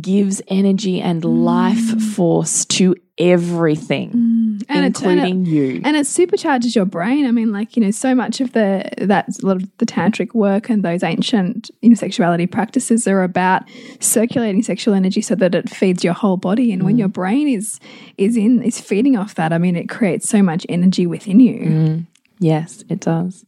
gives 0.00 0.40
energy 0.48 1.00
and 1.00 1.24
life 1.24 1.76
mm. 1.76 2.00
force 2.00 2.64
to 2.66 2.94
everything. 3.18 4.10
and 4.12 4.41
it- 4.60 4.66
and 4.68 4.84
including 4.84 5.46
it- 5.46 5.50
you. 5.50 5.80
and 5.84 5.96
it 5.96 6.06
supercharges 6.06 6.74
your 6.74 6.84
brain. 6.84 7.26
I 7.26 7.30
mean, 7.30 7.52
like 7.52 7.76
you 7.76 7.82
know, 7.82 7.90
so 7.90 8.14
much 8.14 8.40
of 8.40 8.52
the 8.52 8.88
that's 8.98 9.42
a 9.42 9.46
lot 9.46 9.56
of 9.56 9.68
the 9.78 9.86
tantric 9.86 10.34
work 10.34 10.68
and 10.68 10.82
those 10.82 11.02
ancient 11.02 11.70
you 11.80 11.90
know 11.90 11.94
sexuality 11.94 12.46
practices 12.46 13.06
are 13.06 13.22
about 13.22 13.62
circulating 14.00 14.62
sexual 14.62 14.94
energy 14.94 15.20
so 15.20 15.34
that 15.34 15.54
it 15.54 15.70
feeds 15.70 16.04
your 16.04 16.14
whole 16.14 16.36
body. 16.36 16.72
And 16.72 16.82
when 16.82 16.96
mm. 16.96 17.00
your 17.00 17.08
brain 17.08 17.48
is 17.48 17.80
is 18.18 18.36
in 18.36 18.62
is 18.62 18.80
feeding 18.80 19.16
off 19.16 19.34
that, 19.36 19.52
I 19.52 19.58
mean, 19.58 19.76
it 19.76 19.88
creates 19.88 20.28
so 20.28 20.42
much 20.42 20.66
energy 20.68 21.06
within 21.06 21.40
you. 21.40 21.60
Mm. 21.60 22.06
Yes, 22.38 22.84
it 22.88 23.00
does. 23.00 23.44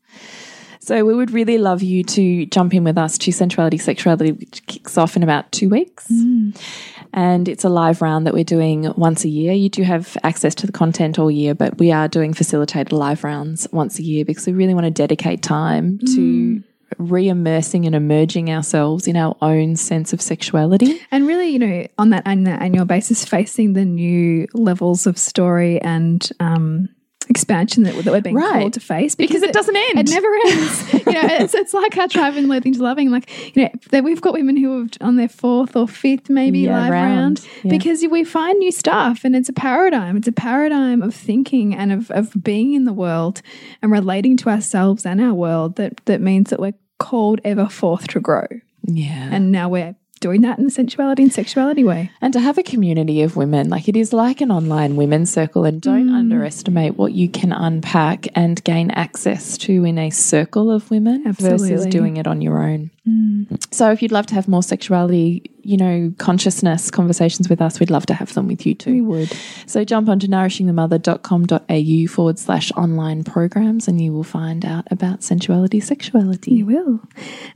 So 0.85 1.03
we 1.03 1.15
would 1.15 1.31
really 1.31 1.57
love 1.57 1.83
you 1.83 2.05
to 2.05 2.45
jump 2.47 2.75
in 2.75 2.85
with 2.85 2.99
us 2.99 3.17
to 3.19 3.31
Sensuality 3.31 3.81
Sexuality, 3.81 4.33
which 4.33 4.67
kicks 4.67 4.99
off 4.99 5.17
in 5.17 5.23
about 5.23 5.51
two 5.51 5.71
weeks. 5.71 6.07
Mm. 6.13 6.55
And 7.15 7.49
it's 7.49 7.63
a 7.63 7.69
live 7.69 8.03
round 8.03 8.27
that 8.27 8.35
we're 8.35 8.43
doing 8.45 8.93
once 8.97 9.25
a 9.25 9.29
year. 9.29 9.53
You 9.53 9.69
do 9.69 9.85
have 9.85 10.19
access 10.25 10.55
to 10.57 10.67
the 10.67 10.73
content 10.73 11.17
all 11.17 11.31
year, 11.31 11.55
but 11.55 11.79
we 11.79 11.93
are 11.93 12.09
doing 12.09 12.35
facilitated 12.35 12.93
live 12.93 13.23
rounds 13.23 13.69
once 13.71 14.01
a 14.01 14.03
year 14.03 14.25
because 14.25 14.47
we 14.49 14.53
really 14.53 14.75
want 14.75 14.85
to 14.85 14.91
dedicate 14.91 15.41
time 15.41 16.01
to 16.15 16.63
re 16.99 17.29
immersing 17.29 17.87
and 17.87 17.95
emerging 17.95 18.51
ourselves 18.51 19.07
in 19.07 19.17
our 19.17 19.37
own 19.41 19.77
sense 19.77 20.13
of 20.13 20.21
sexuality. 20.21 21.01
And 21.13 21.27
really, 21.27 21.51
you 21.51 21.59
know, 21.59 21.87
on 21.99 22.11
that, 22.11 22.27
on 22.27 22.45
that 22.45 22.61
annual 22.61 22.85
basis, 22.85 23.25
facing 23.25 23.75
the 23.75 23.85
new 23.85 24.49
levels 24.53 25.07
of 25.07 25.17
story 25.17 25.81
and 25.81 26.29
um, 26.41 26.89
expansion 27.29 27.83
that, 27.85 27.95
that 28.05 28.11
we're 28.13 28.21
being 28.21 28.37
Right. 28.37 28.61
called 28.61 28.73
to 28.75 28.81
face 28.81 29.15
Because 29.15 29.43
it 29.43 29.53
doesn't 29.53 29.75
end. 29.77 29.99
It 29.99 30.11
never 30.11 30.29
ends. 30.47 30.93
you 31.07 31.13
know, 31.13 31.29
it's, 31.41 31.55
it's 31.55 31.75
like 31.75 31.97
our 31.97 32.09
tribe 32.09 32.37
in 32.37 32.49
Loathing 32.49 32.73
to 32.75 32.83
Loving. 32.83 33.11
Like, 33.11 33.57
you 33.57 33.65
know, 33.65 33.71
that 33.91 34.05
we've 34.05 34.21
got 34.21 34.33
women 34.35 34.57
who 34.57 34.83
are 34.83 34.87
on 35.01 35.17
their 35.17 35.29
fourth 35.29 35.77
or 35.77 35.87
fifth, 35.89 36.29
maybe 36.31 36.61
Yeah, 36.61 36.81
live 36.83 36.91
round. 36.91 37.15
round, 37.19 37.49
Yeah. 37.63 37.71
because 37.71 38.05
we 38.11 38.25
find 38.25 38.59
new 38.59 38.73
stuff 38.73 39.21
and 39.25 39.35
it's 39.37 39.49
a 39.49 39.53
paradigm. 39.53 40.17
It's 40.17 40.29
a 40.29 40.33
paradigm 40.33 41.03
of 41.03 41.15
thinking 41.15 41.75
and 41.75 41.93
of, 41.93 42.11
of 42.11 42.33
being 42.43 42.75
in 42.75 42.85
the 42.85 42.93
world 42.93 43.43
and 43.83 43.91
relating 43.91 44.37
to 44.39 44.49
ourselves 44.51 45.07
and 45.07 45.21
our 45.21 45.35
world 45.35 45.77
that, 45.77 46.05
that 46.07 46.21
means 46.21 46.51
that 46.51 46.61
we're 46.61 46.75
called 46.99 47.41
ever 47.45 47.69
forth 47.69 48.07
to 48.09 48.21
grow. 48.21 48.47
Yeah. 48.87 49.29
And 49.33 49.51
now 49.51 49.69
we're 49.69 49.97
doing 50.27 50.41
that 50.47 50.59
in 50.59 50.65
the 50.65 50.71
sensuality 50.71 51.23
and 51.23 51.33
sexuality 51.33 51.85
way. 51.85 52.11
And 52.23 52.33
to 52.33 52.41
have 52.41 52.57
a 52.59 52.63
community 52.63 53.21
of 53.23 53.37
women, 53.37 53.69
like 53.69 53.87
it 53.89 53.97
is 54.03 54.13
like 54.13 54.41
an 54.41 54.51
online 54.51 54.97
women's 54.97 55.31
circle, 55.31 55.65
and 55.69 55.81
don't 55.81 56.09
Mm. 56.09 56.15
underestimate 56.23 56.97
what 56.97 57.13
you 57.13 57.29
can 57.29 57.53
unpack 57.53 58.27
and 58.35 58.63
gain 58.65 58.91
access 58.93 59.59
to 59.59 59.85
in 59.85 59.99
a 59.99 60.09
circle 60.11 60.71
of 60.71 60.91
women 60.91 61.25
versus 61.25 61.45
Absolutely. 61.63 61.87
Mm. 61.87 61.91
doing 61.91 62.17
it 62.17 62.27
on 62.27 62.41
your 62.41 62.63
own. 62.63 62.91
Mm. 63.07 63.63
So, 63.73 63.91
if 63.91 64.01
you'd 64.03 64.13
love 64.13 64.27
to 64.27 64.35
have 64.35 64.49
more 64.49 64.63
sexuality, 64.63 65.51
you 65.63 65.77
know, 65.77 66.13
consciousness 66.19 66.91
conversations 66.91 67.51
with 67.51 67.61
us, 67.61 67.79
we'd 67.79 67.91
love 67.91 68.07
to 68.07 68.15
have 68.15 68.33
them 68.33 68.47
with 68.47 68.65
you 68.65 68.75
too. 68.75 68.93
We 68.93 69.01
would. 69.03 69.33
So, 69.67 69.85
jump 69.85 70.09
onto 70.09 70.27
nourishingthemother.com.au 70.27 72.07
forward 72.09 72.39
slash 72.39 72.73
online 72.73 73.25
programs 73.25 73.89
and 73.89 74.01
you 74.01 74.13
will 74.13 74.25
find 74.25 74.65
out 74.65 74.87
about 74.91 75.21
sensuality, 75.23 75.83
sexuality. 75.83 76.53
You 76.53 76.67
will. 76.67 77.01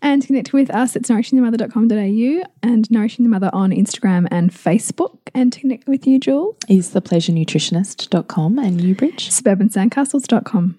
And 0.03 0.21
to 0.21 0.29
connect 0.29 0.53
with 0.53 0.69
us, 0.71 0.97
it's 0.97 1.09
nourishingthemother.com.au 1.09 2.43
and 2.63 2.91
Nourishing 2.91 3.25
the 3.25 3.31
Mother 3.31 3.51
on 3.53 3.71
Instagram 3.71 4.29
and 4.31 4.53
Facebook. 4.53 5.17
And 5.35 5.53
to 5.53 5.61
connect 5.61 5.89
with 5.89 6.07
you, 6.07 6.19
Jewel, 6.19 6.57
Is 6.69 6.93
thepleasurenutritionist.com 6.93 8.59
and 8.59 8.77
Newbridge. 8.77 9.31
suburbansandcastles.com. 9.31 10.79